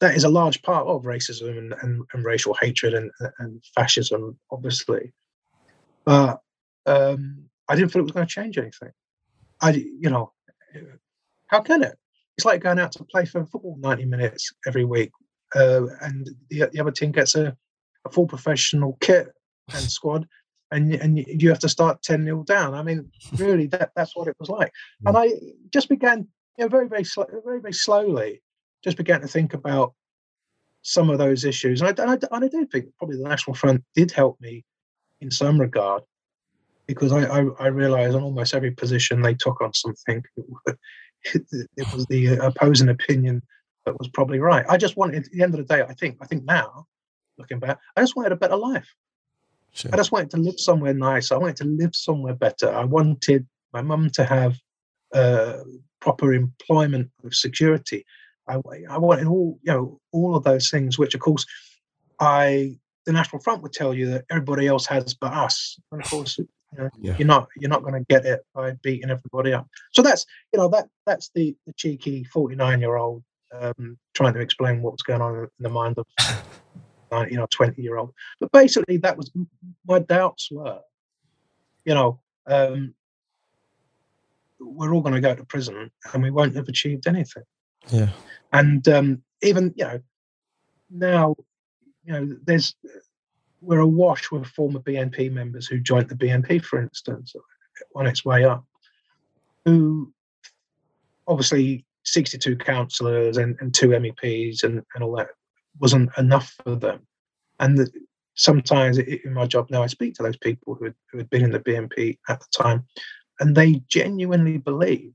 that 0.00 0.14
is 0.14 0.24
a 0.24 0.28
large 0.28 0.62
part 0.62 0.86
of 0.86 1.02
racism 1.02 1.56
and, 1.56 1.74
and, 1.82 2.02
and 2.12 2.24
racial 2.24 2.54
hatred 2.60 2.94
and, 2.94 3.10
and 3.38 3.62
fascism 3.74 4.38
obviously 4.50 5.12
but 6.04 6.40
um 6.86 7.49
I 7.70 7.76
didn't 7.76 7.92
feel 7.92 8.00
it 8.00 8.02
was 8.02 8.12
going 8.12 8.26
to 8.26 8.32
change 8.32 8.58
anything. 8.58 8.90
I, 9.62 9.70
you 9.70 10.10
know, 10.10 10.32
how 11.46 11.60
can 11.60 11.84
it? 11.84 11.96
It's 12.36 12.44
like 12.44 12.62
going 12.62 12.80
out 12.80 12.90
to 12.92 13.04
play 13.04 13.24
for 13.24 13.46
football 13.46 13.76
90 13.78 14.06
minutes 14.06 14.52
every 14.66 14.84
week, 14.84 15.12
uh, 15.54 15.86
and 16.00 16.28
the, 16.48 16.68
the 16.72 16.80
other 16.80 16.90
team 16.90 17.12
gets 17.12 17.36
a, 17.36 17.56
a 18.04 18.10
full 18.10 18.26
professional 18.26 18.98
kit 19.00 19.28
and 19.72 19.82
squad, 19.90 20.26
and 20.72 20.94
and 20.94 21.18
you 21.18 21.48
have 21.48 21.60
to 21.60 21.68
start 21.68 22.02
10 22.02 22.24
nil 22.24 22.42
down. 22.42 22.74
I 22.74 22.82
mean, 22.82 23.08
really, 23.36 23.66
that 23.68 23.90
that's 23.94 24.16
what 24.16 24.26
it 24.26 24.36
was 24.40 24.48
like. 24.48 24.72
And 25.06 25.16
I 25.16 25.30
just 25.72 25.88
began, 25.88 26.26
you 26.58 26.64
know, 26.64 26.68
very 26.68 26.88
very 26.88 27.04
very 27.44 27.60
very 27.60 27.74
slowly, 27.74 28.42
just 28.82 28.96
began 28.96 29.20
to 29.20 29.28
think 29.28 29.54
about 29.54 29.94
some 30.82 31.08
of 31.08 31.18
those 31.18 31.44
issues. 31.44 31.82
And 31.82 31.88
I, 31.88 32.02
and 32.02 32.10
I, 32.12 32.34
and 32.34 32.44
I 32.44 32.48
do 32.48 32.66
think 32.66 32.86
probably 32.98 33.18
the 33.18 33.28
National 33.28 33.54
Front 33.54 33.84
did 33.94 34.10
help 34.10 34.40
me 34.40 34.64
in 35.20 35.30
some 35.30 35.60
regard 35.60 36.02
because 36.94 37.12
I, 37.12 37.22
I, 37.24 37.46
I 37.60 37.66
realized 37.68 38.16
on 38.16 38.22
almost 38.24 38.52
every 38.52 38.72
position 38.72 39.22
they 39.22 39.34
took 39.34 39.60
on 39.60 39.72
something, 39.72 40.24
it, 41.22 41.42
it 41.76 41.94
was 41.94 42.04
the 42.06 42.36
opposing 42.44 42.88
opinion 42.88 43.42
that 43.86 43.96
was 43.96 44.08
probably 44.08 44.40
right. 44.40 44.66
I 44.68 44.76
just 44.76 44.96
wanted, 44.96 45.24
at 45.24 45.30
the 45.30 45.42
end 45.42 45.54
of 45.54 45.58
the 45.58 45.72
day, 45.72 45.82
I 45.82 45.94
think, 45.94 46.18
I 46.20 46.26
think 46.26 46.44
now, 46.44 46.86
looking 47.38 47.60
back, 47.60 47.78
I 47.96 48.00
just 48.00 48.16
wanted 48.16 48.32
a 48.32 48.36
better 48.36 48.56
life. 48.56 48.92
Sure. 49.72 49.92
I 49.94 49.96
just 49.96 50.10
wanted 50.10 50.30
to 50.30 50.38
live 50.38 50.58
somewhere 50.58 50.92
nice. 50.92 51.30
I 51.30 51.36
wanted 51.36 51.56
to 51.58 51.64
live 51.64 51.94
somewhere 51.94 52.34
better. 52.34 52.74
I 52.74 52.84
wanted 52.84 53.46
my 53.72 53.82
mum 53.82 54.10
to 54.10 54.24
have 54.24 54.58
uh, 55.14 55.58
proper 56.00 56.34
employment 56.34 57.08
with 57.22 57.34
security. 57.34 58.04
I, 58.48 58.54
I 58.90 58.98
wanted 58.98 59.28
all, 59.28 59.60
you 59.62 59.72
know, 59.72 60.00
all 60.10 60.34
of 60.34 60.42
those 60.42 60.70
things, 60.70 60.98
which 60.98 61.14
of 61.14 61.20
course, 61.20 61.46
I 62.18 62.78
the 63.06 63.12
National 63.12 63.40
Front 63.40 63.62
would 63.62 63.72
tell 63.72 63.94
you 63.94 64.10
that 64.10 64.24
everybody 64.30 64.66
else 64.66 64.86
has 64.86 65.14
but 65.14 65.32
us. 65.32 65.78
And 65.92 66.02
of 66.02 66.10
course, 66.10 66.38
you 66.72 66.78
know, 66.78 66.90
yeah. 67.00 67.16
You're 67.18 67.28
not 67.28 67.48
you're 67.56 67.70
not 67.70 67.82
going 67.82 67.94
to 67.94 68.06
get 68.08 68.24
it 68.24 68.44
by 68.54 68.72
beating 68.82 69.10
everybody 69.10 69.52
up. 69.52 69.66
So 69.92 70.02
that's 70.02 70.26
you 70.52 70.58
know 70.58 70.68
that 70.68 70.88
that's 71.06 71.30
the, 71.34 71.56
the 71.66 71.72
cheeky 71.74 72.24
49 72.24 72.80
year 72.80 72.96
old 72.96 73.22
um, 73.58 73.98
trying 74.14 74.34
to 74.34 74.40
explain 74.40 74.82
what's 74.82 75.02
going 75.02 75.20
on 75.20 75.34
in 75.36 75.48
the 75.58 75.68
mind 75.68 75.98
of 75.98 76.06
you 77.30 77.36
know 77.36 77.46
20 77.50 77.80
year 77.82 77.96
old. 77.96 78.12
But 78.38 78.52
basically, 78.52 78.98
that 78.98 79.16
was 79.16 79.30
my 79.86 79.98
doubts 79.98 80.48
were, 80.50 80.80
you 81.84 81.94
know, 81.94 82.20
um, 82.46 82.94
we're 84.60 84.94
all 84.94 85.02
going 85.02 85.14
to 85.14 85.20
go 85.20 85.34
to 85.34 85.44
prison 85.44 85.90
and 86.12 86.22
we 86.22 86.30
won't 86.30 86.56
have 86.56 86.68
achieved 86.68 87.06
anything. 87.06 87.44
Yeah. 87.88 88.10
And 88.52 88.86
um, 88.88 89.22
even 89.42 89.72
you 89.76 89.84
know 89.84 90.00
now, 90.90 91.36
you 92.04 92.12
know, 92.12 92.36
there's 92.44 92.74
we're 93.60 93.80
awash 93.80 94.30
with 94.30 94.46
former 94.46 94.80
BNP 94.80 95.32
members 95.32 95.66
who 95.66 95.78
joined 95.78 96.08
the 96.08 96.14
BNP, 96.14 96.64
for 96.64 96.80
instance, 96.80 97.34
on 97.94 98.06
its 98.06 98.24
way 98.24 98.44
up. 98.44 98.64
who 99.64 100.12
obviously 101.26 101.84
62 102.04 102.56
councillors 102.56 103.36
and, 103.36 103.56
and 103.60 103.72
two 103.72 103.88
MEPs 103.88 104.64
and, 104.64 104.82
and 104.94 105.04
all 105.04 105.16
that 105.16 105.28
wasn't 105.78 106.10
enough 106.18 106.56
for 106.64 106.74
them. 106.74 107.00
And 107.60 107.78
the, 107.78 107.90
sometimes 108.34 108.98
in 108.98 109.32
my 109.32 109.46
job 109.46 109.70
now, 109.70 109.82
I 109.82 109.86
speak 109.86 110.14
to 110.14 110.22
those 110.22 110.36
people 110.36 110.74
who 110.74 110.86
had, 110.86 110.94
who 111.10 111.18
had 111.18 111.30
been 111.30 111.44
in 111.44 111.52
the 111.52 111.60
BNP 111.60 112.18
at 112.28 112.40
the 112.40 112.46
time, 112.62 112.84
and 113.38 113.54
they 113.54 113.82
genuinely 113.88 114.58
believed 114.58 115.14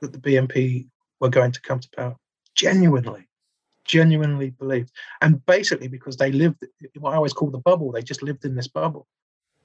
that 0.00 0.12
the 0.12 0.18
BNP 0.18 0.88
were 1.20 1.28
going 1.28 1.52
to 1.52 1.60
come 1.60 1.80
to 1.80 1.88
power. 1.96 2.16
Genuinely, 2.54 3.28
genuinely 3.84 4.50
believed. 4.50 4.92
And 5.20 5.44
basically, 5.46 5.88
because 5.88 6.16
they 6.16 6.32
lived 6.32 6.64
what 6.98 7.12
I 7.12 7.16
always 7.16 7.32
call 7.32 7.50
the 7.50 7.58
bubble, 7.58 7.92
they 7.92 8.02
just 8.02 8.22
lived 8.22 8.44
in 8.44 8.54
this 8.54 8.68
bubble. 8.68 9.06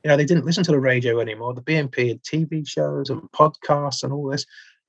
You 0.03 0.09
know, 0.09 0.17
they 0.17 0.25
didn't 0.25 0.45
listen 0.45 0.63
to 0.65 0.71
the 0.71 0.79
radio 0.79 1.19
anymore. 1.19 1.53
The 1.53 1.61
BNP 1.61 2.07
had 2.07 2.23
TV 2.23 2.67
shows 2.67 3.09
and 3.09 3.21
podcasts 3.31 4.03
and 4.03 4.13
all 4.13 4.29
this, 4.29 4.45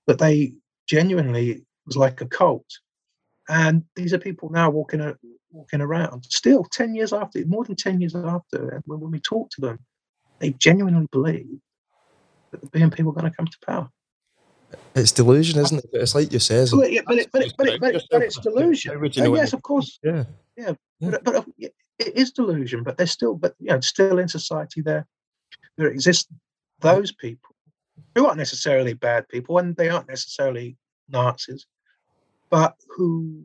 but 0.07 0.19
they 0.19 0.55
genuinely 0.87 1.65
was 1.87 1.97
like 1.97 2.21
a 2.21 2.27
cult. 2.27 2.67
And 3.49 3.85
these 3.97 4.13
are 4.13 4.19
people 4.19 4.51
now 4.51 4.71
walking 4.71 5.15
walking 5.51 5.81
around 5.81 6.25
still 6.27 6.65
10 6.65 6.95
years 6.95 7.13
after, 7.13 7.45
more 7.47 7.65
than 7.65 7.75
10 7.75 8.01
years 8.01 8.15
after. 8.15 8.83
When, 8.85 9.01
when 9.01 9.11
we 9.11 9.21
talk 9.21 9.51
to 9.51 9.61
them, 9.61 9.79
they 10.41 10.51
genuinely 10.51 11.09
believe 11.11 11.59
that 12.51 12.61
the 12.61 12.69
BNP 12.69 13.01
were 13.01 13.13
going 13.13 13.31
to 13.31 13.37
come 13.37 13.47
to 13.47 13.59
power. 13.67 13.91
It's 14.95 15.13
delusion, 15.13 15.61
isn't 15.61 15.79
it? 15.79 15.91
It's 15.93 16.15
like 16.15 16.33
you 16.33 16.39
says. 16.39 16.73
But, 16.73 16.93
yeah, 16.93 17.03
but, 17.07 17.19
it, 17.19 17.31
but, 17.33 17.43
it, 17.43 17.55
but, 17.57 17.69
it, 17.69 17.81
but, 17.81 17.95
it, 17.95 18.05
but, 18.11 18.23
it's 18.23 18.39
delusion. 18.39 18.93
You 18.93 19.23
know 19.23 19.35
uh, 19.35 19.37
yes, 19.37 19.53
of 19.53 19.63
course. 19.63 19.99
Yeah. 20.03 20.25
Yeah. 20.57 20.73
yeah. 21.01 21.11
But, 21.11 21.25
but 21.25 21.35
uh, 21.37 21.43
it 21.59 21.73
is 21.99 22.33
delusion. 22.33 22.83
But 22.83 22.97
there's 22.97 23.11
still, 23.11 23.35
but 23.35 23.55
you 23.61 23.69
know, 23.69 23.81
still 23.81 24.19
in 24.19 24.29
society 24.29 24.81
there, 24.81 25.07
there 25.77 25.89
exist 25.89 26.29
those 26.81 27.13
people 27.13 27.55
who 28.15 28.27
aren't 28.27 28.39
necessarily 28.39 28.95
bad 28.95 29.29
people, 29.29 29.59
and 29.59 29.77
they 29.77 29.89
aren't 29.89 30.09
necessarily 30.09 30.77
Nazis, 31.09 31.67
but 32.51 32.75
who 32.97 33.45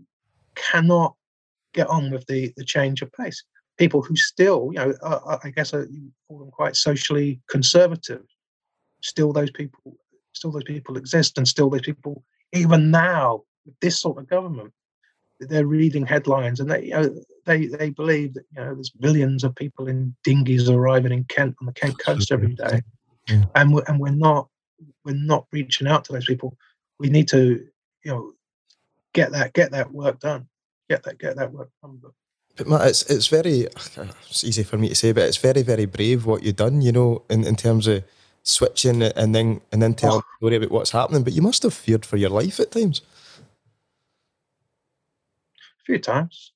cannot 0.56 1.16
get 1.74 1.88
on 1.88 2.12
with 2.12 2.26
the 2.28 2.54
the 2.58 2.66
change 2.66 3.02
of 3.02 3.12
pace. 3.12 3.44
People 3.78 4.04
who 4.04 4.16
still, 4.16 4.70
you 4.72 4.80
know, 4.80 4.94
are, 5.02 5.40
I 5.44 5.50
guess 5.50 5.74
are, 5.74 5.88
you 5.90 6.12
call 6.28 6.40
them 6.40 6.52
quite 6.52 6.76
socially 6.76 7.42
conservative. 7.50 8.22
Still, 9.02 9.34
those 9.34 9.50
people, 9.50 9.98
still 10.34 10.52
those 10.52 10.64
people 10.64 10.98
exist, 10.98 11.38
and 11.38 11.48
still 11.48 11.70
those 11.70 11.82
people, 11.82 12.24
even 12.52 12.92
now, 12.92 13.44
with 13.66 13.80
this 13.80 14.00
sort 14.00 14.18
of 14.18 14.30
government, 14.30 14.74
they're 15.40 15.66
reading 15.66 16.06
headlines 16.06 16.60
and 16.60 16.70
they, 16.70 16.86
you 16.86 16.92
know, 16.92 17.16
they 17.46 17.68
they 17.68 17.90
believe 17.90 18.34
that 18.34 18.46
you 18.56 18.62
know 18.62 18.76
there's 18.76 18.92
millions 19.00 19.44
of 19.44 19.56
people 19.56 19.88
in 19.88 20.16
dinghies 20.24 20.70
arriving 20.70 21.12
in 21.12 21.24
Kent 21.26 21.56
on 21.60 21.66
the 21.66 21.74
Kent 21.74 22.00
Coast 22.00 22.32
every 22.32 22.54
day, 22.54 22.82
yeah. 23.28 23.46
and 23.56 23.74
we're, 23.74 23.84
and 23.88 24.00
we're 24.00 24.12
not 24.12 24.48
we're 25.04 25.16
not 25.16 25.48
reaching 25.52 25.88
out 25.88 26.06
to 26.06 26.14
those 26.14 26.26
people. 26.26 26.56
We 27.00 27.10
need 27.10 27.28
to, 27.30 27.66
you 28.04 28.12
know, 28.12 28.32
get 29.14 29.32
that 29.32 29.54
get 29.54 29.72
that 29.72 29.92
work 29.92 30.20
done 30.20 30.48
get 30.90 31.04
that 31.04 31.20
get 31.20 31.36
that 31.38 31.52
work 31.52 31.70
done. 31.82 32.00
But, 32.02 32.12
but 32.56 32.68
Matt, 32.68 32.88
it's 32.88 33.04
it's 33.04 33.28
very 33.28 33.68
it's 34.30 34.44
easy 34.44 34.64
for 34.64 34.78
me 34.78 34.90
to 34.90 34.96
say, 34.96 35.12
but 35.12 35.24
it's 35.24 35.38
very 35.38 35.62
very 35.62 35.86
brave 35.86 36.26
what 36.26 36.44
you've 36.44 36.56
done. 36.56 36.82
You 36.82 36.92
know, 36.92 37.24
in, 37.30 37.46
in 37.46 37.56
terms 37.56 37.88
of 37.88 38.04
switching 38.44 39.02
and 39.02 39.34
then 39.34 39.62
and 39.72 39.82
then 39.82 39.94
tell 39.94 40.16
oh. 40.16 40.18
the 40.18 40.24
story 40.38 40.56
about 40.58 40.72
what's 40.72 40.92
happening. 40.92 41.24
But 41.24 41.34
you 41.34 41.42
must 41.42 41.64
have 41.64 41.74
feared 41.74 42.06
for 42.06 42.18
your 42.18 42.30
life 42.30 42.60
at 42.60 42.72
times. 42.72 43.02
A 45.58 45.86
few 45.86 46.00
times. 46.00 46.52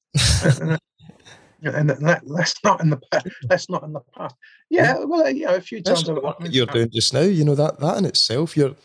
and 1.63 1.89
that, 1.89 2.21
that's 2.25 2.63
not 2.63 2.81
in 2.81 2.89
the 2.89 3.01
past. 3.11 3.27
That's 3.43 3.69
not 3.69 3.83
in 3.83 3.93
the 3.93 4.01
past. 4.15 4.35
Yeah, 4.69 5.03
well, 5.05 5.29
you 5.29 5.45
know, 5.45 5.55
a 5.55 5.61
few 5.61 5.81
times. 5.81 6.09
What 6.09 6.53
you're 6.53 6.65
doing 6.65 6.89
just 6.89 7.13
now, 7.13 7.21
you 7.21 7.43
know 7.43 7.55
that 7.55 7.79
that 7.79 7.97
in 7.97 8.05
itself, 8.05 8.55
you're, 8.55 8.75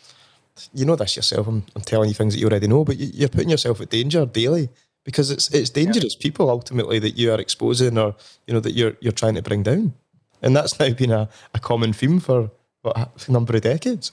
you 0.73 0.85
know 0.85 0.97
this 0.97 1.17
yourself. 1.17 1.47
I'm, 1.47 1.65
I'm 1.75 1.83
telling 1.83 2.09
you 2.09 2.15
things 2.15 2.35
that 2.35 2.41
you 2.41 2.49
already 2.49 2.69
know, 2.69 2.85
but 2.85 2.99
you, 2.99 3.27
are 3.27 3.29
putting 3.29 3.51
yourself 3.51 3.81
at 3.81 3.91
danger 3.91 4.25
daily 4.25 4.69
because 5.05 5.31
it's 5.31 5.53
it's 5.53 5.71
dangerous 5.71 6.15
yeah. 6.15 6.23
people 6.23 6.49
ultimately 6.51 6.99
that 6.99 7.17
you 7.19 7.33
are 7.33 7.41
exposing 7.41 7.99
or 7.99 8.15
you 8.47 8.55
know 8.55 8.61
that 8.61 8.73
you're 8.73 8.97
you're 9.01 9.13
trying 9.13 9.35
to 9.35 9.43
bring 9.43 9.63
down, 9.63 9.93
and 10.41 10.57
that's 10.57 10.79
now 10.79 10.91
been 10.91 11.13
a, 11.13 11.29
a 11.55 11.59
common 11.59 11.93
theme 11.93 12.21
for 12.21 12.51
what 12.83 12.97
a 12.97 13.33
number 13.33 13.57
of 13.57 13.63
decades. 13.63 14.13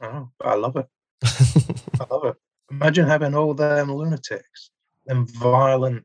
Oh, 0.00 0.28
I 0.40 0.54
love 0.54 0.76
it. 0.76 0.86
I 2.00 2.06
love 2.10 2.24
it. 2.24 2.36
Imagine 2.70 3.06
having 3.06 3.34
all 3.34 3.52
them 3.52 3.92
lunatics, 3.92 4.70
them 5.06 5.26
violent 5.26 6.04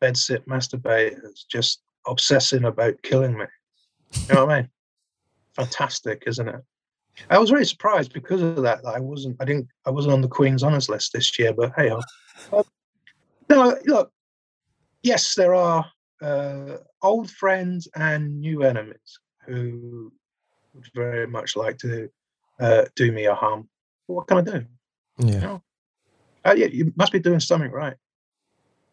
bedsit 0.00 0.46
masturbators, 0.46 1.46
just 1.50 1.82
obsessing 2.06 2.64
about 2.64 3.02
killing 3.02 3.36
me. 3.36 3.44
You 4.28 4.34
know 4.34 4.46
what 4.46 4.54
I 4.54 4.60
mean? 4.60 4.70
Fantastic, 5.54 6.22
isn't 6.26 6.48
it? 6.48 6.62
I 7.30 7.38
was 7.38 7.50
very 7.50 7.64
surprised 7.64 8.12
because 8.12 8.42
of 8.42 8.62
that. 8.62 8.82
that 8.82 8.94
I 8.94 9.00
wasn't. 9.00 9.36
I 9.40 9.44
didn't. 9.44 9.68
I 9.86 9.90
wasn't 9.90 10.14
on 10.14 10.20
the 10.20 10.28
Queen's 10.28 10.62
Honours 10.62 10.88
list 10.88 11.12
this 11.12 11.38
year. 11.38 11.52
But 11.52 11.72
hey, 11.76 11.90
no, 13.48 13.78
look, 13.86 14.12
yes, 15.02 15.34
there 15.34 15.54
are 15.54 15.84
uh, 16.22 16.76
old 17.02 17.30
friends 17.30 17.88
and 17.96 18.40
new 18.40 18.62
enemies 18.62 19.18
who 19.46 20.12
would 20.76 20.86
very 20.94 21.26
much 21.26 21.56
like 21.56 21.78
to 21.78 22.08
uh, 22.60 22.84
do 22.94 23.12
me 23.12 23.26
a 23.26 23.34
harm. 23.34 23.68
What 24.06 24.26
can 24.26 24.38
I 24.38 24.42
do? 24.42 24.64
Yeah. 25.18 25.34
You, 25.34 25.40
know? 25.40 25.62
uh, 26.44 26.54
yeah, 26.56 26.66
you 26.66 26.92
must 26.96 27.12
be 27.12 27.18
doing 27.18 27.40
something 27.40 27.70
right. 27.70 27.94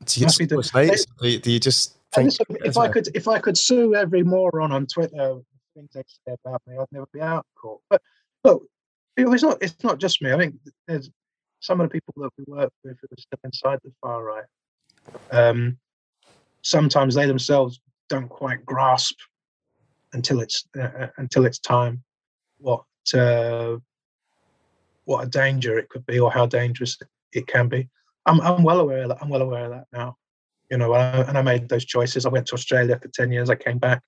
Do 0.06 0.20
you, 0.20 0.28
do, 0.28 0.48
do, 0.48 1.40
do 1.40 1.52
you 1.52 1.60
just 1.60 1.98
think, 2.14 2.26
listen, 2.26 2.46
if 2.66 2.78
I 2.78 2.90
could 2.90 3.08
if 3.16 3.28
I 3.28 3.40
could 3.40 3.58
sue 3.58 3.96
every 3.96 4.22
moron 4.22 4.74
on 4.74 4.86
Twitter 4.86 5.40
things 5.76 5.90
they 5.94 6.04
say 6.28 6.36
about 6.46 6.62
me, 6.68 6.78
I'd 6.78 6.88
never 6.92 7.08
be 7.14 7.22
out 7.22 7.40
of 7.40 7.62
court. 7.62 7.82
But 7.90 8.02
look, 8.44 8.68
it's 9.16 9.44
not 9.44 9.62
it's 9.62 9.84
not 9.84 10.00
just 10.00 10.22
me. 10.22 10.34
I 10.34 10.38
think 10.38 10.56
there's 10.88 11.10
some 11.60 11.80
of 11.80 11.90
the 11.90 11.92
people 11.92 12.14
that 12.18 12.30
we 12.38 12.44
work 12.48 12.72
with 12.84 12.98
who 13.02 13.08
are 13.12 13.18
still 13.18 13.40
inside 13.44 13.80
the 13.84 13.92
far 14.02 14.24
right, 14.24 14.44
um, 15.32 15.78
sometimes 16.62 17.16
they 17.16 17.26
themselves 17.26 17.80
don't 18.10 18.30
quite 18.30 18.66
grasp 18.66 19.16
until 20.14 20.42
it's 20.42 20.68
uh, 20.78 20.90
uh, 21.00 21.08
until 21.18 21.46
it's 21.46 21.60
time 21.60 22.04
what 22.60 22.84
uh, 23.14 23.78
what 25.06 25.24
a 25.24 25.30
danger 25.30 25.78
it 25.78 25.90
could 25.90 26.06
be 26.06 26.20
or 26.20 26.32
how 26.32 26.46
dangerous 26.46 26.98
it 27.34 27.48
can 27.48 27.68
be. 27.68 27.90
I'm 28.26 28.40
I'm 28.42 28.64
well 28.64 28.80
aware 28.80 29.04
of 29.04 29.10
that. 29.10 29.18
I'm 29.22 29.30
well 29.30 29.42
aware 29.42 29.66
of 29.66 29.72
that 29.72 29.88
now. 29.92 30.18
You 30.72 30.78
know, 30.78 30.94
and 30.96 31.38
I 31.38 31.42
made 31.42 31.70
those 31.70 31.86
choices. 31.86 32.26
I 32.26 32.30
went 32.30 32.48
to 32.48 32.54
Australia 32.54 32.98
for 33.00 33.10
ten 33.10 33.32
years. 33.32 33.50
I 33.50 33.56
came 33.56 33.78
back. 33.78 34.02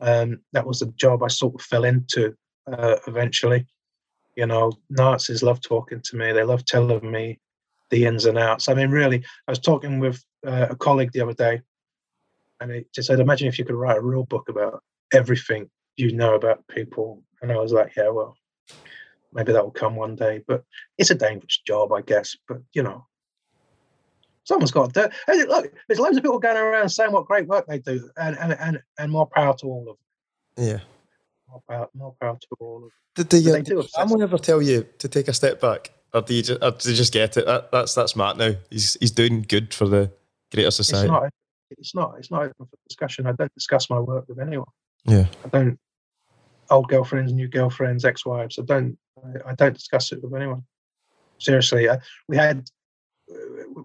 Um, 0.00 0.40
that 0.52 0.66
was 0.66 0.80
the 0.80 0.86
job 0.96 1.22
I 1.22 1.28
sort 1.28 1.54
of 1.54 1.62
fell 1.62 1.84
into 1.84 2.34
uh, 2.66 2.96
eventually 3.06 3.66
you 4.36 4.46
know, 4.46 4.72
Nazis 4.90 5.42
love 5.42 5.60
talking 5.60 6.00
to 6.00 6.16
me. 6.16 6.32
They 6.32 6.42
love 6.42 6.64
telling 6.64 7.10
me 7.10 7.38
the 7.90 8.06
ins 8.06 8.24
and 8.24 8.38
outs. 8.38 8.68
I 8.68 8.74
mean, 8.74 8.90
really, 8.90 9.22
I 9.46 9.52
was 9.52 9.58
talking 9.58 9.98
with 9.98 10.22
uh, 10.46 10.68
a 10.70 10.76
colleague 10.76 11.12
the 11.12 11.20
other 11.20 11.34
day, 11.34 11.60
and 12.60 12.72
he 12.72 12.84
just 12.94 13.08
said, 13.08 13.20
"Imagine 13.20 13.48
if 13.48 13.58
you 13.58 13.64
could 13.64 13.74
write 13.74 13.98
a 13.98 14.02
real 14.02 14.24
book 14.24 14.48
about 14.48 14.82
everything 15.12 15.70
you 15.96 16.12
know 16.12 16.34
about 16.34 16.66
people." 16.68 17.22
And 17.40 17.52
I 17.52 17.56
was 17.56 17.72
like, 17.72 17.94
"Yeah, 17.96 18.08
well, 18.08 18.36
maybe 19.32 19.52
that 19.52 19.64
will 19.64 19.70
come 19.70 19.96
one 19.96 20.16
day." 20.16 20.42
But 20.46 20.64
it's 20.98 21.10
a 21.10 21.14
dangerous 21.14 21.60
job, 21.66 21.92
I 21.92 22.02
guess. 22.02 22.36
But 22.48 22.58
you 22.72 22.82
know, 22.82 23.06
someone's 24.44 24.70
got 24.70 24.92
to 24.94 25.02
do. 25.02 25.08
Hey, 25.26 25.44
look, 25.44 25.72
there's 25.88 26.00
loads 26.00 26.16
of 26.16 26.22
people 26.22 26.38
going 26.38 26.56
around 26.56 26.88
saying 26.88 27.12
what 27.12 27.26
great 27.26 27.46
work 27.46 27.66
they 27.66 27.78
do, 27.78 28.10
and 28.16 28.36
and 28.38 28.52
and, 28.52 28.82
and 28.98 29.12
more 29.12 29.26
power 29.26 29.54
to 29.58 29.66
all 29.66 29.80
of 29.90 29.96
them. 29.96 30.68
Yeah 30.68 30.80
more 31.52 31.62
power, 31.68 31.88
more 31.94 32.14
power 32.20 32.38
to 32.40 32.48
all 32.60 32.84
of 32.84 32.90
Did, 33.14 33.26
uh, 33.26 33.56
did, 33.56 33.68
you, 33.68 33.82
did 33.82 33.90
someone 33.90 34.22
ever 34.22 34.38
tell 34.38 34.62
you 34.62 34.86
to 34.98 35.08
take 35.08 35.28
a 35.28 35.34
step 35.34 35.60
back? 35.60 35.90
Or 36.14 36.22
do 36.22 36.34
you 36.34 36.42
just, 36.42 36.62
or 36.62 36.70
do 36.72 36.90
you 36.90 36.96
just 36.96 37.12
get 37.12 37.36
it? 37.36 37.46
That, 37.46 37.70
that's 37.72 37.94
that's 37.94 38.16
Matt 38.16 38.36
now. 38.36 38.54
He's 38.68 38.98
he's 39.00 39.10
doing 39.10 39.42
good 39.48 39.72
for 39.72 39.88
the 39.88 40.10
greater 40.52 40.70
society. 40.70 41.06
It's 41.06 41.10
not. 41.10 41.30
It's 41.78 41.94
not. 41.94 42.14
It's 42.18 42.30
not 42.30 42.42
open 42.42 42.66
for 42.66 42.76
discussion. 42.86 43.26
I 43.26 43.32
don't 43.32 43.52
discuss 43.54 43.88
my 43.88 43.98
work 43.98 44.26
with 44.28 44.38
anyone. 44.38 44.66
Yeah. 45.04 45.26
I 45.44 45.48
don't. 45.48 45.78
Old 46.70 46.88
girlfriends, 46.88 47.32
new 47.32 47.48
girlfriends, 47.48 48.04
ex-wives. 48.04 48.58
I 48.58 48.62
don't. 48.62 48.96
I, 49.46 49.54
don't 49.54 49.74
discuss 49.74 50.10
it 50.10 50.22
with 50.22 50.34
anyone. 50.34 50.64
Seriously, 51.38 51.88
I, 51.88 51.98
we 52.28 52.36
had 52.36 52.64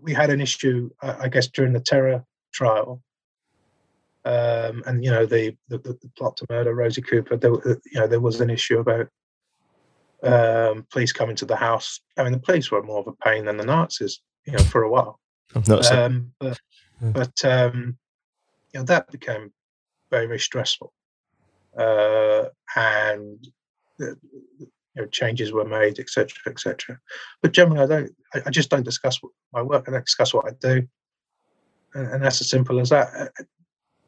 we 0.01 0.13
had 0.13 0.29
an 0.29 0.41
issue, 0.41 0.89
I 1.01 1.27
guess, 1.27 1.47
during 1.47 1.73
the 1.73 1.79
terror 1.79 2.23
trial 2.53 3.01
um, 4.27 4.83
and 4.85 5.03
you 5.03 5.11
know 5.11 5.25
the, 5.25 5.55
the, 5.69 5.77
the 5.77 6.11
plot 6.17 6.35
to 6.37 6.45
murder 6.49 6.75
Rosie 6.75 7.01
Cooper. 7.01 7.37
There, 7.37 7.53
uh, 7.53 7.75
you 7.85 7.99
know, 7.99 8.07
there 8.07 8.19
was 8.19 8.41
an 8.41 8.49
issue 8.49 8.79
about 8.79 9.07
um, 10.21 10.85
police 10.91 11.13
coming 11.13 11.35
to 11.37 11.45
the 11.45 11.55
house. 11.55 12.01
I 12.17 12.23
mean, 12.23 12.33
the 12.33 12.39
police 12.39 12.69
were 12.69 12.83
more 12.83 12.99
of 12.99 13.07
a 13.07 13.13
pain 13.13 13.45
than 13.45 13.55
the 13.55 13.65
Nazis, 13.65 14.19
you 14.45 14.51
know, 14.51 14.59
for 14.59 14.83
a 14.83 14.89
while. 14.89 15.19
Um, 15.55 16.33
but 16.39 16.59
yeah. 17.01 17.11
but 17.11 17.45
um, 17.45 17.97
you 18.73 18.81
know 18.81 18.85
that 18.85 19.09
became 19.11 19.53
very 20.11 20.25
very 20.25 20.39
stressful, 20.39 20.91
uh, 21.77 22.45
and 22.75 23.47
you 23.99 24.15
know 24.95 25.05
changes 25.07 25.51
were 25.51 25.65
made, 25.65 25.99
etc. 25.99 26.29
etc. 26.47 26.99
But 27.41 27.53
generally, 27.53 27.81
I 27.81 27.87
don't. 27.87 28.15
I, 28.33 28.41
I, 28.47 28.49
just 28.49 28.69
don't 28.69 28.83
discuss 28.83 29.19
my 29.53 29.61
work. 29.61 29.87
And 29.87 29.95
I 29.95 29.99
don't 29.99 30.05
discuss 30.05 30.33
what 30.33 30.47
I 30.47 30.51
do, 30.59 30.87
and, 31.93 32.07
and 32.13 32.23
that's 32.23 32.41
as 32.41 32.49
simple 32.49 32.79
as 32.79 32.89
that 32.89 33.31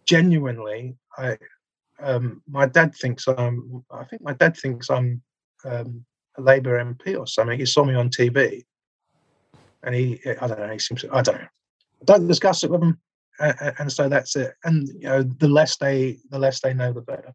genuinely, 0.09 0.95
I 1.17 1.37
um, 2.01 2.41
my 2.49 2.65
dad 2.65 2.95
thinks 2.95 3.27
I'm. 3.27 3.83
I 3.91 4.03
think 4.05 4.23
my 4.23 4.33
dad 4.33 4.57
thinks 4.57 4.89
I'm 4.89 5.21
um, 5.65 6.03
a 6.37 6.41
Labour 6.41 6.83
MP 6.83 7.17
or 7.17 7.27
something. 7.27 7.59
He 7.59 7.65
saw 7.65 7.83
me 7.85 7.93
on 7.93 8.09
TV, 8.09 8.63
and 9.83 9.93
he 9.93 10.19
I 10.41 10.47
don't 10.47 10.59
know. 10.59 10.73
He 10.73 10.79
seems 10.79 11.05
I 11.11 11.21
don't 11.21 11.41
know. 11.41 11.47
don't 12.05 12.27
discuss 12.27 12.63
it 12.63 12.71
with 12.71 12.81
him, 12.81 12.97
uh, 13.39 13.71
and 13.77 13.91
so 13.91 14.09
that's 14.09 14.35
it. 14.35 14.53
And 14.63 14.87
you 14.87 15.09
know, 15.09 15.21
the 15.21 15.47
less 15.47 15.77
they 15.77 16.17
the 16.31 16.39
less 16.39 16.59
they 16.59 16.73
know, 16.73 16.91
the 16.91 17.01
better. 17.01 17.33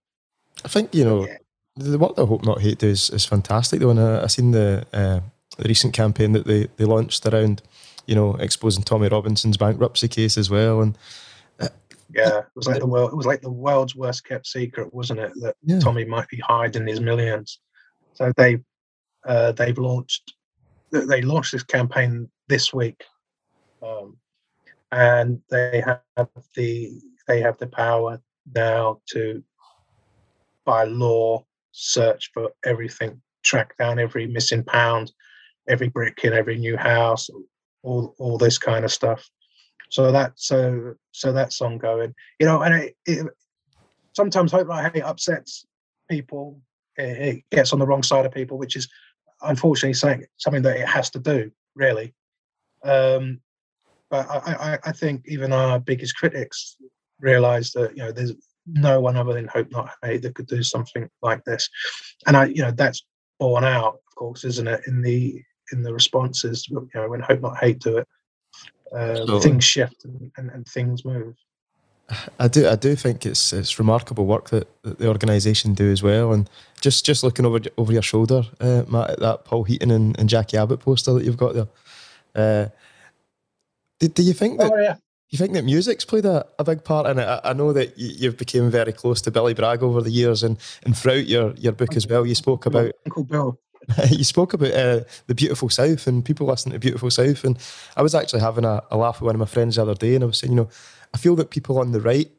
I 0.64 0.68
think 0.68 0.94
you 0.94 1.04
know. 1.04 1.26
Yeah. 1.26 1.38
The 1.76 1.98
work 1.98 2.14
that 2.14 2.26
Hope 2.26 2.44
Not 2.44 2.60
Hate 2.60 2.78
do 2.78 2.86
is, 2.86 3.10
is 3.10 3.26
fantastic 3.26 3.80
though, 3.80 3.90
and 3.90 3.98
I, 3.98 4.22
I 4.22 4.26
seen 4.28 4.52
the 4.52 4.86
uh, 4.92 5.18
the 5.58 5.68
recent 5.68 5.92
campaign 5.92 6.30
that 6.30 6.46
they, 6.46 6.68
they 6.76 6.84
launched 6.84 7.26
around, 7.26 7.62
you 8.06 8.14
know, 8.14 8.36
exposing 8.36 8.84
Tommy 8.84 9.08
Robinson's 9.08 9.56
bankruptcy 9.56 10.06
case 10.06 10.38
as 10.38 10.48
well, 10.48 10.82
and 10.82 10.96
yeah, 12.14 12.38
it 12.38 12.46
was 12.54 12.68
like 12.68 12.78
the 12.78 12.86
world. 12.86 13.12
It 13.12 13.16
was 13.16 13.26
like 13.26 13.40
the 13.40 13.50
world's 13.50 13.96
worst 13.96 14.24
kept 14.24 14.46
secret, 14.46 14.94
wasn't 14.94 15.20
it? 15.20 15.32
That 15.40 15.56
yeah. 15.64 15.80
Tommy 15.80 16.04
might 16.04 16.28
be 16.28 16.38
hiding 16.38 16.86
his 16.86 17.00
millions. 17.00 17.58
So 18.12 18.32
they 18.36 18.58
uh, 19.26 19.52
they've 19.52 19.78
launched 19.78 20.34
they 20.92 21.22
launched 21.22 21.52
this 21.52 21.64
campaign 21.64 22.28
this 22.48 22.72
week, 22.72 23.02
um, 23.82 24.16
and 24.92 25.40
they 25.50 25.82
have 25.84 26.28
the 26.54 26.92
they 27.26 27.40
have 27.40 27.58
the 27.58 27.66
power 27.66 28.20
now 28.54 29.00
to, 29.06 29.42
by 30.64 30.84
law, 30.84 31.44
search 31.72 32.30
for 32.32 32.50
everything, 32.64 33.20
track 33.42 33.76
down 33.78 33.98
every 33.98 34.26
missing 34.26 34.64
pound, 34.64 35.12
every 35.68 35.88
brick 35.88 36.24
in 36.24 36.32
every 36.32 36.58
new 36.58 36.76
house, 36.76 37.28
all 37.82 38.14
all 38.18 38.38
this 38.38 38.58
kind 38.58 38.84
of 38.84 38.92
stuff. 38.92 39.28
So 39.90 40.10
that 40.10 40.32
so 40.36 40.94
so 41.12 41.32
that's 41.32 41.60
ongoing. 41.60 42.14
You 42.40 42.46
know, 42.46 42.62
and 42.62 42.74
it, 42.74 42.96
it 43.06 43.26
sometimes 44.12 44.52
hope 44.52 44.70
I 44.70 44.88
hate 44.88 45.02
upsets 45.02 45.66
people. 46.10 46.60
It, 46.96 47.18
it, 47.18 47.44
gets 47.50 47.72
on 47.72 47.80
the 47.80 47.86
wrong 47.86 48.04
side 48.04 48.24
of 48.24 48.32
people, 48.32 48.56
which 48.56 48.76
is 48.76 48.88
unfortunately 49.42 49.94
saying 49.94 50.24
something 50.36 50.62
that 50.62 50.76
it 50.76 50.86
has 50.86 51.10
to 51.10 51.18
do, 51.18 51.50
really. 51.74 52.14
Um, 52.84 53.40
but 54.10 54.30
I, 54.30 54.74
I, 54.74 54.78
I 54.84 54.92
think 54.92 55.24
even 55.26 55.52
our 55.52 55.80
biggest 55.80 56.16
critics 56.16 56.76
realise 57.20 57.72
that 57.72 57.96
you 57.96 58.02
know 58.02 58.12
there's 58.12 58.32
no 58.66 59.00
one 59.00 59.16
other 59.16 59.34
than 59.34 59.48
Hope 59.48 59.70
Not 59.70 59.90
Hate 60.02 60.22
that 60.22 60.34
could 60.34 60.46
do 60.46 60.62
something 60.62 61.08
like 61.22 61.44
this, 61.44 61.68
and 62.26 62.36
I 62.36 62.46
you 62.46 62.62
know 62.62 62.70
that's 62.70 63.04
borne 63.38 63.64
out, 63.64 63.94
of 63.94 64.14
course, 64.14 64.44
isn't 64.44 64.68
it, 64.68 64.80
in 64.86 65.02
the 65.02 65.42
in 65.72 65.82
the 65.82 65.92
responses. 65.92 66.68
You 66.68 66.88
know, 66.94 67.08
when 67.08 67.20
Hope 67.20 67.40
Not 67.40 67.58
Hate 67.58 67.78
do 67.78 67.98
it, 67.98 68.08
uh, 68.92 69.40
things 69.40 69.64
shift 69.64 70.04
and, 70.04 70.30
and, 70.36 70.50
and, 70.50 70.66
things 70.66 71.04
move. 71.04 71.34
I 72.38 72.48
do, 72.48 72.68
I 72.68 72.76
do 72.76 72.94
think 72.94 73.24
it's 73.24 73.52
it's 73.52 73.78
remarkable 73.78 74.26
work 74.26 74.50
that, 74.50 74.68
that 74.82 74.98
the 74.98 75.08
organisation 75.08 75.74
do 75.74 75.90
as 75.90 76.02
well, 76.02 76.32
and 76.32 76.48
just 76.80 77.04
just 77.04 77.24
looking 77.24 77.46
over 77.46 77.60
over 77.78 77.92
your 77.92 78.02
shoulder, 78.02 78.42
uh, 78.60 78.84
Matt, 78.88 79.10
at 79.10 79.20
that 79.20 79.44
Paul 79.44 79.64
Heaton 79.64 79.90
and, 79.90 80.18
and 80.18 80.28
Jacqui 80.28 80.62
Abbott 80.62 80.80
poster 80.80 81.14
that 81.14 81.24
you've 81.24 81.36
got 81.36 81.54
there. 81.54 81.68
Uh, 82.34 82.68
do, 83.98 84.08
do 84.08 84.22
you 84.22 84.34
think 84.34 84.58
that? 84.58 84.72
Oh, 84.72 84.78
yeah. 84.78 84.96
You 85.34 85.38
think 85.38 85.54
that 85.54 85.64
music's 85.64 86.04
played 86.04 86.26
a, 86.26 86.46
a 86.60 86.64
big 86.64 86.84
part 86.84 87.08
in 87.08 87.18
it? 87.18 87.24
I, 87.24 87.40
I 87.42 87.52
know 87.54 87.72
that 87.72 87.98
you, 87.98 88.06
you've 88.16 88.36
become 88.36 88.70
very 88.70 88.92
close 88.92 89.20
to 89.22 89.32
Billy 89.32 89.52
Bragg 89.52 89.82
over 89.82 90.00
the 90.00 90.12
years, 90.12 90.44
and, 90.44 90.56
and 90.84 90.96
throughout 90.96 91.26
your, 91.26 91.54
your 91.54 91.72
book 91.72 91.96
as 91.96 92.06
well, 92.06 92.24
you 92.24 92.36
spoke 92.36 92.66
about 92.66 92.92
Uncle 93.04 93.24
Bill. 93.24 93.58
you 94.10 94.22
spoke 94.22 94.54
about 94.54 94.70
uh, 94.70 95.00
the 95.26 95.34
beautiful 95.34 95.68
South 95.68 96.06
and 96.06 96.24
people 96.24 96.46
listening 96.46 96.74
to 96.74 96.78
beautiful 96.78 97.10
South, 97.10 97.42
and 97.42 97.58
I 97.96 98.02
was 98.02 98.14
actually 98.14 98.42
having 98.42 98.64
a, 98.64 98.80
a, 98.92 98.96
laugh 98.96 99.20
with 99.20 99.26
one 99.26 99.34
of 99.34 99.40
my 99.40 99.46
friends 99.46 99.74
the 99.74 99.82
other 99.82 99.96
day, 99.96 100.14
and 100.14 100.22
I 100.22 100.28
was 100.28 100.38
saying, 100.38 100.52
you 100.52 100.56
know, 100.56 100.68
I 101.12 101.18
feel 101.18 101.34
that 101.34 101.50
people 101.50 101.80
on 101.80 101.90
the 101.90 102.00
right 102.00 102.30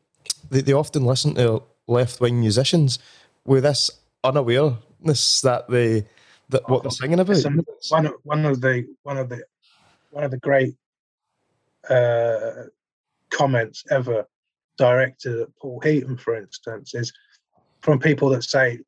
they, 0.50 0.62
they 0.62 0.72
often 0.72 1.04
listen 1.04 1.36
to 1.36 1.64
left 1.88 2.22
wing 2.22 2.40
musicians 2.40 2.98
with 3.44 3.64
this 3.64 3.92
unawareness 4.24 5.42
that 5.42 5.70
they 5.70 6.08
that 6.48 6.70
what 6.70 6.84
they're 6.84 6.92
singing 6.92 7.20
about. 7.20 7.44
One 7.90 8.06
of, 8.06 8.14
one 8.24 8.46
of 8.46 8.62
the 8.62 8.88
one 9.04 9.18
of 9.18 9.28
the 9.28 9.44
one 10.12 10.24
of 10.24 10.32
the 10.32 10.38
great 10.38 10.76
uh, 11.90 12.70
comments 13.36 13.84
ever 13.92 14.26
directed 14.78 15.40
at 15.42 15.56
Paul 15.62 15.80
Heaton, 15.82 16.18
for 16.18 16.36
instance, 16.36 16.96
is 16.96 17.14
from 17.82 18.00
people 18.00 18.30
that 18.30 18.44
say 18.44 18.80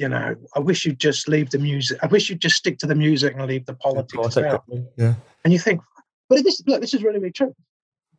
you 0.00 0.08
know, 0.08 0.34
I 0.56 0.60
wish 0.60 0.86
you'd 0.86 0.98
just 0.98 1.28
leave 1.28 1.50
the 1.50 1.58
music. 1.58 1.98
I 2.02 2.06
wish 2.06 2.30
you'd 2.30 2.40
just 2.40 2.56
stick 2.56 2.78
to 2.78 2.86
the 2.86 2.94
music 2.94 3.34
and 3.36 3.46
leave 3.46 3.66
the 3.66 3.74
politics 3.74 4.38
out. 4.38 4.64
Yeah. 4.96 5.12
And 5.44 5.52
you 5.52 5.58
think, 5.58 5.82
but 6.30 6.42
this 6.42 6.62
look, 6.66 6.80
this 6.80 6.94
is 6.94 7.02
really, 7.02 7.18
really 7.18 7.32
true. 7.32 7.54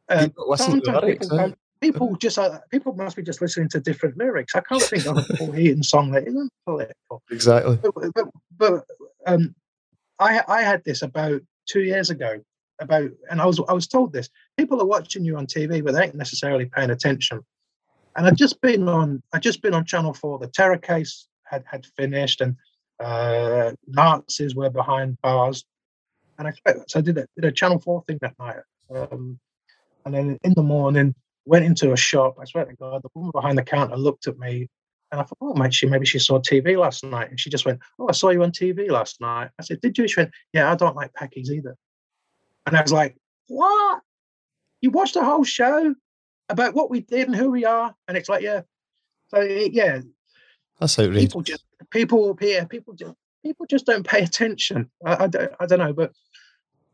Um, 0.08 0.32
lyrics, 0.38 1.28
people, 1.28 1.40
eh? 1.40 1.52
people, 1.82 2.16
just 2.18 2.38
uh, 2.38 2.60
people 2.70 2.94
must 2.94 3.16
be 3.16 3.24
just 3.24 3.42
listening 3.42 3.68
to 3.70 3.80
different 3.80 4.16
lyrics. 4.16 4.54
I 4.54 4.62
can't 4.62 4.84
think 4.84 5.08
of 5.08 5.18
a 5.18 5.24
Paul 5.38 5.54
Heaton 5.54 5.82
song 5.82 6.12
that 6.12 6.28
isn't 6.28 6.52
political. 6.68 7.24
Exactly. 7.32 7.80
But, 7.82 8.14
but, 8.14 8.28
but 8.56 8.84
um, 9.26 9.56
I 10.20 10.44
I 10.48 10.62
had 10.62 10.84
this 10.84 11.02
about 11.02 11.42
two 11.66 11.82
years 11.82 12.12
ago 12.12 12.42
about, 12.82 13.10
and 13.30 13.42
I 13.42 13.46
was 13.46 13.62
I 13.68 13.74
was 13.74 13.88
told 13.88 14.12
this. 14.12 14.30
People 14.58 14.82
are 14.82 14.86
watching 14.86 15.24
you 15.24 15.38
on 15.38 15.48
TV, 15.48 15.84
but 15.84 15.94
they 15.94 16.04
ain't 16.04 16.16
necessarily 16.16 16.66
paying 16.66 16.90
attention. 16.90 17.42
And 18.16 18.28
I'd 18.28 18.38
just 18.38 18.60
been 18.62 18.90
on 18.90 19.22
I'd 19.34 19.42
just 19.44 19.62
been 19.62 19.74
on 19.74 19.86
Channel 19.86 20.14
Four, 20.14 20.40
the 20.40 20.48
Terror 20.48 20.78
Case 20.78 21.28
had, 21.46 21.64
had 21.68 21.86
finished 21.98 22.42
and 22.42 22.56
uh, 23.00 23.72
Nazis 23.88 24.56
were 24.56 24.70
behind 24.70 25.18
bars. 25.22 25.66
And 26.38 26.48
I 26.48 26.54
so 26.88 27.00
I 27.00 27.02
did 27.02 27.18
a, 27.18 27.28
did 27.36 27.46
a 27.46 27.52
Channel 27.52 27.80
4 27.80 28.04
thing 28.08 28.20
that 28.22 28.38
night. 28.40 28.58
Um, 28.94 29.40
and 30.06 30.14
then 30.14 30.40
in 30.44 30.54
the 30.56 30.64
morning, 30.64 31.14
went 31.46 31.66
into 31.66 31.92
a 31.92 31.98
shop. 31.98 32.38
I 32.40 32.46
swear 32.46 32.66
to 32.66 32.74
God, 32.76 33.04
the 33.04 33.10
woman 33.14 33.32
behind 33.32 33.58
the 33.58 33.64
counter 33.64 33.98
looked 33.98 34.28
at 34.28 34.38
me 34.38 34.68
and 35.12 35.20
I 35.20 35.24
thought, 35.24 35.38
oh, 35.42 35.54
mate, 35.54 35.74
she 35.74 35.88
maybe 35.88 36.06
she 36.06 36.20
saw 36.20 36.40
TV 36.40 36.78
last 36.78 37.04
night. 37.04 37.30
And 37.30 37.40
she 37.40 37.50
just 37.50 37.66
went, 37.66 37.80
oh, 38.00 38.08
I 38.08 38.14
saw 38.14 38.30
you 38.30 38.44
on 38.44 38.52
TV 38.52 38.90
last 38.90 39.20
night. 39.20 39.50
I 39.60 39.64
said, 39.64 39.82
did 39.82 39.98
you? 39.98 40.08
She 40.08 40.22
went, 40.22 40.32
yeah, 40.54 40.72
I 40.72 40.76
don't 40.76 40.96
like 40.96 41.12
Packies 41.14 41.50
either. 41.50 41.76
And 42.66 42.78
I 42.78 42.82
was 42.82 42.92
like, 42.92 43.16
what? 43.48 44.02
You 44.82 44.92
watched 44.92 45.14
the 45.14 45.24
whole 45.24 45.44
show 45.44 45.94
about 46.50 46.74
what 46.74 46.90
we 46.90 47.02
did 47.02 47.28
and 47.28 47.36
who 47.36 47.52
we 47.52 47.66
are? 47.66 47.96
And 48.08 48.18
it's 48.18 48.30
like, 48.30 48.42
yeah. 48.42 48.62
So, 49.30 49.42
yeah, 49.42 50.02
that's 50.80 51.00
outrageous. 51.00 51.24
People 51.24 51.42
just 51.42 51.64
people 51.92 52.38
yeah, 52.42 52.66
people 52.66 52.94
just 52.94 53.14
people 53.44 53.66
just 53.70 53.86
don't 53.86 54.06
pay 54.06 54.24
attention. 54.24 54.90
I, 55.06 55.24
I, 55.24 55.28
don't 55.28 55.52
I 55.60 55.66
don't 55.66 55.80
know, 55.80 55.94
but 55.94 56.12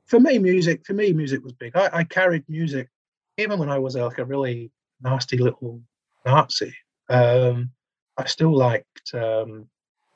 for 0.06 0.20
me, 0.20 0.38
music 0.40 0.86
for 0.86 0.94
me, 0.94 1.14
music 1.14 1.44
was 1.44 1.54
big. 1.54 1.76
I, 1.76 1.90
I 1.94 2.04
carried 2.04 2.44
music 2.48 2.90
even 3.38 3.60
when 3.60 3.70
I 3.70 3.80
was 3.80 3.96
like 3.96 4.18
a 4.18 4.26
really 4.26 4.72
nasty 5.02 5.38
little 5.38 5.82
Nazi. 6.26 6.74
Um, 7.10 7.72
I 8.18 8.26
still 8.26 8.56
liked 8.56 9.14
um, 9.14 9.68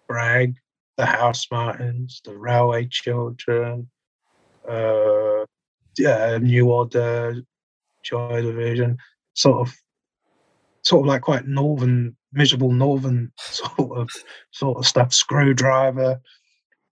Bragg, 0.08 0.56
the 0.98 1.04
Housemartins, 1.04 2.22
the 2.24 2.36
Railway 2.36 2.88
Children, 2.88 3.90
uh, 4.68 5.46
yeah, 5.98 6.38
New 6.38 6.70
Order, 6.70 7.42
Joy 8.04 8.42
Division, 8.42 8.98
sort 9.34 9.68
of, 9.68 9.76
sort 10.84 11.02
of 11.02 11.08
like 11.08 11.22
quite 11.22 11.48
northern 11.48 12.16
miserable 12.34 12.72
northern 12.72 13.32
sort 13.40 13.98
of 13.98 14.10
sort 14.52 14.78
of 14.78 14.86
stuff. 14.86 15.10
Skrewdriver, 15.10 16.20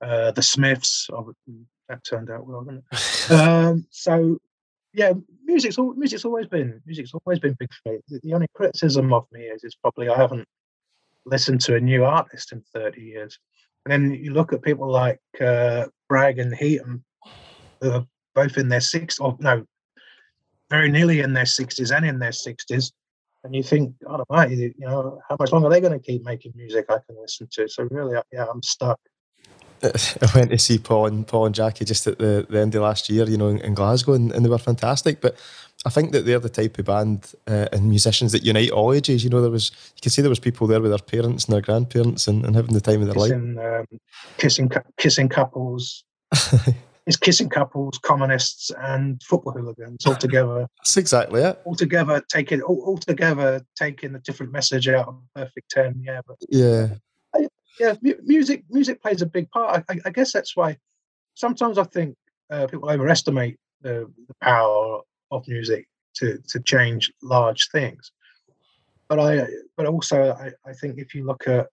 uh, 0.01 0.31
the 0.31 0.41
Smiths. 0.41 1.07
Oh, 1.11 1.33
that 1.87 2.03
turned 2.03 2.29
out 2.29 2.45
well, 2.45 2.63
didn't 2.63 2.83
it? 2.91 3.31
um, 3.31 3.85
so 3.89 4.37
yeah, 4.93 5.13
music's 5.43 5.77
music's 5.77 6.25
always 6.25 6.47
been 6.47 6.81
music's 6.85 7.13
always 7.13 7.39
been 7.39 7.55
big 7.59 7.69
for 7.73 7.93
me. 7.93 7.99
The, 8.07 8.19
the, 8.23 8.33
only 8.33 8.47
criticism 8.53 9.13
of 9.13 9.25
me 9.31 9.41
is 9.41 9.63
is 9.63 9.75
probably 9.75 10.09
I 10.09 10.17
haven't 10.17 10.47
listened 11.25 11.61
to 11.61 11.75
a 11.75 11.79
new 11.79 12.05
artist 12.05 12.51
in 12.51 12.63
thirty 12.73 13.01
years. 13.01 13.37
And 13.85 13.91
then 13.91 14.11
you 14.11 14.33
look 14.33 14.51
at 14.51 14.61
people 14.61 14.91
like 14.91 15.21
uh, 15.39 15.85
Bragg 16.09 16.37
and 16.37 16.53
Heaton, 16.53 17.03
who 17.81 17.91
are 17.91 18.05
both 18.35 18.57
in 18.57 18.69
their 18.69 18.81
sixties, 18.81 19.19
or 19.19 19.37
no, 19.39 19.65
very 20.69 20.89
nearly 20.89 21.19
in 21.19 21.33
their 21.33 21.45
sixties 21.45 21.91
and 21.91 22.05
in 22.05 22.19
their 22.19 22.31
sixties, 22.31 22.91
and 23.43 23.55
you 23.55 23.63
think, 23.63 23.93
God 24.05 24.21
Almighty, 24.29 24.73
you 24.77 24.87
know, 24.87 25.21
how 25.27 25.37
much 25.39 25.51
longer 25.51 25.67
are 25.67 25.71
they 25.71 25.81
going 25.81 25.97
to 25.97 26.05
keep 26.05 26.23
making 26.25 26.53
music 26.55 26.85
I 26.89 26.97
can 27.07 27.15
listen 27.21 27.47
to? 27.51 27.69
So 27.69 27.87
really, 27.89 28.17
yeah, 28.33 28.45
I'm 28.51 28.61
stuck. 28.61 28.99
I 29.83 30.29
went 30.35 30.51
to 30.51 30.57
see 30.57 30.77
Paul 30.77 31.05
and 31.05 31.25
Paul 31.25 31.45
and 31.45 31.55
Jackie 31.55 31.85
just 31.85 32.05
at 32.05 32.19
the, 32.19 32.45
the 32.49 32.59
end 32.59 32.75
of 32.75 32.81
last 32.81 33.09
year, 33.09 33.25
you 33.29 33.37
know, 33.37 33.47
in, 33.47 33.59
in 33.59 33.73
Glasgow, 33.73 34.13
and, 34.13 34.29
and, 34.33 34.43
they 34.43 34.49
were 34.49 34.57
fantastic. 34.57 35.21
But 35.21 35.37
I 35.85 35.89
think 35.89 36.11
that 36.11 36.25
they're 36.25 36.39
the 36.39 36.49
type 36.49 36.77
of 36.79 36.85
band 36.85 37.33
uh, 37.47 37.67
and 37.71 37.89
musicians 37.89 38.33
that 38.33 38.43
unite 38.43 38.71
all 38.71 38.93
ages. 38.93 39.23
You 39.23 39.29
know, 39.29 39.41
there 39.41 39.49
was 39.49 39.71
you 39.95 40.01
can 40.01 40.11
see 40.11 40.21
there 40.21 40.27
was 40.27 40.39
people 40.39 40.67
there 40.67 40.81
with 40.81 40.91
their 40.91 40.99
parents 40.99 41.45
and 41.45 41.53
their 41.53 41.61
grandparents 41.61 42.27
and, 42.27 42.45
and 42.45 42.57
having 42.57 42.73
the 42.73 42.81
time 42.81 43.01
of 43.01 43.07
their 43.07 43.15
kissing, 43.15 43.55
life. 43.55 43.79
Um, 43.79 43.99
kissing, 44.37 44.71
kissing 44.97 45.29
couples, 45.29 46.03
is 47.09 47.17
kissing 47.17 47.49
couples, 47.49 47.97
communists, 47.97 48.71
and 48.81 49.21
football 49.23 49.51
hooligans 49.51 50.05
all 50.05 50.15
together. 50.15 50.67
That's 50.77 50.95
exactly 50.95 51.41
it. 51.41 51.59
All 51.65 51.73
together, 51.73 52.23
taking 52.29 52.61
all, 52.61 52.81
all 52.85 52.97
together, 52.97 53.65
taking 53.75 54.13
a 54.13 54.19
different 54.19 54.51
message 54.51 54.87
out 54.87 55.07
of 55.07 55.15
Perfect 55.35 55.71
Ten. 55.71 55.99
Yeah, 56.05 56.21
but 56.27 56.37
yeah, 56.49 56.87
I, 57.35 57.47
yeah. 57.79 57.95
Music, 58.23 58.63
music 58.69 59.01
plays 59.01 59.23
a 59.23 59.25
big 59.25 59.49
part. 59.49 59.83
I, 59.89 59.97
I 60.05 60.11
guess 60.11 60.31
that's 60.31 60.55
why 60.55 60.77
sometimes 61.33 61.79
I 61.79 61.83
think 61.85 62.15
uh, 62.51 62.67
people 62.67 62.89
overestimate 62.89 63.57
the, 63.81 64.09
the 64.27 64.35
power 64.41 65.01
of 65.31 65.47
music 65.47 65.87
to 66.17 66.37
to 66.49 66.59
change 66.61 67.11
large 67.23 67.69
things. 67.71 68.11
But 69.07 69.19
I, 69.19 69.47
but 69.75 69.87
also 69.87 70.31
I, 70.33 70.51
I 70.69 70.73
think 70.73 70.99
if 70.99 71.15
you 71.15 71.25
look 71.25 71.47
at, 71.47 71.67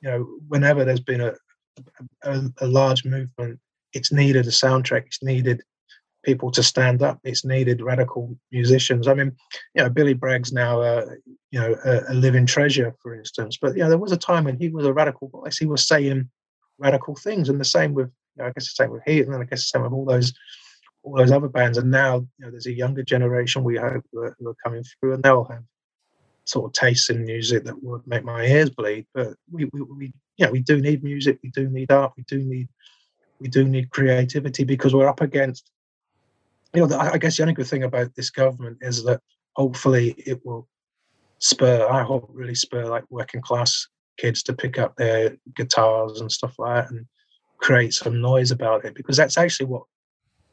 you 0.00 0.10
know, 0.10 0.26
whenever 0.48 0.86
there's 0.86 1.00
been 1.00 1.20
a 1.20 1.34
a, 2.22 2.42
a 2.62 2.66
large 2.66 3.04
movement. 3.04 3.60
It's 3.92 4.12
needed 4.12 4.46
a 4.46 4.50
soundtrack. 4.50 5.06
It's 5.06 5.22
needed 5.22 5.62
people 6.22 6.50
to 6.52 6.62
stand 6.62 7.02
up. 7.02 7.18
It's 7.24 7.44
needed 7.44 7.82
radical 7.82 8.36
musicians. 8.50 9.08
I 9.08 9.14
mean, 9.14 9.32
you 9.74 9.82
know, 9.82 9.90
Billy 9.90 10.14
Bragg's 10.14 10.52
now, 10.52 10.80
uh, 10.80 11.06
you 11.50 11.60
know, 11.60 11.76
a, 11.84 12.12
a, 12.12 12.14
living 12.14 12.46
treasure, 12.46 12.94
for 13.02 13.14
instance. 13.14 13.58
But 13.60 13.76
you 13.76 13.82
know, 13.82 13.88
there 13.88 13.98
was 13.98 14.12
a 14.12 14.16
time 14.16 14.44
when 14.44 14.58
he 14.58 14.68
was 14.68 14.86
a 14.86 14.92
radical 14.92 15.28
voice. 15.28 15.58
He 15.58 15.66
was 15.66 15.86
saying 15.86 16.28
radical 16.78 17.16
things, 17.16 17.48
and 17.48 17.60
the 17.60 17.64
same 17.64 17.94
with, 17.94 18.10
you 18.36 18.42
know, 18.42 18.48
I 18.48 18.52
guess 18.52 18.72
the 18.72 18.84
same 18.84 18.90
with 18.90 19.02
Heat, 19.04 19.22
and 19.22 19.34
then 19.34 19.40
I 19.40 19.44
guess 19.44 19.70
the 19.70 19.78
same 19.78 19.82
with 19.82 19.92
all 19.92 20.04
those, 20.04 20.32
all 21.02 21.16
those 21.16 21.32
other 21.32 21.48
bands. 21.48 21.78
And 21.78 21.90
now, 21.90 22.16
you 22.38 22.44
know, 22.44 22.50
there's 22.50 22.66
a 22.66 22.72
younger 22.72 23.02
generation 23.02 23.64
we 23.64 23.76
hope 23.76 24.04
who 24.12 24.20
are, 24.20 24.36
who 24.38 24.48
are 24.48 24.56
coming 24.64 24.84
through, 24.84 25.14
and 25.14 25.22
they'll 25.22 25.44
have 25.44 25.64
sort 26.44 26.66
of 26.66 26.72
tastes 26.72 27.10
in 27.10 27.24
music 27.24 27.64
that 27.64 27.82
would 27.82 28.06
make 28.06 28.24
my 28.24 28.44
ears 28.44 28.70
bleed. 28.70 29.06
But 29.14 29.34
we, 29.50 29.68
we, 29.72 29.82
we, 29.82 30.12
yeah, 30.38 30.50
we 30.50 30.60
do 30.60 30.80
need 30.80 31.04
music. 31.04 31.38
We 31.42 31.50
do 31.50 31.68
need 31.68 31.90
art. 31.90 32.12
We 32.16 32.24
do 32.24 32.38
need, 32.38 32.68
we 33.42 33.48
do 33.48 33.64
need 33.64 33.90
creativity 33.90 34.64
because 34.64 34.94
we're 34.94 35.08
up 35.08 35.20
against 35.20 35.70
you 36.74 36.86
know, 36.86 36.98
I 36.98 37.18
guess 37.18 37.36
the 37.36 37.42
only 37.42 37.54
good 37.54 37.66
thing 37.66 37.82
about 37.82 38.14
this 38.14 38.30
government 38.30 38.78
is 38.80 39.04
that 39.04 39.20
hopefully 39.56 40.14
it 40.16 40.40
will 40.44 40.66
spur, 41.38 41.86
I 41.86 42.02
hope 42.02 42.30
really 42.32 42.54
spur 42.54 42.86
like 42.86 43.04
working 43.10 43.42
class 43.42 43.88
kids 44.16 44.42
to 44.44 44.54
pick 44.54 44.78
up 44.78 44.96
their 44.96 45.36
guitars 45.54 46.20
and 46.20 46.32
stuff 46.32 46.54
like 46.58 46.84
that 46.84 46.90
and 46.90 47.06
create 47.58 47.92
some 47.92 48.20
noise 48.20 48.50
about 48.50 48.84
it 48.84 48.94
because 48.94 49.16
that's 49.16 49.36
actually 49.36 49.66
what, 49.66 49.82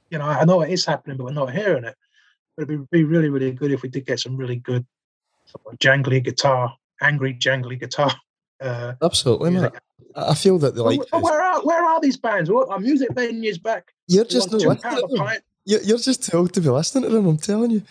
you 0.09 0.17
know, 0.17 0.25
I 0.25 0.43
know 0.43 0.61
it 0.61 0.71
is 0.71 0.85
happening, 0.85 1.17
but 1.17 1.25
we're 1.25 1.31
not 1.31 1.53
hearing 1.53 1.85
it. 1.85 1.95
But 2.57 2.63
it'd 2.63 2.89
be, 2.89 2.99
be 2.99 3.03
really, 3.05 3.29
really 3.29 3.51
good 3.51 3.71
if 3.71 3.81
we 3.81 3.89
did 3.89 4.05
get 4.05 4.19
some 4.19 4.35
really 4.35 4.57
good 4.57 4.85
sort 5.45 5.73
of 5.73 5.79
jangly 5.79 6.21
guitar, 6.21 6.75
angry 7.01 7.33
jangly 7.33 7.79
guitar. 7.79 8.11
Uh, 8.59 8.93
Absolutely, 9.01 9.51
man. 9.51 9.71
I 10.15 10.33
feel 10.33 10.57
that 10.59 10.75
the 10.75 10.83
like. 10.83 11.01
where 11.11 11.41
are 11.41 11.61
where 11.61 11.85
are 11.85 12.01
these 12.01 12.17
bands? 12.17 12.49
What 12.49 12.69
are 12.69 12.79
music 12.79 13.11
venues 13.11 13.61
back? 13.61 13.93
You're 14.07 14.25
just 14.25 14.51
not 14.51 15.41
you're 15.65 15.97
just 15.97 16.23
too 16.23 16.37
old 16.37 16.53
to 16.53 16.61
be 16.61 16.69
listening 16.69 17.09
to 17.09 17.15
them. 17.15 17.27
I'm 17.27 17.37
telling 17.37 17.71
you. 17.71 17.83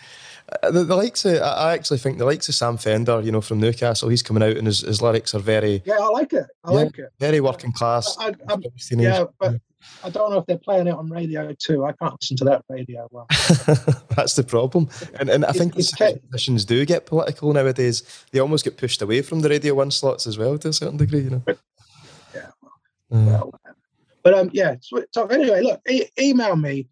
Uh, 0.63 0.71
the, 0.71 0.83
the, 0.83 0.95
likes 0.95 1.25
of, 1.25 1.41
I 1.41 1.73
actually 1.73 1.99
think 1.99 2.17
the 2.17 2.25
likes 2.25 2.49
of 2.49 2.55
Sam 2.55 2.77
Fender, 2.77 3.21
you 3.21 3.31
know, 3.31 3.41
from 3.41 3.59
Newcastle, 3.59 4.09
he's 4.09 4.23
coming 4.23 4.43
out 4.43 4.57
and 4.57 4.67
his, 4.67 4.81
his 4.81 5.01
lyrics 5.01 5.33
are 5.35 5.39
very. 5.39 5.81
Yeah, 5.85 5.97
I 5.99 6.07
like 6.07 6.33
it. 6.33 6.45
I 6.63 6.71
yeah, 6.71 6.77
like 6.79 6.97
it. 6.97 7.09
Very 7.19 7.39
working 7.39 7.71
class. 7.71 8.17
I, 8.19 8.33
I, 8.47 8.57
yeah, 8.91 9.25
but 9.39 9.55
I 10.03 10.09
don't 10.09 10.31
know 10.31 10.37
if 10.37 10.45
they're 10.45 10.57
playing 10.57 10.87
it 10.87 10.93
on 10.93 11.09
radio 11.09 11.53
too. 11.53 11.85
I 11.85 11.91
can't 11.93 12.15
listen 12.21 12.37
to 12.37 12.45
that 12.45 12.63
radio 12.69 13.07
well. 13.11 13.27
That's 14.15 14.35
the 14.35 14.45
problem. 14.47 14.89
And, 15.19 15.29
and 15.29 15.45
I 15.45 15.51
think 15.51 15.75
musicians 15.75 16.65
do 16.65 16.85
get 16.85 17.05
political 17.05 17.53
nowadays. 17.53 18.03
They 18.31 18.39
almost 18.39 18.63
get 18.63 18.77
pushed 18.77 19.01
away 19.01 19.21
from 19.21 19.41
the 19.41 19.49
Radio 19.49 19.73
1 19.75 19.91
slots 19.91 20.27
as 20.27 20.37
well 20.37 20.57
to 20.57 20.69
a 20.69 20.73
certain 20.73 20.97
degree, 20.97 21.21
you 21.21 21.29
know. 21.29 21.43
Yeah. 22.33 22.47
Well, 23.09 23.21
uh, 23.21 23.25
well 23.25 23.53
but 24.23 24.33
um, 24.33 24.49
yeah. 24.53 24.75
So 24.81 25.25
anyway, 25.27 25.61
look, 25.61 25.81
e- 25.89 26.09
email 26.19 26.55
me 26.55 26.89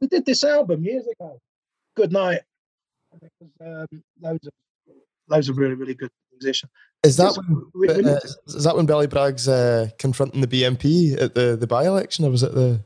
we 0.00 0.08
did 0.08 0.24
this 0.24 0.44
album 0.44 0.84
years 0.84 1.06
ago. 1.06 1.40
Good 1.94 2.12
night. 2.12 2.40
And 3.20 3.30
was 3.60 3.90
um, 3.92 4.02
loads 4.20 4.46
of 4.46 4.52
loads 5.28 5.48
of 5.48 5.58
really 5.58 5.74
really 5.74 5.94
good 5.94 6.10
musicians. 6.32 6.70
Is 7.02 7.16
that 7.16 7.36
when, 7.36 7.70
we, 7.74 8.02
we 8.02 8.10
uh, 8.10 8.18
is 8.46 8.64
that 8.64 8.76
when 8.76 8.86
Billy 8.86 9.06
Bragg's 9.06 9.46
uh, 9.46 9.90
confronting 9.98 10.40
the 10.40 10.46
BNP 10.46 11.20
at 11.20 11.34
the, 11.34 11.56
the 11.56 11.66
by 11.66 11.84
election, 11.84 12.24
or 12.24 12.30
was 12.30 12.42
it 12.42 12.54
the 12.54 12.82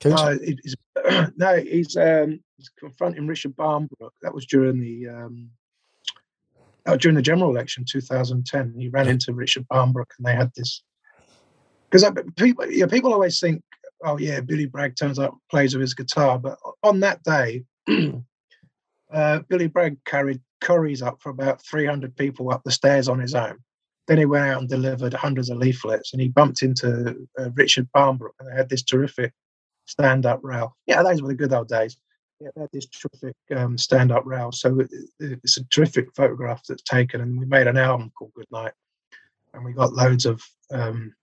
council? 0.00 0.34
No, 0.34 0.38
he's, 0.62 0.76
no, 1.36 1.56
he's 1.56 1.96
um, 1.96 2.40
he's 2.58 2.68
confronting 2.78 3.26
Richard 3.26 3.56
Barnbrook. 3.56 4.12
That 4.22 4.34
was 4.34 4.46
during 4.46 4.78
the 4.78 5.08
um, 5.08 5.50
during 6.98 7.16
the 7.16 7.22
general 7.22 7.50
election, 7.50 7.84
2010. 7.90 8.74
He 8.76 8.88
ran 8.88 9.08
into 9.08 9.32
Richard 9.32 9.66
Barnbrook, 9.68 10.12
and 10.18 10.26
they 10.26 10.34
had 10.34 10.50
this 10.54 10.82
because 11.90 12.04
people, 12.36 12.70
yeah, 12.70 12.86
people 12.86 13.12
always 13.12 13.40
think 13.40 13.62
oh 14.04 14.18
yeah, 14.18 14.40
Billy 14.40 14.66
Bragg 14.66 14.96
turns 14.96 15.18
up, 15.18 15.36
plays 15.50 15.74
with 15.74 15.80
his 15.80 15.94
guitar. 15.94 16.38
But 16.38 16.58
on 16.82 17.00
that 17.00 17.22
day, 17.22 17.64
uh, 19.12 19.40
Billy 19.48 19.66
Bragg 19.66 19.98
carried 20.04 20.40
curries 20.60 21.02
up 21.02 21.20
for 21.20 21.30
about 21.30 21.62
300 21.64 22.16
people 22.16 22.50
up 22.50 22.62
the 22.64 22.70
stairs 22.70 23.08
on 23.08 23.18
his 23.18 23.34
own. 23.34 23.58
Then 24.08 24.18
he 24.18 24.24
went 24.24 24.46
out 24.46 24.60
and 24.60 24.68
delivered 24.68 25.14
hundreds 25.14 25.50
of 25.50 25.58
leaflets, 25.58 26.12
and 26.12 26.20
he 26.20 26.28
bumped 26.28 26.62
into 26.62 27.28
uh, 27.38 27.50
Richard 27.54 27.88
Barnbrook, 27.92 28.34
and 28.40 28.48
they 28.48 28.56
had 28.56 28.68
this 28.68 28.82
terrific 28.82 29.32
stand-up 29.86 30.40
row. 30.42 30.72
Yeah, 30.86 31.02
those 31.02 31.22
were 31.22 31.28
the 31.28 31.34
good 31.34 31.52
old 31.52 31.68
days. 31.68 31.96
Yeah, 32.40 32.48
they 32.54 32.62
had 32.62 32.70
this 32.72 32.86
terrific 32.86 33.36
um, 33.54 33.78
stand-up 33.78 34.24
row. 34.26 34.50
So 34.50 34.80
it, 34.80 34.90
it's 35.20 35.56
a 35.56 35.64
terrific 35.64 36.08
photograph 36.16 36.62
that's 36.68 36.82
taken, 36.82 37.20
and 37.20 37.38
we 37.38 37.46
made 37.46 37.68
an 37.68 37.76
album 37.76 38.10
called 38.18 38.32
Good 38.34 38.50
Night, 38.50 38.72
and 39.54 39.64
we 39.64 39.72
got 39.72 39.92
loads 39.92 40.26
of 40.26 40.42
um, 40.72 41.14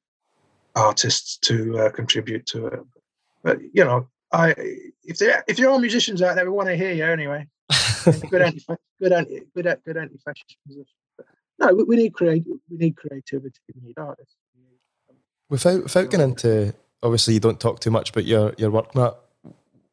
artists 0.75 1.37
to 1.39 1.77
uh, 1.79 1.89
contribute 1.89 2.45
to 2.47 2.67
it. 2.67 2.79
But 3.43 3.59
you 3.73 3.83
know, 3.83 4.07
I 4.31 4.53
if 5.03 5.17
there 5.17 5.43
if 5.47 5.57
there 5.57 5.69
are 5.69 5.79
musicians 5.79 6.21
out 6.21 6.35
there, 6.35 6.45
we 6.45 6.51
want 6.51 6.69
to 6.69 6.75
hear 6.75 6.91
you 6.91 7.05
anyway. 7.05 7.47
good 8.29 8.41
anti 8.41 8.63
good 9.01 9.11
anti 9.11 9.41
good 9.55 9.77
good 9.85 9.97
anti 9.97 10.17
fascist 10.17 10.57
musician. 10.65 10.95
no, 11.59 11.73
we, 11.73 11.83
we, 11.83 11.95
need 11.95 12.13
create 12.13 12.45
we 12.69 12.77
need 12.77 12.95
creativity. 12.95 13.59
We 13.75 13.87
need 13.87 13.97
artists. 13.97 14.35
Without 15.49 15.83
without 15.83 16.09
getting 16.09 16.29
into 16.29 16.73
obviously 17.01 17.33
you 17.33 17.39
don't 17.39 17.59
talk 17.59 17.79
too 17.79 17.91
much 17.91 18.11
about 18.11 18.25
your 18.25 18.53
your 18.57 18.71
work, 18.71 18.93
Matt. 18.95 19.15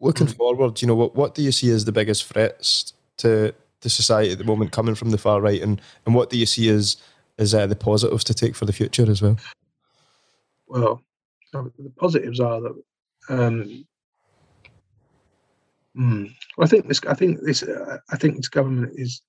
Looking 0.01 0.27
mm. 0.27 0.37
forward, 0.37 0.83
you 0.83 0.89
know 0.89 0.95
what 0.95 1.15
what 1.15 1.35
do 1.35 1.43
you 1.43 1.53
see 1.53 1.71
as 1.71 1.85
the 1.85 1.93
biggest 1.93 2.25
threats 2.25 2.93
to 3.19 3.55
to 3.81 3.91
society 3.91 4.33
at 4.33 4.39
the 4.39 4.45
moment 4.45 4.73
coming 4.73 4.95
from 4.95 5.11
the 5.11 5.19
far 5.19 5.41
right, 5.41 5.63
and 5.63 5.81
and 6.05 6.15
what 6.15 6.29
do 6.31 6.37
you 6.37 6.47
see 6.47 6.69
as 6.69 6.97
as 7.39 7.55
uh, 7.55 7.67
the 7.67 7.77
positives 7.77 8.25
to 8.25 8.35
take 8.35 8.55
for 8.55 8.67
the 8.67 8.73
future 8.73 9.11
as 9.11 9.23
well? 9.23 9.39
well, 10.67 11.03
the 11.53 11.93
positives 11.97 12.41
are 12.41 12.61
that 12.61 12.83
um, 13.29 13.87
mm, 15.99 16.31
I 16.59 16.67
think 16.67 16.89
this. 16.89 17.01
I 17.09 17.15
think 17.15 17.41
this. 17.43 17.63
Uh, 17.63 17.99
I 18.11 18.17
think 18.17 18.37
this 18.37 18.49
government 18.49 18.93
is 18.97 19.23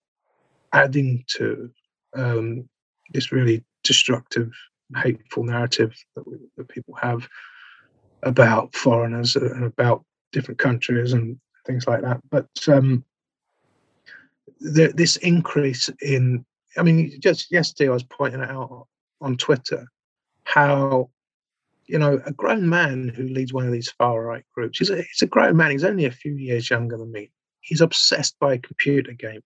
adding 0.74 1.24
to 1.38 1.70
um, 2.16 2.68
this 3.14 3.32
really 3.32 3.64
destructive, 3.84 4.52
hateful 4.96 5.44
narrative 5.44 5.96
that, 6.16 6.28
we, 6.28 6.38
that 6.58 6.68
people 6.68 6.94
have 6.96 7.28
about 8.24 8.76
foreigners 8.76 9.36
and 9.36 9.64
about 9.64 10.04
different 10.32 10.60
countries 10.60 11.14
and 11.14 11.40
things 11.66 11.88
like 11.88 12.02
that. 12.02 12.20
But 12.30 12.50
um, 12.68 13.04
the, 14.60 14.92
this 14.96 15.18
increase 15.18 15.90
in, 16.02 16.46
I 16.78 16.84
mean, 16.84 17.20
just 17.20 17.52
yesterday 17.52 17.90
I 17.90 17.94
was 17.94 18.04
pointing 18.04 18.42
out 18.42 18.88
on 19.22 19.38
Twitter 19.38 19.88
how 20.44 21.10
you 21.88 21.98
know, 21.98 22.22
a 22.26 22.34
grown 22.34 22.68
man 22.68 23.08
who 23.08 23.24
leads 23.24 23.54
one 23.54 23.66
of 23.66 23.72
these 23.72 23.90
far 23.90 24.24
right 24.24 24.44
groups. 24.54 24.80
He's 24.80 24.90
a, 24.90 24.98
he's 24.98 25.22
a 25.22 25.28
grown 25.28 25.56
man. 25.56 25.72
He's 25.72 25.84
only 25.84 26.06
a 26.06 26.12
few 26.12 26.36
years 26.36 26.70
younger 26.70 26.98
than 26.98 27.12
me. 27.12 27.32
He's 27.62 27.82
obsessed 27.82 28.38
by 28.40 28.54
a 28.54 28.60
computer 28.60 29.14
game. 29.14 29.42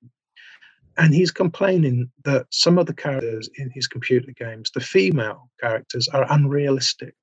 And 0.98 1.14
he's 1.14 1.32
complaining 1.32 2.12
that 2.26 2.48
some 2.50 2.78
of 2.78 2.86
the 2.86 2.94
characters 2.94 3.50
in 3.56 3.70
his 3.70 3.88
computer 3.88 4.32
games, 4.38 4.72
the 4.74 4.82
female 4.82 5.50
characters, 5.62 6.08
are 6.10 6.28
unrealistic. 6.30 7.16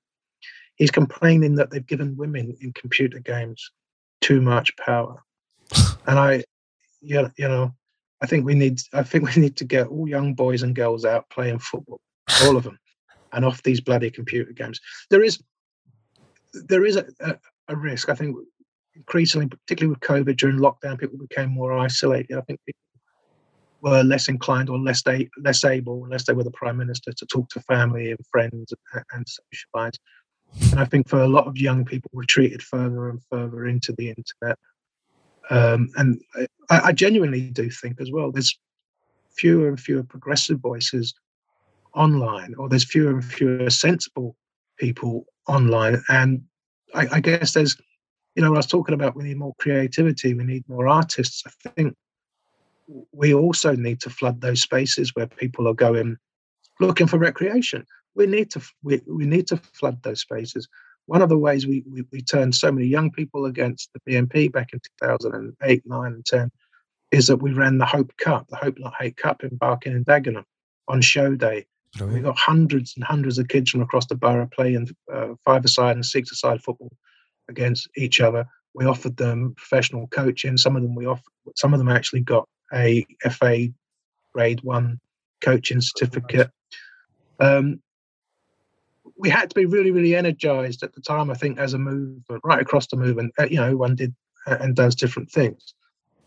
He's 0.77 0.91
complaining 0.91 1.57
that 1.57 1.71
they've 1.71 1.87
given 1.87 2.17
women 2.17 2.57
in 2.61 2.73
computer 2.73 3.19
games 3.19 3.71
too 4.21 4.41
much 4.41 4.75
power. 4.77 5.23
and 6.07 6.19
I, 6.19 6.45
you 7.01 7.31
know, 7.39 7.75
I 8.23 8.27
think 8.27 8.47
we 8.47 8.55
need, 8.55 8.81
I 8.95 9.03
think 9.03 9.25
we 9.25 9.41
need 9.41 9.57
to 9.57 9.65
get 9.65 9.89
all 9.89 10.09
young 10.09 10.35
boys 10.35 10.63
and 10.63 10.75
girls 10.75 11.05
out 11.05 11.29
playing 11.31 11.59
football, 11.59 12.01
all 12.45 12.57
of 12.57 12.65
them 12.65 12.79
and 13.33 13.45
off 13.45 13.63
these 13.63 13.81
bloody 13.81 14.11
computer 14.11 14.53
games. 14.53 14.81
There 15.11 15.23
is 15.23 15.43
there 16.53 16.85
is 16.85 16.97
a, 16.97 17.07
a, 17.21 17.37
a 17.69 17.77
risk. 17.77 18.09
I 18.09 18.15
think 18.15 18.37
increasingly, 18.95 19.49
particularly 19.49 19.91
with 19.91 20.01
COVID 20.01 20.37
during 20.37 20.59
lockdown, 20.59 20.99
people 20.99 21.19
became 21.19 21.51
more 21.51 21.77
isolated. 21.77 22.37
I 22.37 22.41
think 22.43 22.61
people 22.67 22.81
were 23.81 24.03
less 24.03 24.29
inclined 24.29 24.69
or 24.69 24.79
less 24.79 25.03
they, 25.03 25.29
less 25.43 25.65
able, 25.65 26.05
unless 26.05 26.27
they 26.27 26.33
were 26.33 26.45
the 26.45 26.51
prime 26.51 26.77
minister, 26.77 27.13
to 27.13 27.27
talk 27.27 27.49
to 27.51 27.61
family 27.61 28.11
and 28.11 28.19
friends 28.31 28.73
and, 28.95 29.05
and 29.13 29.27
socialise. 29.27 29.99
And 30.73 30.81
I 30.81 30.85
think 30.85 31.09
for 31.09 31.21
a 31.21 31.29
lot 31.29 31.47
of 31.47 31.57
young 31.57 31.85
people, 31.85 32.11
retreated 32.13 32.63
further 32.63 33.11
and 33.11 33.23
further 33.31 33.67
into 33.67 33.95
the 33.97 34.09
internet. 34.09 34.59
Um, 35.51 35.91
and 35.97 36.21
I, 36.71 36.81
I 36.89 36.93
genuinely 36.93 37.51
do 37.51 37.71
think 37.71 38.01
as 38.01 38.11
well, 38.11 38.33
there's 38.33 38.59
fewer 39.37 39.69
and 39.69 39.79
fewer 39.79 40.03
progressive 40.03 40.59
voices 40.59 41.15
online, 41.95 42.55
or 42.57 42.69
there's 42.69 42.85
fewer 42.85 43.11
and 43.11 43.25
fewer 43.25 43.71
sensible 43.71 44.37
people 44.79 45.27
online. 45.47 46.03
And 46.09 46.43
I, 46.95 47.07
I 47.13 47.21
guess 47.21 47.53
there's, 47.53 47.77
you 48.35 48.43
know, 48.43 48.55
I 48.55 48.57
was 48.57 48.67
talking 48.67 48.95
about 48.95 49.17
we 49.17 49.25
need 49.25 49.39
more 49.39 49.55
creativity, 49.59 50.35
we 50.35 50.45
need 50.45 50.69
more 50.69 50.89
artists. 50.89 51.43
I 51.47 51.71
think 51.71 51.95
we 53.13 53.35
also 53.35 53.75
need 53.75 54.01
to 54.01 54.11
flood 54.11 54.41
those 54.41 54.63
spaces 54.63 55.15
where 55.15 55.27
people 55.27 55.69
are 55.69 55.75
going 55.75 56.17
looking 56.81 57.07
for 57.07 57.19
recreation. 57.19 57.85
We 58.15 58.27
need 58.27 58.51
to 58.53 58.63
we, 58.83 59.01
we 59.07 59.27
need 59.27 59.47
to 59.49 59.57
flood 59.57 60.03
those 60.03 60.21
spaces. 60.21 60.69
One 61.07 61.23
of 61.23 61.29
the 61.29 61.39
ways 61.39 61.67
we, 61.67 61.85
we, 61.91 62.05
we 62.13 62.21
turned 62.21 62.55
so 62.55 62.71
many 62.71 62.87
young 62.87 63.11
people 63.11 63.47
against 63.47 63.91
the 63.95 64.01
BNP 64.13 64.53
back 64.53 64.75
in 64.75 64.81
2008, 65.01 65.83
9, 65.87 66.07
and 66.07 66.27
10 66.27 66.51
is 67.11 67.27
that 67.29 67.39
we 67.39 67.53
ran 67.53 67.79
the 67.79 67.87
Hope 67.87 68.13
Cup, 68.19 68.47
the 68.49 68.57
Hope 68.57 68.79
Not 68.79 68.93
Hate 68.99 69.17
Cup 69.17 69.43
in 69.43 69.57
Barking 69.57 69.95
and 69.95 70.05
Dagenham 70.05 70.45
on 70.87 71.01
show 71.01 71.35
day 71.35 71.67
Brilliant. 71.97 72.15
We've 72.15 72.25
got 72.25 72.39
hundreds 72.39 72.95
and 72.97 73.05
hundreds 73.05 73.39
of 73.39 73.49
kids 73.49 73.71
from 73.71 73.83
across 73.83 74.07
the 74.07 74.15
borough 74.15 74.49
playing 74.53 74.89
uh, 75.13 75.29
five-a-side 75.45 75.97
and 75.97 76.05
six-a-side 76.05 76.63
football 76.63 76.93
against 77.49 77.89
each 77.97 78.21
other. 78.21 78.47
We 78.75 78.85
offered 78.85 79.17
them 79.17 79.55
professional 79.57 80.07
coaching. 80.09 80.57
Some 80.57 80.77
of 80.77 80.83
them 80.83 80.95
we 80.95 81.07
offered. 81.07 81.25
Some 81.57 81.73
of 81.73 81.79
them 81.79 81.89
actually 81.89 82.21
got 82.21 82.49
a 82.73 83.07
FA 83.31 83.69
Grade 84.35 84.63
One 84.63 85.01
coaching 85.41 85.81
certificate. 85.81 86.51
Um, 87.41 87.81
we 89.17 89.31
had 89.31 89.51
to 89.51 89.55
be 89.55 89.65
really, 89.65 89.91
really 89.91 90.15
energized 90.15 90.83
at 90.83 90.95
the 90.95 91.01
time. 91.01 91.31
I 91.31 91.35
think 91.35 91.59
as 91.59 91.75
a 91.75 91.79
movement, 91.79 92.43
right 92.45 92.61
across 92.61 92.87
the 92.87 92.97
movement, 92.97 93.33
uh, 93.39 93.47
you 93.51 93.57
know, 93.57 93.77
one 93.77 93.97
did 93.97 94.15
uh, 94.47 94.59
and 94.61 94.77
does 94.77 94.95
different 94.95 95.31
things. 95.31 95.75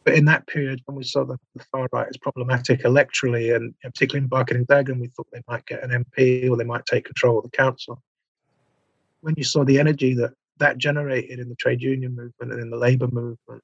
But 0.04 0.16
in 0.16 0.26
that 0.26 0.48
period, 0.48 0.82
when 0.86 0.98
we 0.98 1.04
saw 1.04 1.24
the, 1.24 1.38
the 1.56 1.64
far 1.72 1.88
right 1.92 2.08
as 2.08 2.18
problematic 2.18 2.82
electorally, 2.84 3.56
and 3.56 3.74
particularly 3.84 4.24
in 4.24 4.28
Barking 4.28 4.58
and 4.58 4.68
Dagenham, 4.68 5.00
we 5.00 5.08
thought 5.08 5.28
they 5.32 5.44
might 5.48 5.66
get 5.68 5.84
an 5.84 6.06
MP 6.06 6.50
or 6.50 6.58
they 6.58 6.64
might 6.64 6.86
take 6.86 7.06
control 7.06 7.38
of 7.38 7.44
the 7.44 7.52
council. 7.52 8.02
When 9.22 9.36
you 9.38 9.44
saw 9.44 9.64
the 9.64 9.80
energy 9.80 10.16
that 10.16 10.32
that 10.58 10.78
generated 10.78 11.40
in 11.40 11.50
the 11.50 11.56
trade 11.56 11.82
union 11.82 12.16
movement 12.16 12.52
and 12.52 12.62
in 12.62 12.70
the 12.70 12.78
labour 12.78 13.08
movement, 13.08 13.64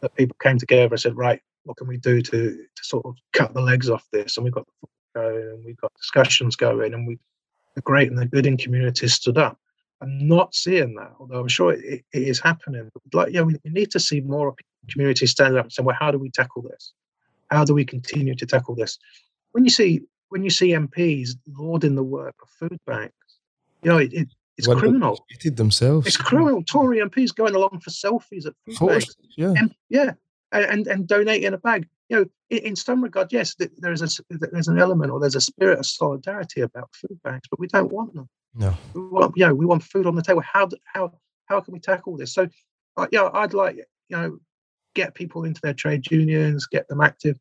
that 0.00 0.14
people 0.14 0.36
came 0.40 0.58
together 0.58 0.94
and 0.94 1.00
said, 1.00 1.16
right, 1.16 1.40
what 1.64 1.76
can 1.76 1.88
we 1.88 1.96
do 1.96 2.22
to 2.22 2.30
to 2.30 2.84
sort 2.84 3.04
of 3.04 3.16
cut 3.32 3.52
the 3.52 3.60
legs 3.60 3.90
off 3.90 4.06
this? 4.12 4.36
And 4.36 4.44
we 4.44 4.50
got 4.50 4.66
the 4.66 4.88
going, 5.16 5.48
and 5.48 5.64
we 5.64 5.74
got 5.74 5.92
discussions 5.94 6.54
going, 6.54 6.94
and 6.94 7.06
we 7.06 7.18
the 7.74 7.82
great 7.82 8.08
and 8.08 8.18
the 8.18 8.26
good 8.26 8.46
in 8.46 8.56
communities 8.56 9.14
stood 9.14 9.38
up. 9.38 9.58
I'm 10.00 10.28
not 10.28 10.54
seeing 10.54 10.94
that, 10.96 11.12
although 11.18 11.40
I'm 11.40 11.48
sure 11.48 11.72
it, 11.72 12.04
it 12.12 12.22
is 12.22 12.38
happening. 12.38 12.90
But 12.92 13.02
like, 13.14 13.32
yeah, 13.32 13.42
we, 13.42 13.56
we 13.64 13.70
need 13.70 13.90
to 13.92 14.00
see 14.00 14.20
more 14.20 14.54
communities 14.90 15.30
standing 15.30 15.58
up 15.58 15.66
and 15.66 15.72
saying, 15.72 15.86
"Well, 15.86 15.96
how 15.98 16.10
do 16.10 16.18
we 16.18 16.30
tackle 16.30 16.62
this? 16.62 16.92
How 17.50 17.64
do 17.64 17.74
we 17.74 17.84
continue 17.84 18.34
to 18.34 18.46
tackle 18.46 18.74
this?" 18.74 18.98
When 19.52 19.64
you 19.64 19.70
see 19.70 20.02
when 20.28 20.42
you 20.42 20.50
see 20.50 20.70
MPs 20.70 21.30
lauding 21.56 21.94
the 21.94 22.02
work 22.02 22.34
of 22.42 22.48
food 22.48 22.78
banks, 22.86 23.14
you 23.82 23.90
know, 23.90 23.98
it, 23.98 24.12
it 24.12 24.28
it's 24.56 24.66
when 24.66 24.78
criminal. 24.78 25.24
themselves. 25.54 26.06
It's 26.06 26.16
criminal. 26.16 26.62
Tory 26.62 26.98
MPs 26.98 27.34
going 27.34 27.54
along 27.54 27.80
for 27.80 27.90
selfies 27.90 28.46
at 28.46 28.54
food 28.64 28.88
banks. 28.88 29.16
Yeah, 29.36 29.54
and, 29.56 29.74
yeah, 29.88 30.12
and 30.52 30.86
and 30.86 31.06
donating 31.06 31.52
a 31.52 31.58
bag. 31.58 31.88
You 32.08 32.16
know, 32.16 32.26
in, 32.50 32.58
in 32.58 32.76
some 32.76 33.02
regard, 33.02 33.32
yes, 33.32 33.54
there 33.78 33.92
is 33.92 34.02
a 34.02 34.22
there's 34.30 34.68
an 34.68 34.78
element 34.78 35.10
or 35.10 35.20
there's 35.20 35.34
a 35.34 35.40
spirit 35.40 35.78
of 35.78 35.86
solidarity 35.86 36.62
about 36.62 36.94
food 36.94 37.20
banks, 37.22 37.48
but 37.50 37.60
we 37.60 37.66
don't 37.66 37.92
want 37.92 38.14
them. 38.14 38.28
No, 38.54 38.74
we 38.94 39.02
want, 39.02 39.36
you 39.36 39.46
know, 39.46 39.54
we 39.54 39.66
want 39.66 39.82
food 39.82 40.06
on 40.06 40.14
the 40.14 40.22
table. 40.22 40.40
How 40.40 40.68
how 40.84 41.12
how 41.46 41.60
can 41.60 41.74
we 41.74 41.80
tackle 41.80 42.16
this? 42.16 42.32
So, 42.32 42.48
uh, 42.96 43.06
yeah, 43.12 43.28
I'd 43.34 43.52
like 43.52 43.76
you 43.76 44.16
know 44.16 44.38
get 44.96 45.14
people 45.14 45.44
into 45.44 45.60
their 45.60 45.74
trade 45.74 46.10
unions, 46.10 46.66
get 46.66 46.88
them 46.88 47.00
active. 47.00 47.38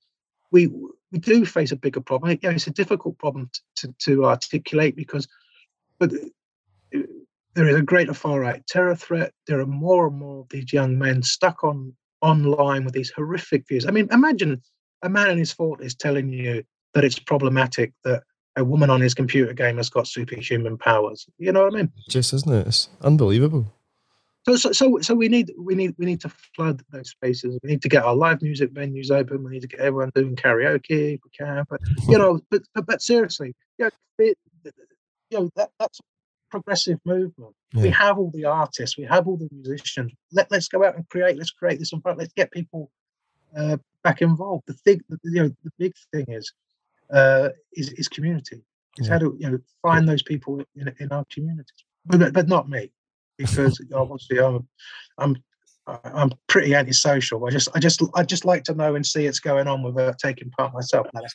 We 0.52 0.68
we 1.12 1.20
do 1.20 1.46
face 1.46 1.72
a 1.72 1.78
bigger 1.78 2.02
problem. 2.02 2.32
You 2.32 2.50
know, 2.50 2.56
it's 2.56 2.68
a 2.68 2.72
difficult 2.72 3.18
problem 3.18 3.50
to, 3.54 3.88
to, 3.88 3.96
to 4.00 4.26
articulate 4.26 4.96
because, 4.96 5.28
but 5.98 6.14
uh, 6.14 7.00
there 7.56 7.70
is 7.70 7.76
a 7.78 7.82
greater 7.82 8.14
far 8.14 8.42
right 8.42 8.66
terror 8.68 8.96
threat. 8.96 9.32
There 9.48 9.62
are 9.62 9.66
more 9.66 10.08
and 10.08 10.18
more 10.18 10.42
of 10.42 10.50
these 10.50 10.74
young 10.74 11.00
men 11.00 11.24
stuck 11.24 11.64
on 11.64 11.96
online 12.22 12.84
with 12.84 12.94
these 12.94 13.12
horrific 13.12 13.68
views. 13.68 13.86
I 13.86 13.92
mean, 13.92 14.10
imagine 14.12 14.62
a 15.02 15.10
man 15.10 15.30
in 15.30 15.38
his 15.38 15.54
40s 15.54 15.98
telling 15.98 16.30
you 16.30 16.64
that 16.94 17.04
it's 17.04 17.20
problematic 17.20 17.94
that 18.04 18.24
a 18.58 18.64
woman 18.64 18.90
on 18.90 19.02
his 19.02 19.14
computer 19.14 19.54
game 19.54 19.78
has 19.78 19.90
got 19.90 20.08
superhuman 20.08 20.78
powers. 20.78 21.26
You 21.38 21.52
know 21.52 21.66
what 21.66 21.74
I 21.74 21.78
mean? 21.78 21.92
Just 22.10 22.34
isn't 22.34 22.54
it? 22.54 22.68
It's 22.68 22.90
unbelievable. 23.02 23.72
So, 24.46 24.56
so, 24.56 24.72
so, 24.72 25.00
so 25.02 25.16
we 25.16 25.28
need, 25.28 25.52
we 25.58 25.74
need, 25.74 25.96
we 25.98 26.06
need 26.06 26.22
to 26.22 26.30
flood 26.56 26.84
those 26.92 27.10
spaces. 27.10 27.58
We 27.64 27.72
need 27.72 27.82
to 27.82 27.90
get 27.90 28.04
our 28.04 28.16
live 28.16 28.44
music 28.44 28.74
venues 28.74 29.10
open. 29.10 29.44
We 29.44 29.52
need 29.52 29.62
to 29.62 29.68
get 29.68 29.80
everyone 29.80 30.12
doing 30.14 30.36
karaoke 30.36 31.16
if 31.16 31.20
we 31.24 31.30
can. 31.36 31.66
But 31.68 31.80
you 32.08 32.18
know, 32.18 32.40
but 32.52 32.62
but, 32.76 32.86
but 32.86 33.02
seriously, 33.02 33.56
you 33.80 33.86
know, 33.86 33.92
it, 34.20 34.38
you 35.32 35.40
know 35.40 35.50
that, 35.56 35.72
that's 35.80 36.00
progressive 36.52 37.00
movement. 37.06 37.56
Yeah. 37.74 37.84
We 37.84 37.90
have 37.90 38.18
all 38.20 38.32
the 38.34 38.46
artists, 38.46 38.98
we 38.98 39.06
have 39.06 39.28
all 39.28 39.38
the 39.38 39.50
musicians. 39.52 40.14
Let 40.32 40.52
let's 40.52 40.68
go 40.68 40.86
out 40.86 40.96
and 40.96 41.08
create. 41.10 41.38
Let's 41.38 41.52
create 41.52 41.80
this 41.80 41.92
environment. 41.92 42.26
Let's 42.26 42.34
get 42.34 42.52
people 42.52 42.92
uh, 43.58 43.78
back 44.04 44.22
involved. 44.22 44.64
The 44.68 44.74
thing, 44.74 45.02
you 45.24 45.44
know, 45.44 45.50
the 45.64 45.72
big 45.80 45.94
thing 46.14 46.26
is 46.28 46.54
uh, 47.12 47.50
is 47.74 47.92
is 47.94 48.08
community. 48.08 48.62
It's 48.98 49.08
yeah. 49.08 49.14
how 49.14 49.20
to 49.20 49.36
you 49.40 49.50
know 49.50 49.60
find 49.82 50.08
those 50.08 50.22
people 50.22 50.62
in, 50.76 50.94
in 51.00 51.12
our 51.12 51.26
communities, 51.34 51.84
but 52.06 52.32
but 52.32 52.48
not 52.48 52.70
me, 52.70 52.92
because 53.38 53.80
obviously 53.94 54.40
I'm 54.40 54.68
I'm 55.18 55.36
I'm 55.88 56.32
pretty 56.48 56.74
antisocial. 56.74 57.46
I 57.46 57.52
just, 57.52 57.70
I 57.76 57.80
just, 57.80 58.02
I 58.16 58.24
just 58.24 58.44
like 58.44 58.64
to 58.64 58.74
know 58.74 58.96
and 58.96 59.06
see 59.06 59.28
it's 59.28 59.40
going 59.40 59.68
on 59.68 59.84
without 59.84 60.18
taking 60.18 60.50
part 60.50 60.74
myself. 60.74 61.06
but, 61.14 61.30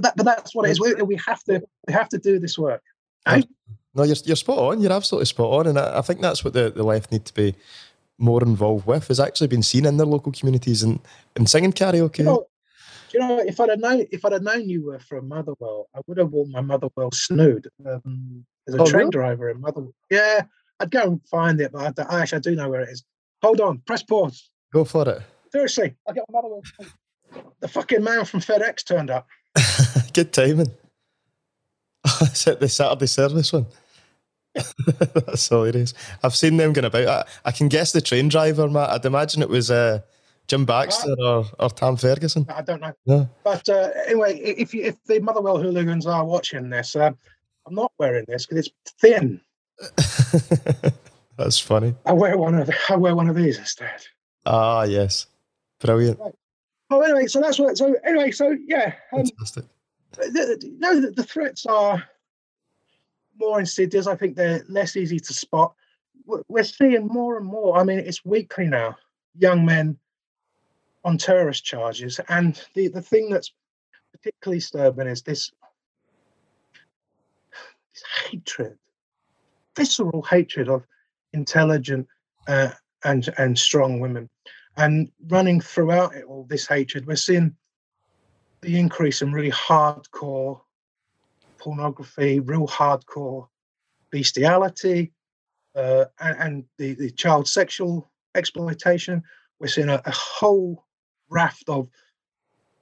that, 0.00 0.12
but, 0.16 0.22
that's 0.24 0.54
what 0.54 0.64
it 0.68 0.70
is. 0.70 0.80
We, 0.80 0.94
we, 1.02 1.16
have 1.26 1.42
to, 1.44 1.60
we 1.88 1.92
have 1.92 2.08
to 2.10 2.18
do 2.18 2.38
this 2.38 2.56
work. 2.56 2.82
No, 3.26 4.04
you're, 4.04 4.14
you're 4.24 4.36
spot 4.36 4.58
on. 4.58 4.80
You're 4.80 4.92
absolutely 4.92 5.26
spot 5.26 5.52
on. 5.52 5.66
And 5.66 5.76
I, 5.76 5.98
I 5.98 6.02
think 6.02 6.20
that's 6.20 6.44
what 6.44 6.52
the, 6.52 6.70
the 6.70 6.84
left 6.84 7.10
need 7.10 7.24
to 7.24 7.34
be 7.34 7.56
more 8.18 8.42
involved 8.42 8.86
with, 8.86 9.08
has 9.08 9.18
actually 9.18 9.48
been 9.48 9.62
seen 9.62 9.86
in 9.86 9.96
their 9.96 10.06
local 10.06 10.30
communities 10.30 10.84
and, 10.84 11.00
and 11.34 11.50
singing 11.50 11.72
karaoke. 11.72 12.18
You 12.18 12.24
know, 12.24 12.46
you 13.12 13.20
know, 13.20 13.38
if 13.38 13.58
I'd 13.60 13.70
have 13.70 13.80
known 13.80 14.04
if 14.10 14.24
I'd 14.24 14.32
have 14.32 14.42
known 14.42 14.68
you 14.68 14.84
were 14.84 14.98
from 14.98 15.28
Motherwell, 15.28 15.88
I 15.94 16.00
would 16.06 16.18
have 16.18 16.30
worn 16.30 16.52
my 16.52 16.60
Motherwell 16.60 17.10
snood 17.12 17.68
um, 17.86 18.44
as 18.68 18.74
a 18.74 18.78
oh, 18.78 18.86
train 18.86 18.98
really? 19.00 19.10
driver 19.10 19.50
in 19.50 19.60
Motherwell. 19.60 19.94
Yeah, 20.10 20.42
I'd 20.80 20.90
go 20.90 21.02
and 21.02 21.20
find 21.28 21.60
it, 21.60 21.72
but 21.72 21.98
I, 21.98 22.20
actually 22.20 22.36
I 22.36 22.40
do 22.40 22.56
know 22.56 22.68
where 22.68 22.82
it 22.82 22.90
is. 22.90 23.04
Hold 23.42 23.60
on, 23.60 23.78
press 23.86 24.02
pause. 24.02 24.50
Go 24.72 24.84
for 24.84 25.08
it. 25.08 25.22
Seriously, 25.52 25.94
I 26.08 26.12
get 26.12 26.24
my 26.30 26.40
Motherwell. 26.40 26.62
The 27.60 27.68
fucking 27.68 28.02
man 28.02 28.24
from 28.24 28.40
FedEx 28.40 28.84
turned 28.84 29.10
up. 29.10 29.26
Good 30.12 30.32
timing. 30.32 30.70
Is 32.22 32.46
it 32.46 32.60
the 32.60 32.68
Saturday 32.68 33.06
service 33.06 33.52
one? 33.52 33.66
That's 34.86 35.48
hilarious. 35.48 35.92
I've 36.22 36.36
seen 36.36 36.56
them 36.56 36.72
going 36.72 36.86
about. 36.86 37.06
I, 37.08 37.48
I, 37.48 37.52
can 37.52 37.68
guess 37.68 37.92
the 37.92 38.00
train 38.00 38.28
driver, 38.28 38.68
Matt. 38.68 38.90
I'd 38.90 39.04
imagine 39.04 39.42
it 39.42 39.48
was 39.48 39.70
uh, 39.70 40.00
Jim 40.48 40.64
Baxter 40.64 41.14
uh, 41.20 41.40
or, 41.40 41.44
or 41.58 41.70
Tam 41.70 41.96
Ferguson. 41.96 42.46
I 42.48 42.62
don't 42.62 42.80
know. 42.80 42.92
No. 43.04 43.28
But 43.44 43.68
uh, 43.68 43.90
anyway, 44.06 44.38
if 44.38 44.72
you, 44.72 44.84
if 44.84 45.02
the 45.04 45.20
Motherwell 45.20 45.58
hooligans 45.58 46.06
are 46.06 46.24
watching 46.24 46.70
this, 46.70 46.96
um, 46.96 47.18
I'm 47.66 47.74
not 47.74 47.92
wearing 47.98 48.24
this 48.28 48.46
because 48.46 48.66
it's 48.66 48.92
thin. 49.00 49.40
That's 51.36 51.58
funny. 51.58 51.94
I 52.04 52.12
wear 52.12 52.36
one 52.38 52.54
of 52.54 52.70
I 52.88 52.96
wear 52.96 53.14
one 53.14 53.28
of 53.28 53.36
these 53.36 53.58
instead. 53.58 54.06
Ah, 54.46 54.84
yes, 54.84 55.26
brilliant. 55.80 56.18
Right. 56.18 56.34
Oh, 56.90 57.00
anyway, 57.00 57.26
so 57.26 57.40
that's 57.40 57.58
what. 57.58 57.76
So 57.76 57.94
anyway, 58.04 58.30
so 58.30 58.56
yeah, 58.66 58.94
um, 59.12 59.26
fantastic. 59.26 59.64
The, 60.12 60.30
the, 60.30 60.76
no, 60.78 61.00
the, 61.00 61.10
the 61.10 61.24
threats 61.24 61.66
are 61.66 62.02
more 63.38 63.60
insidious. 63.60 64.06
I 64.06 64.16
think 64.16 64.36
they're 64.36 64.64
less 64.68 64.96
easy 64.96 65.18
to 65.18 65.34
spot. 65.34 65.74
We're 66.48 66.64
seeing 66.64 67.06
more 67.06 67.36
and 67.36 67.46
more. 67.46 67.76
I 67.78 67.84
mean, 67.84 67.98
it's 67.98 68.24
weekly 68.24 68.66
now. 68.66 68.96
Young 69.36 69.66
men 69.66 69.98
on 71.04 71.18
terrorist 71.18 71.64
charges, 71.64 72.20
and 72.28 72.60
the 72.74 72.88
the 72.88 73.02
thing 73.02 73.30
that's 73.30 73.52
particularly 74.12 74.58
disturbing 74.58 75.06
is 75.08 75.22
this, 75.22 75.50
this 77.92 78.04
hatred, 78.30 78.78
visceral 79.76 80.22
hatred 80.22 80.68
of 80.68 80.84
intelligent 81.32 82.06
uh, 82.48 82.70
and 83.04 83.28
and 83.38 83.58
strong 83.58 84.00
women, 84.00 84.28
and 84.76 85.10
running 85.28 85.60
throughout 85.60 86.14
it 86.14 86.24
all 86.24 86.44
this 86.48 86.66
hatred. 86.66 87.06
We're 87.06 87.16
seeing 87.16 87.54
the 88.62 88.78
increase 88.78 89.22
in 89.22 89.32
really 89.32 89.50
hardcore 89.50 90.60
pornography, 91.58 92.40
real 92.40 92.66
hardcore 92.66 93.48
bestiality, 94.10 95.12
uh, 95.74 96.06
and, 96.20 96.38
and, 96.40 96.64
the, 96.78 96.94
the 96.94 97.10
child 97.10 97.46
sexual 97.46 98.10
exploitation. 98.34 99.22
We're 99.60 99.68
seeing 99.68 99.88
a, 99.88 100.00
a, 100.04 100.10
whole 100.10 100.84
raft 101.28 101.68
of 101.68 101.88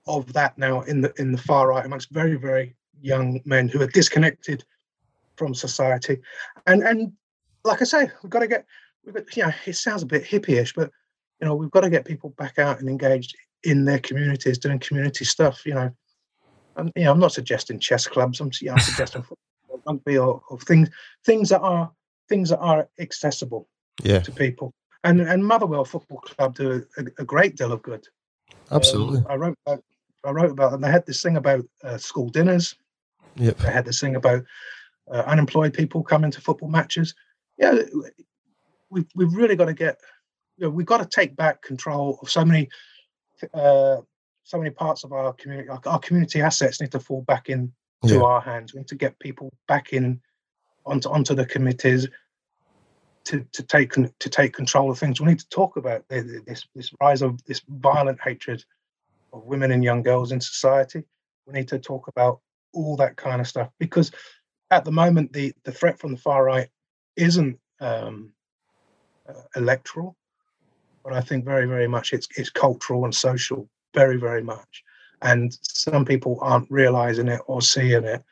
of 0.07 0.33
that 0.35 0.57
now 0.59 0.83
in 0.83 1.01
the 1.01 1.13
in 1.19 1.33
the 1.33 1.39
far 1.39 1.69
right 1.69 1.85
amongst 1.85 2.11
very 2.11 2.37
very 2.37 2.77
young 3.01 3.41
men 3.45 3.69
who 3.69 3.81
are 3.81 3.87
disconnected 3.87 4.65
from 5.37 5.55
society, 5.55 6.19
and 6.67 6.83
and 6.83 7.13
like 7.65 7.81
I 7.81 7.85
say, 7.85 8.11
we've 8.23 8.31
got 8.31 8.41
to 8.41 8.49
get 8.49 8.67
we've 9.05 9.15
got 9.15 9.37
you 9.37 9.45
know 9.45 9.53
it 9.67 9.75
sounds 9.75 10.03
a 10.03 10.07
bit 10.07 10.25
hippie-ish, 10.25 10.75
but 10.75 10.91
you 11.41 11.47
know 11.47 11.55
we've 11.55 11.71
got 11.71 11.83
to 11.83 11.91
get 11.91 12.05
people 12.05 12.31
back 12.31 12.59
out 12.59 12.81
and 12.81 12.89
engaged 12.89 13.37
in 13.63 13.85
their 13.85 13.99
communities, 13.99 14.59
doing 14.59 14.79
community 14.79 15.25
stuff. 15.25 15.65
You 15.65 15.75
know, 15.75 15.91
and 16.77 16.93
you 16.97 17.05
know, 17.05 17.13
I'm 17.13 17.21
not 17.21 17.33
suggesting 17.33 17.79
chess 17.79 18.07
clubs. 18.07 18.41
I'm, 18.41 18.51
you 18.61 18.69
know, 18.69 18.75
I'm 18.75 18.81
suggesting 18.81 19.25
rugby 19.87 20.19
or, 20.19 20.43
or, 20.49 20.59
things 20.61 20.89
things 21.25 21.49
that 21.51 21.61
are 21.61 21.91
things 22.29 22.51
that 22.51 22.59
are 22.59 22.89
accessible 22.99 23.69
yeah. 24.03 24.21
to 24.21 24.33
people. 24.33 24.73
And 25.03 25.21
and 25.21 25.45
Motherwell 25.45 25.85
Football 25.85 26.19
Club 26.19 26.55
do 26.55 26.85
a, 26.97 27.05
a 27.19 27.25
great 27.25 27.57
deal 27.57 27.73
of 27.73 27.83
good. 27.83 28.07
Absolutely. 28.71 29.19
Um, 29.19 29.27
I 29.29 29.35
wrote 29.37 29.59
about, 29.67 29.85
I 30.25 30.31
wrote 30.31 30.51
about 30.51 30.73
them. 30.73 30.81
They 30.81 30.91
had 30.91 31.07
this 31.07 31.23
thing 31.23 31.37
about 31.37 31.65
uh, 31.83 31.99
school 31.99 32.29
dinners. 32.29 32.77
Yep. 33.37 33.59
They 33.59 33.71
had 33.71 33.85
this 33.85 34.01
thing 34.01 34.17
about 34.17 34.45
uh, 35.11 35.23
unemployed 35.27 35.75
people 35.75 36.03
coming 36.03 36.31
to 36.31 36.41
football 36.41 36.69
matches. 36.69 37.15
Yeah, 37.59 37.79
we've 38.91 39.07
we've 39.15 39.35
really 39.35 39.57
got 39.57 39.67
to 39.67 39.75
get. 39.75 40.01
You 40.57 40.67
know, 40.67 40.71
we've 40.71 40.87
got 40.87 40.99
to 40.99 41.07
take 41.07 41.35
back 41.35 41.63
control 41.63 42.19
of 42.23 42.31
so 42.31 42.45
many 42.45 42.69
uh, 43.53 43.97
so 44.45 44.59
many 44.59 44.71
parts 44.71 45.05
of 45.05 45.13
our 45.13 45.33
community, 45.33 45.69
our, 45.69 45.81
our, 45.87 45.99
community 45.99 46.41
assets 46.41 46.81
need 46.81 46.93
to 46.93 47.01
fall 47.01 47.23
back 47.23 47.49
into 47.49 47.73
yeah. 48.05 48.21
our 48.21 48.41
hands. 48.41 48.73
We 48.73 48.81
need 48.81 48.89
to 48.89 48.95
get 48.95 49.19
people 49.19 49.53
back 49.67 49.93
in 49.93 50.21
onto 50.87 51.09
onto 51.09 51.35
the 51.35 51.47
committees 51.47 52.07
to, 53.25 53.45
to 53.53 53.63
take 53.63 53.93
to 53.93 54.29
take 54.29 54.53
control 54.53 54.91
of 54.91 54.99
things. 54.99 55.21
We 55.21 55.27
need 55.27 55.41
to 55.41 55.49
talk 55.49 55.77
about 55.77 56.05
this 56.09 56.67
this 56.75 56.93
rise 57.01 57.23
of 57.23 57.43
this 57.47 57.63
violent 57.69 58.21
hatred 58.21 58.65
of 59.33 59.45
women 59.45 59.73
and 59.73 59.83
young 59.83 60.03
girls 60.03 60.31
in 60.31 60.41
society. 60.41 61.03
We 61.47 61.55
need 61.55 61.69
to 61.69 61.79
talk 61.79 62.09
about 62.09 62.41
all 62.73 62.97
that 62.97 63.17
kind 63.17 63.41
of 63.41 63.49
stuff 63.49 63.71
because 63.79 64.11
at 64.75 64.85
the 64.85 64.93
moment 64.93 65.33
the 65.33 65.55
the 65.65 65.73
threat 65.73 65.99
from 65.99 66.13
the 66.13 66.19
far 66.19 66.45
right 66.45 66.69
isn't 67.17 67.59
um, 67.81 68.33
uh, 69.29 69.33
electoral, 69.57 70.17
but 71.05 71.13
I 71.13 71.21
think 71.21 71.45
very 71.45 71.67
very 71.67 71.89
much 71.89 72.13
it's 72.13 72.29
it's 72.37 72.51
cultural 72.51 73.05
and 73.05 73.15
social, 73.15 73.69
very 73.95 74.17
very 74.17 74.43
much. 74.43 74.83
And 75.23 75.57
some 75.63 76.05
people 76.05 76.39
aren't 76.43 76.71
realizing 76.71 77.29
it 77.29 77.41
or 77.47 77.63
seeing 77.63 78.05
it, 78.05 78.23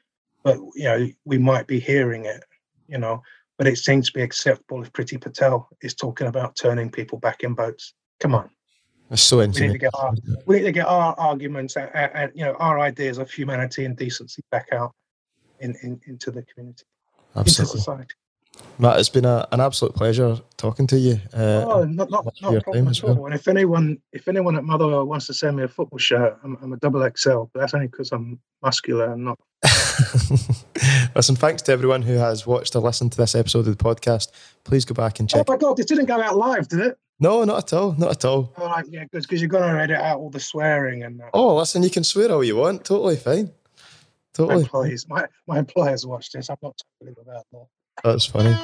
but 0.42 0.58
you 0.74 0.84
know 0.84 1.08
we 1.24 1.38
might 1.38 1.66
be 1.66 1.78
hearing 1.78 2.24
it. 2.24 2.44
You 2.88 2.98
know, 2.98 3.22
but 3.56 3.68
it 3.68 3.78
seems 3.78 4.08
to 4.08 4.18
be 4.18 4.22
acceptable 4.22 4.82
if 4.82 4.92
Priti 4.92 5.20
Patel 5.20 5.68
is 5.80 5.94
talking 5.94 6.26
about 6.26 6.56
turning 6.56 6.90
people 6.90 7.18
back 7.18 7.44
in 7.44 7.54
boats. 7.54 7.94
Come 8.20 8.34
on. 8.34 8.50
That's 9.08 9.22
so 9.22 9.40
interesting. 9.40 9.68
We 9.68 9.72
need 9.72 9.72
to 9.74 9.78
get 9.78 9.94
our, 9.94 10.12
we 10.46 10.56
need 10.56 10.64
to 10.64 10.72
get 10.72 10.86
our 10.86 11.14
arguments 11.18 11.76
and, 11.76 11.90
and, 11.94 12.32
you 12.34 12.44
know 12.44 12.54
our 12.54 12.80
ideas 12.80 13.18
of 13.18 13.30
humanity 13.30 13.84
and 13.84 13.96
decency 13.96 14.42
back 14.50 14.68
out 14.72 14.92
in, 15.62 15.76
in 15.82 16.00
into 16.06 16.30
the 16.30 16.42
community, 16.42 16.84
Absolutely. 17.36 17.62
into 17.62 17.78
society. 17.78 18.14
Matt, 18.78 18.98
it's 18.98 19.08
been 19.08 19.24
a, 19.24 19.48
an 19.52 19.60
absolute 19.60 19.94
pleasure 19.94 20.38
talking 20.56 20.86
to 20.88 20.98
you. 20.98 21.18
Uh, 21.32 21.64
oh, 21.66 21.84
not 21.84 22.10
not, 22.10 22.26
not 22.42 22.54
a 22.54 22.60
problem 22.60 22.88
at 22.88 23.04
all. 23.04 23.14
Well. 23.14 23.26
And 23.26 23.34
if 23.34 23.48
anyone 23.48 23.98
if 24.12 24.28
anyone 24.28 24.56
at 24.56 24.64
Motherwell 24.64 25.04
wants 25.06 25.26
to 25.28 25.34
send 25.34 25.56
me 25.56 25.62
a 25.62 25.68
football 25.68 25.98
shirt, 25.98 26.38
I'm, 26.44 26.58
I'm 26.62 26.72
a 26.72 26.76
double 26.76 27.08
XL, 27.16 27.44
but 27.52 27.60
that's 27.60 27.74
only 27.74 27.86
because 27.86 28.12
I'm 28.12 28.38
muscular 28.62 29.12
and 29.12 29.24
not. 29.24 29.38
Listen, 31.14 31.36
thanks 31.36 31.62
to 31.62 31.72
everyone 31.72 32.02
who 32.02 32.14
has 32.14 32.46
watched 32.46 32.74
or 32.74 32.80
listened 32.80 33.12
to 33.12 33.18
this 33.18 33.34
episode 33.34 33.66
of 33.66 33.76
the 33.76 33.84
podcast. 33.84 34.28
Please 34.64 34.84
go 34.84 34.94
back 34.94 35.20
and 35.20 35.28
check. 35.28 35.46
Oh 35.48 35.52
my 35.52 35.58
god, 35.58 35.78
it 35.78 35.88
didn't 35.88 36.06
go 36.06 36.20
out 36.20 36.36
live, 36.36 36.68
did 36.68 36.80
it? 36.80 36.98
No, 37.20 37.44
not 37.44 37.58
at 37.58 37.72
all. 37.72 37.94
Not 37.96 38.10
at 38.10 38.24
all. 38.24 38.52
All 38.56 38.66
right, 38.66 38.84
yeah, 38.88 39.04
because 39.10 39.40
you're 39.40 39.48
going 39.48 39.62
to 39.62 39.80
edit 39.80 39.96
out 39.96 40.18
all 40.18 40.30
the 40.30 40.40
swearing 40.40 41.04
and. 41.04 41.20
That. 41.20 41.30
Oh, 41.32 41.56
listen, 41.56 41.82
you 41.82 41.90
can 41.90 42.02
swear 42.02 42.32
all 42.32 42.42
you 42.42 42.56
want. 42.56 42.84
Totally 42.84 43.16
fine. 43.16 43.52
Totally. 44.34 44.56
My 44.56 44.62
employees, 44.62 45.06
my, 45.08 45.26
my 45.46 45.58
employers 45.58 46.06
watch 46.06 46.30
this. 46.30 46.48
I'm 46.48 46.56
not 46.62 46.78
talking 47.00 47.14
about 47.20 47.46
that. 47.52 47.66
That's 48.02 48.26
funny. 48.26 48.56